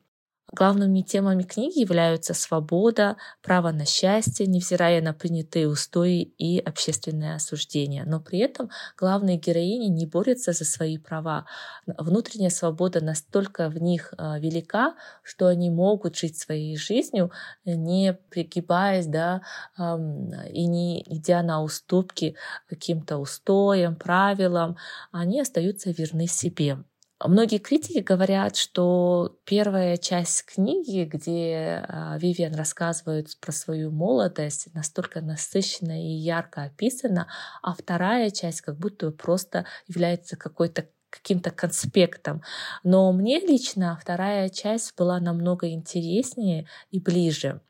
Главными 0.53 1.01
темами 1.01 1.43
книги 1.43 1.79
являются 1.79 2.33
свобода, 2.33 3.15
право 3.41 3.71
на 3.71 3.85
счастье, 3.85 4.45
невзирая 4.45 5.01
на 5.01 5.13
принятые 5.13 5.69
устои 5.69 6.23
и 6.23 6.59
общественное 6.59 7.35
осуждение. 7.35 8.03
Но 8.05 8.19
при 8.19 8.39
этом 8.39 8.69
главные 8.97 9.37
героини 9.37 9.85
не 9.85 10.05
борются 10.05 10.51
за 10.51 10.65
свои 10.65 10.97
права. 10.97 11.45
Внутренняя 11.85 12.49
свобода 12.49 13.01
настолько 13.01 13.69
в 13.69 13.81
них 13.81 14.13
а, 14.17 14.39
велика, 14.39 14.95
что 15.23 15.47
они 15.47 15.69
могут 15.69 16.17
жить 16.17 16.37
своей 16.37 16.75
жизнью, 16.75 17.31
не 17.63 18.13
пригибаясь 18.29 19.05
да, 19.07 19.41
и 19.77 20.67
не 20.67 21.01
идя 21.03 21.43
на 21.43 21.63
уступки 21.63 22.35
каким-то 22.67 23.19
устоям, 23.19 23.95
правилам. 23.95 24.75
Они 25.13 25.39
остаются 25.39 25.91
верны 25.91 26.27
себе. 26.27 26.77
Многие 27.25 27.59
критики 27.59 27.99
говорят, 27.99 28.55
что 28.55 29.37
первая 29.45 29.97
часть 29.97 30.45
книги, 30.45 31.03
где 31.03 31.85
а, 31.87 32.17
Вивиан 32.17 32.55
рассказывает 32.55 33.37
про 33.39 33.51
свою 33.51 33.91
молодость, 33.91 34.73
настолько 34.73 35.21
насыщенно 35.21 36.01
и 36.01 36.13
ярко 36.13 36.63
описана, 36.63 37.27
а 37.61 37.73
вторая 37.75 38.31
часть 38.31 38.61
как 38.61 38.77
будто 38.77 39.11
просто 39.11 39.65
является 39.87 40.35
какой-то 40.35 40.87
каким-то 41.09 41.51
конспектом. 41.51 42.41
Но 42.83 43.11
мне 43.11 43.39
лично 43.39 43.99
вторая 44.01 44.49
часть 44.49 44.95
была 44.97 45.19
намного 45.19 45.69
интереснее 45.69 46.67
и 46.89 46.99
ближе. 46.99 47.61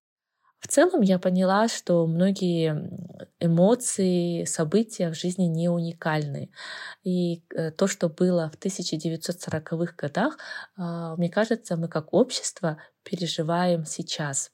В 0.61 0.67
целом 0.67 1.01
я 1.01 1.17
поняла, 1.19 1.67
что 1.67 2.05
многие 2.05 2.89
эмоции, 3.39 4.45
события 4.45 5.09
в 5.09 5.15
жизни 5.15 5.45
не 5.45 5.69
уникальны. 5.69 6.51
И 7.03 7.43
э, 7.55 7.71
то, 7.71 7.87
что 7.87 8.09
было 8.09 8.51
в 8.53 8.63
1940-х 8.63 9.93
годах, 9.97 10.37
а, 10.77 11.15
мне 11.17 11.29
кажется, 11.29 11.77
мы 11.77 11.87
как 11.87 12.13
общество 12.13 12.77
переживаем 13.03 13.85
сейчас. 13.85 14.51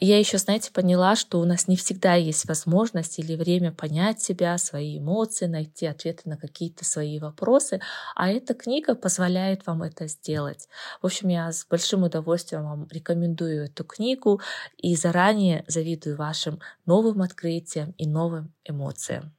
Я 0.00 0.18
еще, 0.18 0.38
знаете, 0.38 0.72
поняла, 0.72 1.14
что 1.14 1.40
у 1.40 1.44
нас 1.44 1.68
не 1.68 1.76
всегда 1.76 2.14
есть 2.14 2.46
возможность 2.48 3.18
или 3.18 3.36
время 3.36 3.70
понять 3.72 4.20
себя, 4.20 4.58
свои 4.58 4.98
эмоции, 4.98 5.46
найти 5.46 5.86
ответы 5.86 6.28
на 6.28 6.36
какие-то 6.36 6.84
свои 6.84 7.20
вопросы, 7.20 7.80
а 8.16 8.28
эта 8.28 8.54
книга 8.54 8.96
позволяет 8.96 9.66
вам 9.66 9.82
это 9.82 10.08
сделать. 10.08 10.68
В 11.00 11.06
общем, 11.06 11.28
я 11.28 11.50
с 11.52 11.64
большим 11.64 12.02
удовольствием 12.02 12.64
вам 12.64 12.88
рекомендую 12.90 13.66
эту 13.66 13.84
книгу 13.84 14.40
и 14.76 14.96
заранее 14.96 15.64
завидую 15.68 16.16
вашим 16.16 16.60
новым 16.86 17.22
открытиям 17.22 17.92
и 17.92 18.06
новым 18.06 18.52
эмоциям. 18.64 19.32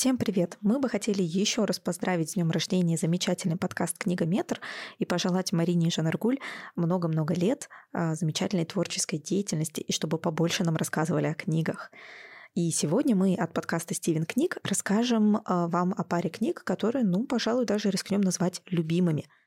Всем 0.00 0.16
привет! 0.16 0.56
Мы 0.62 0.78
бы 0.78 0.88
хотели 0.88 1.22
еще 1.22 1.66
раз 1.66 1.78
поздравить 1.78 2.30
с 2.30 2.32
днем 2.32 2.50
рождения 2.50 2.96
замечательный 2.96 3.58
подкаст 3.58 3.98
«Книга 3.98 4.24
Метр» 4.24 4.58
и 4.98 5.04
пожелать 5.04 5.52
Марине 5.52 5.90
Жанаргуль 5.90 6.38
много-много 6.74 7.34
лет 7.34 7.68
а, 7.92 8.14
замечательной 8.14 8.64
творческой 8.64 9.18
деятельности 9.18 9.82
и 9.82 9.92
чтобы 9.92 10.16
побольше 10.16 10.64
нам 10.64 10.76
рассказывали 10.76 11.26
о 11.26 11.34
книгах. 11.34 11.90
И 12.54 12.70
сегодня 12.70 13.14
мы 13.14 13.34
от 13.34 13.52
подкаста 13.52 13.92
«Стивен 13.92 14.24
Книг» 14.24 14.56
расскажем 14.64 15.42
а, 15.44 15.68
вам 15.68 15.94
о 15.94 16.02
паре 16.02 16.30
книг, 16.30 16.64
которые, 16.64 17.04
ну, 17.04 17.26
пожалуй, 17.26 17.66
даже 17.66 17.90
рискнем 17.90 18.22
назвать 18.22 18.62
любимыми– 18.70 19.28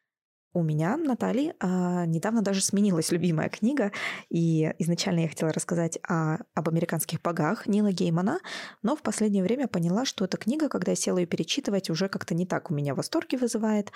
у 0.53 0.61
меня, 0.61 0.97
Натальи, 0.97 1.55
а, 1.59 2.05
недавно 2.05 2.41
даже 2.41 2.61
сменилась 2.61 3.11
любимая 3.11 3.49
книга, 3.49 3.91
и 4.29 4.73
изначально 4.79 5.21
я 5.21 5.27
хотела 5.27 5.51
рассказать 5.51 5.97
о, 6.07 6.37
об 6.53 6.69
американских 6.69 7.21
богах 7.21 7.65
Нила 7.65 7.91
Геймана, 7.91 8.39
но 8.83 8.95
в 8.95 9.01
последнее 9.01 9.43
время 9.43 9.67
поняла, 9.67 10.05
что 10.05 10.25
эта 10.25 10.37
книга, 10.37 10.69
когда 10.69 10.91
я 10.91 10.95
села 10.95 11.17
ее 11.17 11.25
перечитывать, 11.25 11.89
уже 11.89 12.07
как-то 12.07 12.35
не 12.35 12.45
так 12.45 12.69
у 12.69 12.73
меня 12.75 12.93
восторги 12.93 13.35
вызывает, 13.35 13.91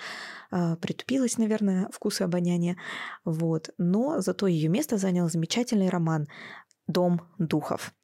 а, 0.50 0.76
притупилась, 0.76 1.38
наверное, 1.38 1.88
вкус 1.92 2.20
и 2.20 2.24
обоняние, 2.24 2.76
вот. 3.24 3.70
Но 3.78 4.20
зато 4.20 4.48
ее 4.48 4.68
место 4.68 4.98
занял 4.98 5.28
замечательный 5.30 5.90
роман 5.90 6.28
«Дом 6.88 7.22
духов». 7.38 7.94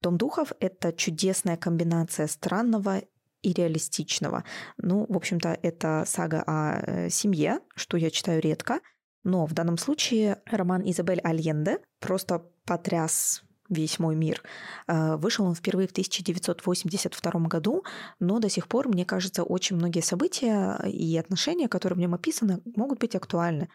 «Дом 0.00 0.16
духов»— 0.16 0.52
это 0.60 0.92
чудесная 0.92 1.56
комбинация 1.56 2.26
странного 2.28 3.02
и 3.44 3.52
реалистичного. 3.52 4.44
Ну, 4.78 5.06
в 5.08 5.16
общем-то, 5.16 5.58
это 5.62 6.04
сага 6.06 6.42
о 6.46 6.80
э, 6.80 7.10
семье, 7.10 7.60
что 7.76 7.96
я 7.96 8.10
читаю 8.10 8.40
редко, 8.40 8.80
но 9.22 9.46
в 9.46 9.52
данном 9.52 9.78
случае 9.78 10.42
роман 10.46 10.82
Изабель 10.84 11.20
Альенде 11.20 11.78
просто 12.00 12.42
потряс 12.64 13.42
весь 13.68 13.98
мой 13.98 14.16
мир. 14.16 14.42
Э, 14.86 15.16
вышел 15.16 15.44
он 15.44 15.54
впервые 15.54 15.88
в 15.88 15.92
1982 15.92 17.40
году, 17.48 17.84
но 18.18 18.38
до 18.38 18.48
сих 18.48 18.66
пор, 18.66 18.88
мне 18.88 19.04
кажется, 19.04 19.42
очень 19.42 19.76
многие 19.76 20.00
события 20.00 20.78
и 20.86 21.16
отношения, 21.18 21.68
которые 21.68 21.96
в 21.96 22.00
нем 22.00 22.14
описаны, 22.14 22.62
могут 22.76 22.98
быть 22.98 23.14
актуальны. 23.14 23.68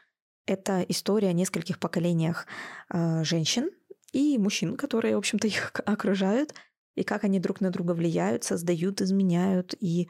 Это 0.48 0.82
история 0.90 1.30
о 1.30 1.34
нескольких 1.34 1.78
поколениях 1.78 2.48
э, 2.92 3.24
женщин 3.24 3.70
и 4.14 4.40
мужчин, 4.40 4.78
которые, 4.78 5.16
в 5.16 5.20
общем-то, 5.20 5.48
их 5.48 5.72
окружают– 5.86 6.56
и 7.00 7.04
как 7.04 7.24
они 7.24 7.40
друг 7.40 7.62
на 7.62 7.72
друга 7.72 7.94
влияют, 7.94 8.44
создают, 8.44 9.02
изменяют, 9.02 9.74
и 9.80 10.10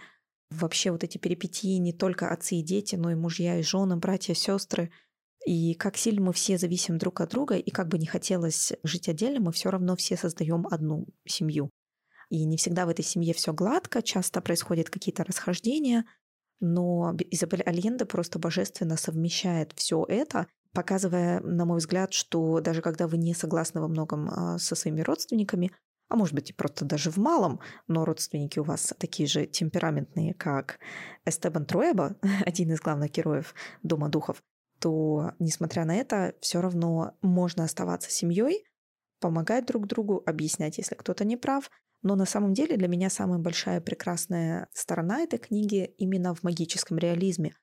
вообще 0.50 0.90
вот 0.90 1.04
эти 1.04 1.20
перипетии 1.20 1.78
не 1.78 1.94
только 1.94 2.32
отцы 2.32 2.56
и 2.56 2.64
дети, 2.64 2.96
но 2.96 3.12
и 3.12 3.16
мужья 3.16 3.60
и 3.60 3.62
жены, 3.62 3.98
братья, 3.98 4.34
сестры, 4.34 4.92
и 5.46 5.76
как 5.76 5.98
сильно 5.98 6.22
мы 6.22 6.34
все 6.34 6.58
зависим 6.58 6.98
друг 6.98 7.22
от 7.22 7.30
друга, 7.30 7.58
и 7.58 7.70
как 7.70 7.90
бы 7.90 8.00
не 8.00 8.08
хотелось 8.08 8.74
жить 8.82 9.08
отдельно, 9.08 9.40
мы 9.40 9.52
все 9.52 9.70
равно 9.70 9.96
все 9.96 10.18
создаем 10.18 10.66
одну 10.66 11.06
семью. 11.28 11.70
И 12.30 12.44
не 12.46 12.58
всегда 12.58 12.88
в 12.88 12.90
этой 12.90 13.06
семье 13.06 13.36
все 13.36 13.54
гладко, 13.54 14.02
часто 14.02 14.42
происходят 14.42 14.90
какие-то 14.90 15.24
расхождения, 15.24 16.06
но 16.60 17.16
Изабель 17.30 17.62
Альенде 17.62 18.06
просто 18.06 18.40
божественно 18.40 18.98
совмещает 18.98 19.74
все 19.76 20.04
это, 20.08 20.48
показывая, 20.74 21.40
на 21.42 21.66
мой 21.66 21.78
взгляд, 21.78 22.14
что 22.14 22.62
даже 22.62 22.82
когда 22.82 23.08
вы 23.08 23.18
не 23.18 23.36
согласны 23.36 23.80
во 23.80 23.88
многом 23.88 24.30
а, 24.30 24.58
со 24.58 24.76
своими 24.76 25.02
родственниками, 25.02 25.72
а 26.10 26.16
может 26.16 26.34
быть 26.34 26.50
и 26.50 26.54
просто 26.54 26.86
даже 26.86 27.12
в 27.12 27.18
малом, 27.18 27.60
но 27.88 28.04
родственники 28.04 28.60
у 28.60 28.64
вас 28.64 28.94
такие 28.98 29.28
же 29.28 29.46
темпераментные, 29.46 30.34
как 30.34 30.80
Эстебан 31.26 31.66
Труэба, 31.66 32.18
один 32.46 32.72
из 32.72 32.82
главных 32.82 33.12
героев 33.12 33.54
Дома 33.84 34.10
духов, 34.10 34.44
то, 34.80 35.34
несмотря 35.40 35.86
на 35.86 35.96
это, 35.96 36.34
все 36.42 36.62
равно 36.62 37.14
можно 37.22 37.64
оставаться 37.64 38.10
семьей, 38.10 38.66
помогать 39.20 39.66
друг 39.66 39.88
другу, 39.88 40.24
объяснять, 40.26 40.78
если 40.78 40.96
кто-то 40.96 41.26
не 41.26 41.38
прав. 41.38 41.70
Но 42.02 42.16
на 42.16 42.26
самом 42.26 42.54
деле 42.54 42.78
для 42.78 42.88
меня 42.88 43.10
самая 43.10 43.40
большая 43.40 43.82
прекрасная 43.82 44.68
сторона 44.74 45.22
этой 45.22 45.38
книги 45.38 45.94
именно 45.98 46.34
в 46.34 46.44
магическом 46.44 46.98
реализме, 46.98 47.56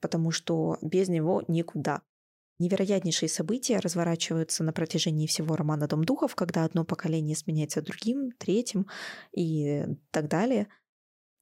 потому 0.00 0.32
что 0.32 0.78
без 0.82 1.08
него 1.08 1.44
никуда. 1.46 2.02
Невероятнейшие 2.58 3.28
события 3.28 3.78
разворачиваются 3.78 4.62
на 4.62 4.72
протяжении 4.72 5.26
всего 5.26 5.56
романа 5.56 5.88
«Дом 5.88 6.04
духов», 6.04 6.36
когда 6.36 6.64
одно 6.64 6.84
поколение 6.84 7.34
сменяется 7.34 7.82
другим, 7.82 8.30
третьим 8.38 8.86
и 9.36 9.86
так 10.10 10.28
далее. 10.28 10.68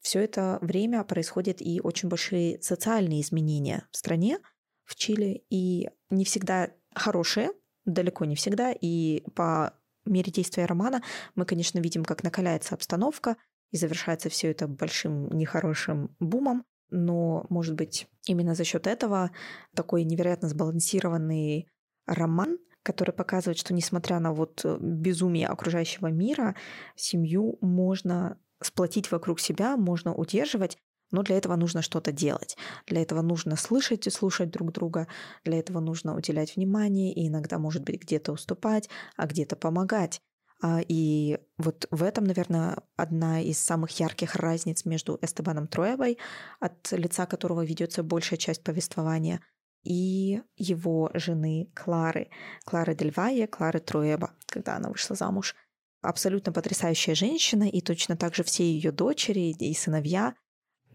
все 0.00 0.20
это 0.20 0.58
время 0.62 1.04
происходят 1.04 1.60
и 1.60 1.80
очень 1.80 2.08
большие 2.08 2.60
социальные 2.62 3.20
изменения 3.20 3.86
в 3.90 3.96
стране, 3.96 4.38
в 4.84 4.96
Чили, 4.96 5.44
и 5.50 5.90
не 6.10 6.24
всегда 6.24 6.70
хорошие, 6.94 7.50
далеко 7.84 8.24
не 8.24 8.34
всегда, 8.34 8.72
и 8.72 9.22
по 9.34 9.74
мере 10.04 10.32
действия 10.32 10.66
романа 10.66 11.02
мы, 11.34 11.44
конечно, 11.44 11.78
видим, 11.78 12.04
как 12.04 12.22
накаляется 12.24 12.74
обстановка, 12.74 13.36
и 13.70 13.76
завершается 13.76 14.28
все 14.28 14.50
это 14.50 14.66
большим 14.66 15.28
нехорошим 15.30 16.14
бумом, 16.20 16.64
но, 16.92 17.46
может 17.48 17.74
быть, 17.74 18.06
именно 18.26 18.54
за 18.54 18.64
счет 18.64 18.86
этого 18.86 19.30
такой 19.74 20.04
невероятно 20.04 20.48
сбалансированный 20.48 21.68
роман, 22.06 22.58
который 22.82 23.12
показывает, 23.12 23.58
что 23.58 23.74
несмотря 23.74 24.20
на 24.20 24.32
вот 24.32 24.64
безумие 24.80 25.46
окружающего 25.46 26.08
мира, 26.08 26.54
семью 26.96 27.58
можно 27.60 28.38
сплотить 28.60 29.10
вокруг 29.10 29.40
себя, 29.40 29.76
можно 29.76 30.14
удерживать, 30.14 30.78
но 31.10 31.22
для 31.22 31.36
этого 31.36 31.56
нужно 31.56 31.82
что-то 31.82 32.10
делать. 32.10 32.56
Для 32.86 33.02
этого 33.02 33.22
нужно 33.22 33.56
слышать 33.56 34.06
и 34.06 34.10
слушать 34.10 34.50
друг 34.50 34.72
друга. 34.72 35.06
Для 35.44 35.58
этого 35.58 35.80
нужно 35.80 36.16
уделять 36.16 36.56
внимание 36.56 37.12
и 37.12 37.28
иногда, 37.28 37.58
может 37.58 37.84
быть, 37.84 38.00
где-то 38.02 38.32
уступать, 38.32 38.88
а 39.16 39.26
где-то 39.26 39.56
помогать. 39.56 40.20
А, 40.62 40.80
и 40.86 41.38
вот 41.58 41.88
в 41.90 42.04
этом, 42.04 42.24
наверное, 42.24 42.78
одна 42.96 43.40
из 43.40 43.58
самых 43.58 43.98
ярких 43.98 44.36
разниц 44.36 44.84
между 44.84 45.18
Эстебаном 45.20 45.66
Троевой, 45.66 46.18
от 46.60 46.92
лица 46.92 47.26
которого 47.26 47.64
ведется 47.64 48.04
большая 48.04 48.38
часть 48.38 48.62
повествования, 48.62 49.40
и 49.82 50.40
его 50.56 51.10
жены 51.14 51.72
Клары, 51.74 52.30
Клары 52.64 52.94
Дельвайе, 52.94 53.48
Клары 53.48 53.80
Троеба, 53.80 54.34
когда 54.46 54.76
она 54.76 54.88
вышла 54.88 55.16
замуж. 55.16 55.56
Абсолютно 56.00 56.52
потрясающая 56.52 57.16
женщина, 57.16 57.64
и 57.68 57.80
точно 57.80 58.16
так 58.16 58.36
же 58.36 58.44
все 58.44 58.62
ее 58.64 58.92
дочери 58.92 59.50
и 59.58 59.74
сыновья 59.74 60.34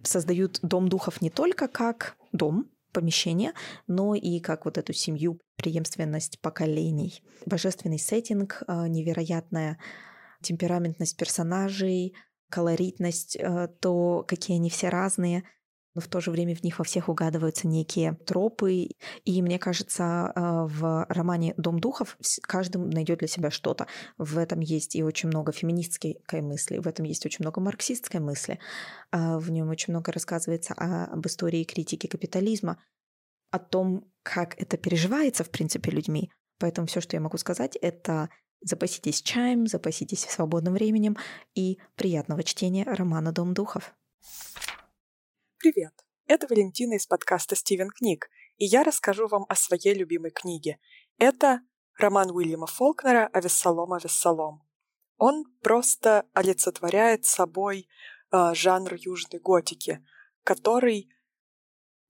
создают 0.03 0.59
дом 0.61 0.87
духов 0.87 1.21
не 1.21 1.29
только 1.29 1.67
как 1.67 2.15
дом, 2.31 2.71
помещение, 2.97 3.53
но 3.85 4.15
и 4.15 4.39
как 4.39 4.65
вот 4.65 4.79
эту 4.79 4.91
семью, 4.91 5.39
преемственность 5.55 6.41
поколений. 6.41 7.21
Божественный 7.45 7.99
сеттинг, 7.99 8.63
а, 8.65 8.87
невероятная 8.87 9.77
темпераментность 10.41 11.15
персонажей, 11.15 12.15
колоритность, 12.49 13.37
а, 13.39 13.67
то, 13.67 14.25
какие 14.27 14.57
они 14.57 14.71
все 14.71 14.89
разные— 14.89 15.43
но 15.97 16.01
в 16.01 16.07
то 16.07 16.21
же 16.21 16.29
время 16.29 16.55
в 16.55 16.61
них 16.61 16.77
во 16.77 16.85
всех 16.85 17.09
угадываются 17.09 17.67
некие 17.67 18.13
тропы. 18.13 18.89
И 19.25 19.41
мне 19.41 19.57
кажется, 19.57 20.31
а, 20.35 20.67
в 20.67 21.07
романе 21.09 21.55
«Дом 21.57 21.79
духов» 21.79 22.19
каждый 22.43 22.77
найдет 22.77 23.17
для 23.17 23.27
себя 23.27 23.49
что-то. 23.49 23.87
В 24.19 24.37
этом 24.37 24.59
есть 24.59 24.95
и 24.95 25.01
очень 25.01 25.29
много 25.29 25.51
феминистской 25.51 26.19
мысли, 26.33 26.77
в 26.77 26.85
этом 26.85 27.03
есть 27.05 27.25
очень 27.25 27.43
много 27.43 27.61
марксистской 27.61 28.19
мысли. 28.19 28.59
А, 29.11 29.39
в 29.39 29.49
нем 29.49 29.69
очень 29.69 29.91
много 29.91 30.11
рассказывается 30.11 30.75
об 30.75 31.25
истории 31.25 31.63
критики 31.63 32.05
капитализма, 32.05 32.79
о 33.49 33.57
том, 33.57 34.05
как 34.21 34.53
это 34.61 34.77
переживается, 34.77 35.43
в 35.43 35.49
принципе, 35.49 35.89
людьми. 35.89 36.29
Поэтому 36.59 36.85
все, 36.85 37.01
что 37.01 37.15
я 37.15 37.21
могу 37.21 37.39
сказать, 37.39 37.75
это 37.75 38.29
запаситесь 38.61 39.23
чаем, 39.23 39.65
запаситесь 39.65 40.27
свободным 40.29 40.75
временем 40.75 41.17
и 41.55 41.79
приятного 41.95 42.43
чтения 42.43 42.83
романа 42.83 43.31
«Дом 43.31 43.55
духов». 43.55 43.95
Привет! 45.59 46.05
Это 46.27 46.45
Валентина 46.47 46.93
из 46.93 47.07
подкаста 47.07 47.55
«Стивен 47.55 47.89
книг», 47.89 48.29
и 48.57 48.65
я 48.65 48.83
расскажу 48.83 49.27
вам 49.27 49.43
о 49.49 49.55
своей 49.55 49.95
любимой 49.95 50.29
книге. 50.29 50.77
Это 51.17 51.61
роман 51.97 52.29
Уильяма 52.29 52.67
Фолкнера 52.67 53.25
«Авессалом, 53.33 53.93
Авессалом». 53.93 54.61
Он 55.17 55.45
просто 55.63 56.27
олицетворяет 56.33 57.25
собой 57.25 57.89
э, 58.31 58.53
жанр 58.53 58.93
южной 58.93 59.39
готики, 59.41 60.05
который 60.43 61.09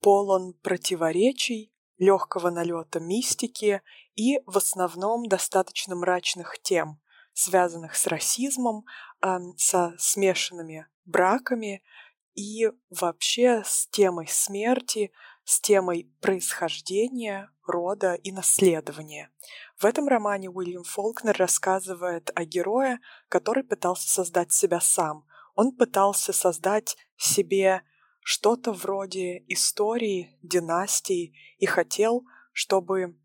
полон 0.02 0.52
противоречий, 0.52 1.72
легкого 1.96 2.50
налета 2.50 3.00
мистики 3.00 3.80
и 4.14 4.40
в 4.44 4.58
основном 4.58 5.26
достаточно 5.26 5.96
мрачных 5.96 6.58
тем, 6.60 7.00
связанных 7.32 7.96
с 7.96 8.06
расизмом, 8.08 8.84
э, 9.22 9.38
со 9.56 9.94
смешанными 9.96 10.86
браками– 11.06 11.82
и 12.38 12.70
вообще 12.88 13.64
с 13.64 13.88
темой 13.88 14.28
смерти, 14.28 15.10
с 15.44 15.60
темой 15.60 16.08
происхождения, 16.20 17.50
рода 17.66 18.14
и 18.14 18.30
наследования. 18.30 19.30
В 19.76 19.84
этом 19.84 20.06
романе 20.06 20.48
Уильям 20.48 20.84
Фолкнер 20.84 21.36
рассказывает 21.36 22.30
о 22.36 22.44
герое, 22.44 23.00
который 23.28 23.64
пытался 23.64 24.08
создать 24.08 24.52
себя 24.52 24.80
сам. 24.80 25.26
Он 25.56 25.72
пытался 25.72 26.32
создать 26.32 26.96
себе 27.16 27.82
что-то 28.20 28.72
вроде 28.72 29.42
истории, 29.48 30.38
династии 30.40 31.34
и 31.58 31.66
хотел, 31.66 32.24
чтобы 32.52 33.18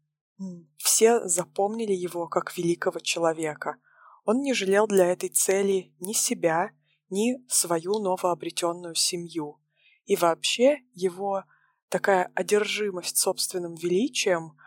все 0.78 1.28
запомнили 1.28 1.94
его 1.94 2.28
как 2.28 2.58
великого 2.58 3.00
человека. 3.00 3.76
Он 4.26 4.42
не 4.42 4.56
жалел 4.56 4.88
для 4.88 5.06
этой 5.06 5.30
цели 5.30 5.94
ни 6.00 6.14
себя, 6.14 6.72
ни 7.14 7.38
свою 7.48 8.00
новообретенную 8.00 8.96
семью. 8.96 9.60
И 10.06 10.16
вообще 10.16 10.80
его 10.94 11.44
такая 11.88 12.32
одержимость 12.36 13.18
собственным 13.18 13.76
величием 13.76 14.58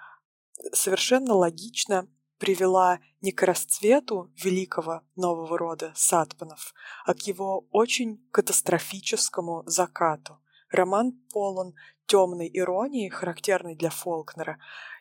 совершенно 0.72 1.34
логично 1.34 2.08
привела 2.38 3.00
не 3.20 3.32
к 3.32 3.42
расцвету 3.42 4.32
великого 4.36 5.02
нового 5.16 5.58
рода 5.58 5.92
сатпанов, 5.94 6.72
а 7.04 7.14
к 7.14 7.22
его 7.22 7.66
очень 7.70 8.24
катастрофическому 8.30 9.64
закату. 9.66 10.38
Роман 10.70 11.12
полон 11.32 11.74
темной 12.06 12.50
иронии, 12.52 13.08
характерной 13.08 13.74
для 13.74 13.90
Фолкнера, 13.90 14.58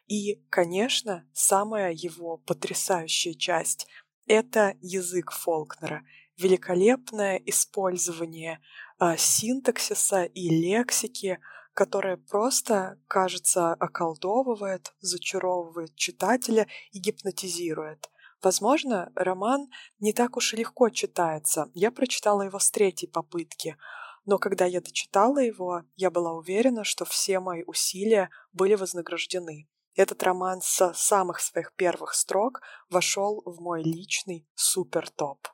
и, 0.07 0.43
конечно, 0.49 1.27
самая 1.33 1.91
его 1.91 2.37
потрясающая 2.37 3.33
часть— 3.33 3.87
это 4.27 4.75
язык 4.81 5.31
Фолкнера, 5.31 6.03
великолепное 6.37 7.37
использование 7.45 8.59
а, 8.97 9.17
синтаксиса 9.17 10.23
и 10.23 10.49
лексики, 10.49 11.39
которое 11.73 12.17
просто, 12.17 12.97
кажется, 13.07 13.73
околдовывает, 13.73 14.93
зачаровывает 14.99 15.95
читателя 15.95 16.67
и 16.91 16.99
гипнотизирует. 16.99 18.09
Возможно, 18.41 19.11
роман 19.15 19.67
не 19.99 20.13
так 20.13 20.37
уж 20.37 20.53
и 20.53 20.57
легко 20.57 20.89
читается. 20.89 21.69
Я 21.73 21.91
прочитала 21.91 22.43
его 22.43 22.59
с 22.59 22.69
третьей 22.69 23.09
попытки, 23.09 23.77
но 24.25 24.37
когда 24.37 24.65
я 24.65 24.81
дочитала 24.81 25.39
его, 25.39 25.83
я 25.95 26.09
была 26.09 26.33
уверена, 26.33 26.83
что 26.83 27.05
все 27.05 27.39
мои 27.39 27.63
усилия 27.63 28.29
были 28.53 28.75
вознаграждены. 28.75 29.67
Этот 29.95 30.21
роман 30.23 30.61
с 30.61 30.93
самых 30.93 31.39
своих 31.39 31.73
первых 31.75 32.13
строк 32.13 32.61
вошел 32.89 33.41
в 33.45 33.61
мой 33.61 33.81
личный 33.81 34.47
супер-топ. 34.55 35.47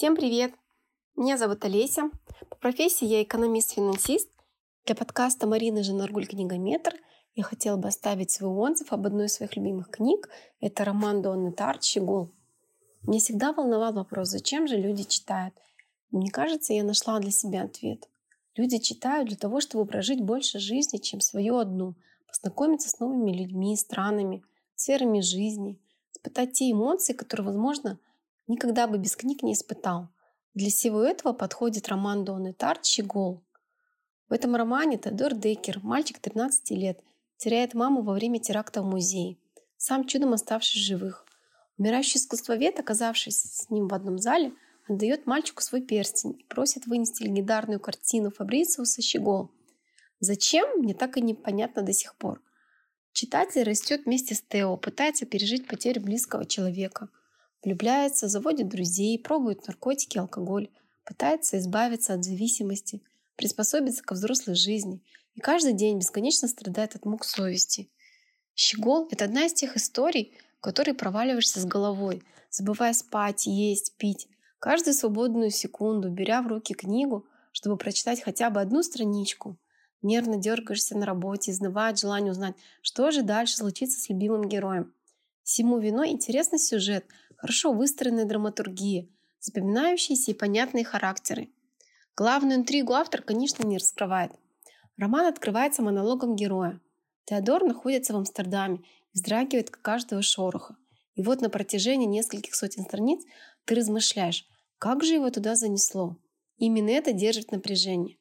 Всем 0.00 0.16
привет! 0.16 0.54
Меня 1.14 1.36
зовут 1.36 1.62
Олеся. 1.62 2.10
По 2.48 2.56
профессии 2.56 3.04
я 3.04 3.22
экономист-финансист. 3.22 4.30
Для 4.86 4.94
подкаста 4.94 5.46
Марины 5.46 5.82
Женаргуль 5.82 6.26
«Книгометр» 6.26 6.94
я 7.34 7.42
хотела 7.42 7.76
бы 7.76 7.88
оставить 7.88 8.30
свой 8.30 8.50
отзыв 8.50 8.94
об 8.94 9.04
одной 9.04 9.26
из 9.26 9.34
своих 9.34 9.56
любимых 9.56 9.90
книг. 9.90 10.30
Это 10.58 10.86
роман 10.86 11.20
Донны 11.20 11.52
Тарт 11.52 11.84
«Щегол». 11.84 12.32
Меня 13.02 13.18
всегда 13.18 13.52
волновал 13.52 13.92
вопрос, 13.92 14.30
зачем 14.30 14.66
же 14.66 14.78
люди 14.78 15.02
читают. 15.02 15.54
Мне 16.10 16.30
кажется, 16.30 16.72
я 16.72 16.82
нашла 16.82 17.18
для 17.18 17.30
себя 17.30 17.64
ответ. 17.64 18.08
Люди 18.56 18.78
читают 18.78 19.28
для 19.28 19.36
того, 19.36 19.60
чтобы 19.60 19.84
прожить 19.84 20.22
больше 20.22 20.60
жизни, 20.60 20.96
чем 20.96 21.20
свою 21.20 21.58
одну, 21.58 21.94
познакомиться 22.26 22.88
с 22.88 23.00
новыми 23.00 23.32
людьми, 23.32 23.76
странами, 23.76 24.42
сферами 24.76 25.20
жизни, 25.20 25.78
испытать 26.14 26.54
те 26.54 26.70
эмоции, 26.70 27.12
которые, 27.12 27.48
возможно, 27.48 27.98
никогда 28.50 28.86
бы 28.86 28.98
без 28.98 29.16
книг 29.16 29.42
не 29.42 29.54
испытал. 29.54 30.08
Для 30.54 30.70
всего 30.70 31.02
этого 31.02 31.32
подходит 31.32 31.88
роман 31.88 32.24
Донны 32.24 32.52
Тарт 32.52 32.84
«Щегол». 32.84 33.44
В 34.28 34.32
этом 34.32 34.56
романе 34.56 34.98
Теодор 34.98 35.34
Деккер, 35.34 35.80
мальчик 35.82 36.18
13 36.18 36.70
лет, 36.72 37.00
теряет 37.36 37.74
маму 37.74 38.02
во 38.02 38.12
время 38.12 38.40
теракта 38.40 38.82
в 38.82 38.86
музее, 38.86 39.38
сам 39.76 40.04
чудом 40.04 40.32
оставшись 40.32 40.82
живых. 40.82 41.24
Умирающий 41.78 42.18
искусствовед, 42.18 42.78
оказавшись 42.78 43.40
с 43.40 43.70
ним 43.70 43.88
в 43.88 43.94
одном 43.94 44.18
зале, 44.18 44.52
отдает 44.88 45.26
мальчику 45.26 45.62
свой 45.62 45.80
перстень 45.80 46.36
и 46.38 46.44
просит 46.44 46.86
вынести 46.86 47.22
легендарную 47.22 47.80
картину 47.80 48.30
Фабрициуса 48.30 49.00
«Щегол». 49.00 49.50
Зачем, 50.18 50.68
мне 50.80 50.92
так 50.92 51.16
и 51.16 51.22
непонятно 51.22 51.82
до 51.82 51.92
сих 51.92 52.16
пор. 52.16 52.42
Читатель 53.12 53.62
растет 53.62 54.04
вместе 54.04 54.34
с 54.34 54.42
Тео, 54.42 54.76
пытается 54.76 55.24
пережить 55.24 55.68
потерю 55.68 56.02
близкого 56.02 56.44
человека– 56.44 57.08
Влюбляется, 57.62 58.28
заводит 58.28 58.68
друзей, 58.68 59.18
пробует 59.18 59.66
наркотики, 59.66 60.18
алкоголь, 60.18 60.70
пытается 61.04 61.58
избавиться 61.58 62.14
от 62.14 62.24
зависимости, 62.24 63.02
приспособиться 63.36 64.02
ко 64.02 64.14
взрослой 64.14 64.54
жизни 64.54 65.02
и 65.34 65.40
каждый 65.40 65.74
день 65.74 65.98
бесконечно 65.98 66.48
страдает 66.48 66.96
от 66.96 67.04
мук 67.04 67.24
совести. 67.24 67.90
Щегол— 68.54 69.08
это 69.10 69.24
одна 69.24 69.46
из 69.46 69.52
тех 69.52 69.76
историй, 69.76 70.36
в 70.58 70.60
который 70.60 70.94
проваливаешься 70.94 71.60
с 71.60 71.64
головой, 71.64 72.22
забывая 72.50 72.92
спать, 72.92 73.46
есть, 73.46 73.96
пить. 73.96 74.28
Каждую 74.58 74.94
свободную 74.94 75.50
секунду, 75.50 76.10
беря 76.10 76.42
в 76.42 76.48
руки 76.48 76.74
книгу, 76.74 77.26
чтобы 77.52 77.76
прочитать 77.76 78.22
хотя 78.22 78.50
бы 78.50 78.60
одну 78.60 78.82
страничку, 78.82 79.56
нервно 80.02 80.36
дергаешься 80.36 80.96
на 80.96 81.06
работе, 81.06 81.50
изнывает 81.50 81.98
желание 81.98 82.32
узнать, 82.32 82.56
что 82.82 83.10
же 83.10 83.22
дальше 83.22 83.56
случится 83.56 83.98
с 83.98 84.08
любимым 84.08 84.48
героем. 84.48 84.92
Всему 85.42 85.78
виной 85.78 86.10
интересный 86.10 86.58
сюжет, 86.58 87.06
хорошо 87.40 87.72
выстроенная 87.72 88.26
драматургия, 88.26 89.08
запоминающиеся 89.40 90.30
и 90.30 90.34
понятные 90.34 90.84
характеры. 90.84 91.48
Главную 92.14 92.58
интригу 92.58 92.92
автор, 92.92 93.22
конечно, 93.22 93.66
не 93.66 93.78
раскрывает. 93.78 94.32
Роман 94.98 95.26
открывается 95.26 95.82
монологом 95.82 96.36
героя. 96.36 96.80
Теодор 97.24 97.64
находится 97.64 98.12
в 98.12 98.16
Амстердаме 98.16 98.76
и 98.78 98.82
вздрагивает 99.14 99.70
к 99.70 99.80
каждого 99.80 100.20
шороха. 100.20 100.76
И 101.14 101.22
вот 101.22 101.40
на 101.40 101.48
протяжении 101.48 102.06
нескольких 102.06 102.54
сотен 102.54 102.84
страниц 102.84 103.24
ты 103.64 103.74
размышляешь, 103.74 104.46
как 104.78 105.02
же 105.02 105.14
его 105.14 105.30
туда 105.30 105.54
занесло. 105.54 106.18
Именно 106.58 106.90
это 106.90 107.12
держит 107.12 107.52
напряжение. 107.52 108.18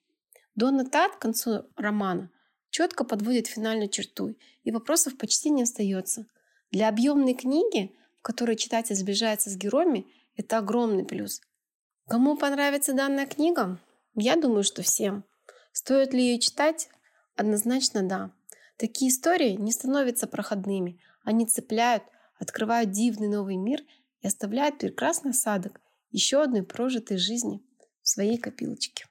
Донна 0.56 0.86
Тат 0.86 1.18
к 1.18 1.20
концу 1.20 1.66
романа 1.76 2.32
четко 2.70 3.04
подводит 3.04 3.48
финальную 3.48 3.90
черту, 3.90 4.36
и 4.64 4.72
вопросов 4.72 5.18
почти 5.18 5.50
не 5.50 5.64
остается. 5.64 6.26
Для 6.72 6.88
объемной 6.88 7.34
книги, 7.34 7.94
в 8.20 8.22
которой 8.22 8.56
читатель 8.56 8.96
сближается 8.96 9.50
с 9.50 9.56
героями, 9.56 10.08
это 10.36 10.58
огромный 10.58 11.06
плюс. 11.06 11.42
Кому 12.08 12.38
понравится 12.38 12.94
данная 12.94 13.26
книга? 13.26 13.80
Я 14.16 14.36
думаю, 14.36 14.64
что 14.64 14.82
всем. 14.82 15.24
Стоит 15.72 16.14
ли 16.14 16.22
ее 16.22 16.40
читать? 16.40 16.90
Однозначно 17.36 18.04
да. 18.04 18.32
Такие 18.78 19.12
истории 19.12 19.52
не 19.52 19.72
становятся 19.72 20.28
проходными. 20.28 21.00
Они 21.24 21.46
цепляют, 21.46 22.04
открывают 22.38 22.92
дивный 22.92 23.28
новый 23.28 23.58
мир 23.58 23.82
и 24.22 24.28
оставляют 24.28 24.80
прекрасный 24.80 25.32
осадок 25.32 25.82
еще 26.12 26.42
одной 26.42 26.64
прожитой 26.64 27.18
жизни 27.18 27.62
в 28.02 28.08
своей 28.08 28.38
копилочке. 28.38 29.09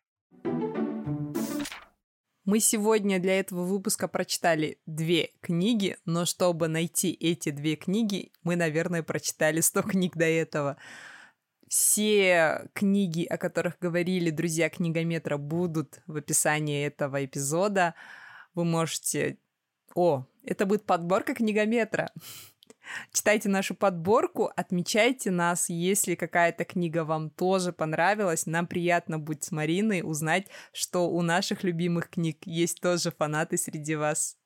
Мы 2.48 2.60
сегодня 2.60 3.20
для 3.20 3.40
этого 3.40 3.62
выпуска 3.64 4.08
прочитали 4.08 4.78
две 4.86 5.32
книги, 5.42 5.98
но 6.06 6.24
чтобы 6.24 6.66
найти 6.66 7.12
эти 7.12 7.50
две 7.50 7.76
книги, 7.76 8.32
мы, 8.42 8.56
наверное, 8.56 9.02
прочитали 9.02 9.60
100 9.60 9.82
книг 9.90 10.16
до 10.16 10.24
этого. 10.24 10.78
Все 11.68 12.70
книги, 12.72 13.26
о 13.26 13.36
которых 13.36 13.78
говорили 13.78 14.30
друзья 14.30 14.70
книгометра, 14.70 15.36
будут 15.36 16.00
в 16.06 16.16
описании 16.16 16.86
этого 16.86 17.22
эпизода. 17.22 17.94
Вы 18.54 18.64
можете... 18.64 19.36
О, 19.94 20.24
это 20.42 20.64
будет 20.64 20.86
подборка 20.86 21.34
книгометра. 21.34 22.10
Читайте 23.12 23.48
нашу 23.48 23.74
подборку, 23.74 24.50
отмечайте 24.56 25.30
нас, 25.30 25.68
если 25.68 26.14
какая-то 26.14 26.64
книга 26.64 27.04
вам 27.04 27.30
тоже 27.30 27.72
понравилась. 27.72 28.46
Нам 28.46 28.66
приятно 28.66 29.18
будет 29.18 29.44
с 29.44 29.52
Мариной 29.52 30.02
узнать, 30.04 30.48
что 30.72 31.08
у 31.08 31.22
наших 31.22 31.64
любимых 31.64 32.10
книг 32.10 32.38
есть 32.44 32.80
тоже 32.80 33.10
фанаты 33.10 33.56
среди 33.56 33.96
вас. 33.96 34.36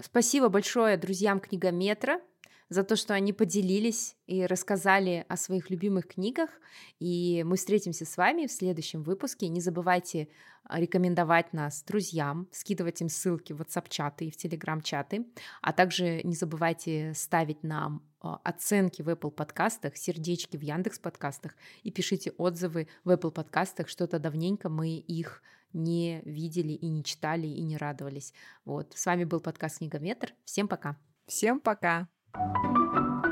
Спасибо 0.00 0.48
большое 0.48 0.96
друзьям 0.96 1.40
книгометра 1.40 2.20
за 2.68 2.84
то, 2.84 2.96
что 2.96 3.14
они 3.14 3.32
поделились 3.32 4.16
и 4.26 4.44
рассказали 4.46 5.24
о 5.28 5.36
своих 5.36 5.70
любимых 5.70 6.08
книгах. 6.08 6.50
И 6.98 7.42
мы 7.44 7.56
встретимся 7.56 8.04
с 8.04 8.16
вами 8.16 8.46
в 8.46 8.52
следующем 8.52 9.02
выпуске. 9.02 9.48
Не 9.48 9.60
забывайте 9.60 10.28
а, 10.64 10.80
рекомендовать 10.80 11.52
нас 11.52 11.82
друзьям, 11.82 12.46
скидывать 12.52 13.00
им 13.00 13.08
ссылки 13.08 13.52
в 13.52 13.62
WhatsApp-чаты 13.62 14.26
и 14.26 14.30
в 14.30 14.36
Telegram-чаты, 14.36 15.26
а 15.62 15.72
также 15.72 16.20
не 16.22 16.34
забывайте 16.34 17.14
ставить 17.14 17.62
нам 17.62 18.02
а, 18.20 18.36
оценки 18.44 19.00
в 19.00 19.08
Apple 19.08 19.30
подкастах, 19.30 19.96
сердечки 19.96 20.56
в 20.56 20.62
Яндекс 20.62 20.98
подкастах 20.98 21.54
и 21.82 21.90
пишите 21.90 22.32
отзывы 22.32 22.88
в 23.04 23.10
Apple 23.10 23.30
подкастах. 23.30 23.88
Что-то 23.88 24.18
давненько 24.18 24.68
мы 24.68 24.96
их 24.98 25.42
не 25.72 26.22
видели 26.24 26.72
и 26.72 26.88
не 26.88 27.02
читали 27.04 27.46
и 27.46 27.62
не 27.62 27.76
радовались. 27.76 28.32
Вот. 28.64 28.92
С 28.94 29.06
вами 29.06 29.24
был 29.24 29.40
подкаст 29.40 29.78
Книгометр. 29.78 30.34
Всем 30.44 30.68
пока. 30.68 30.98
Всем 31.26 31.60
пока. 31.60 32.08
Thank 32.34 32.64
you. 32.64 33.27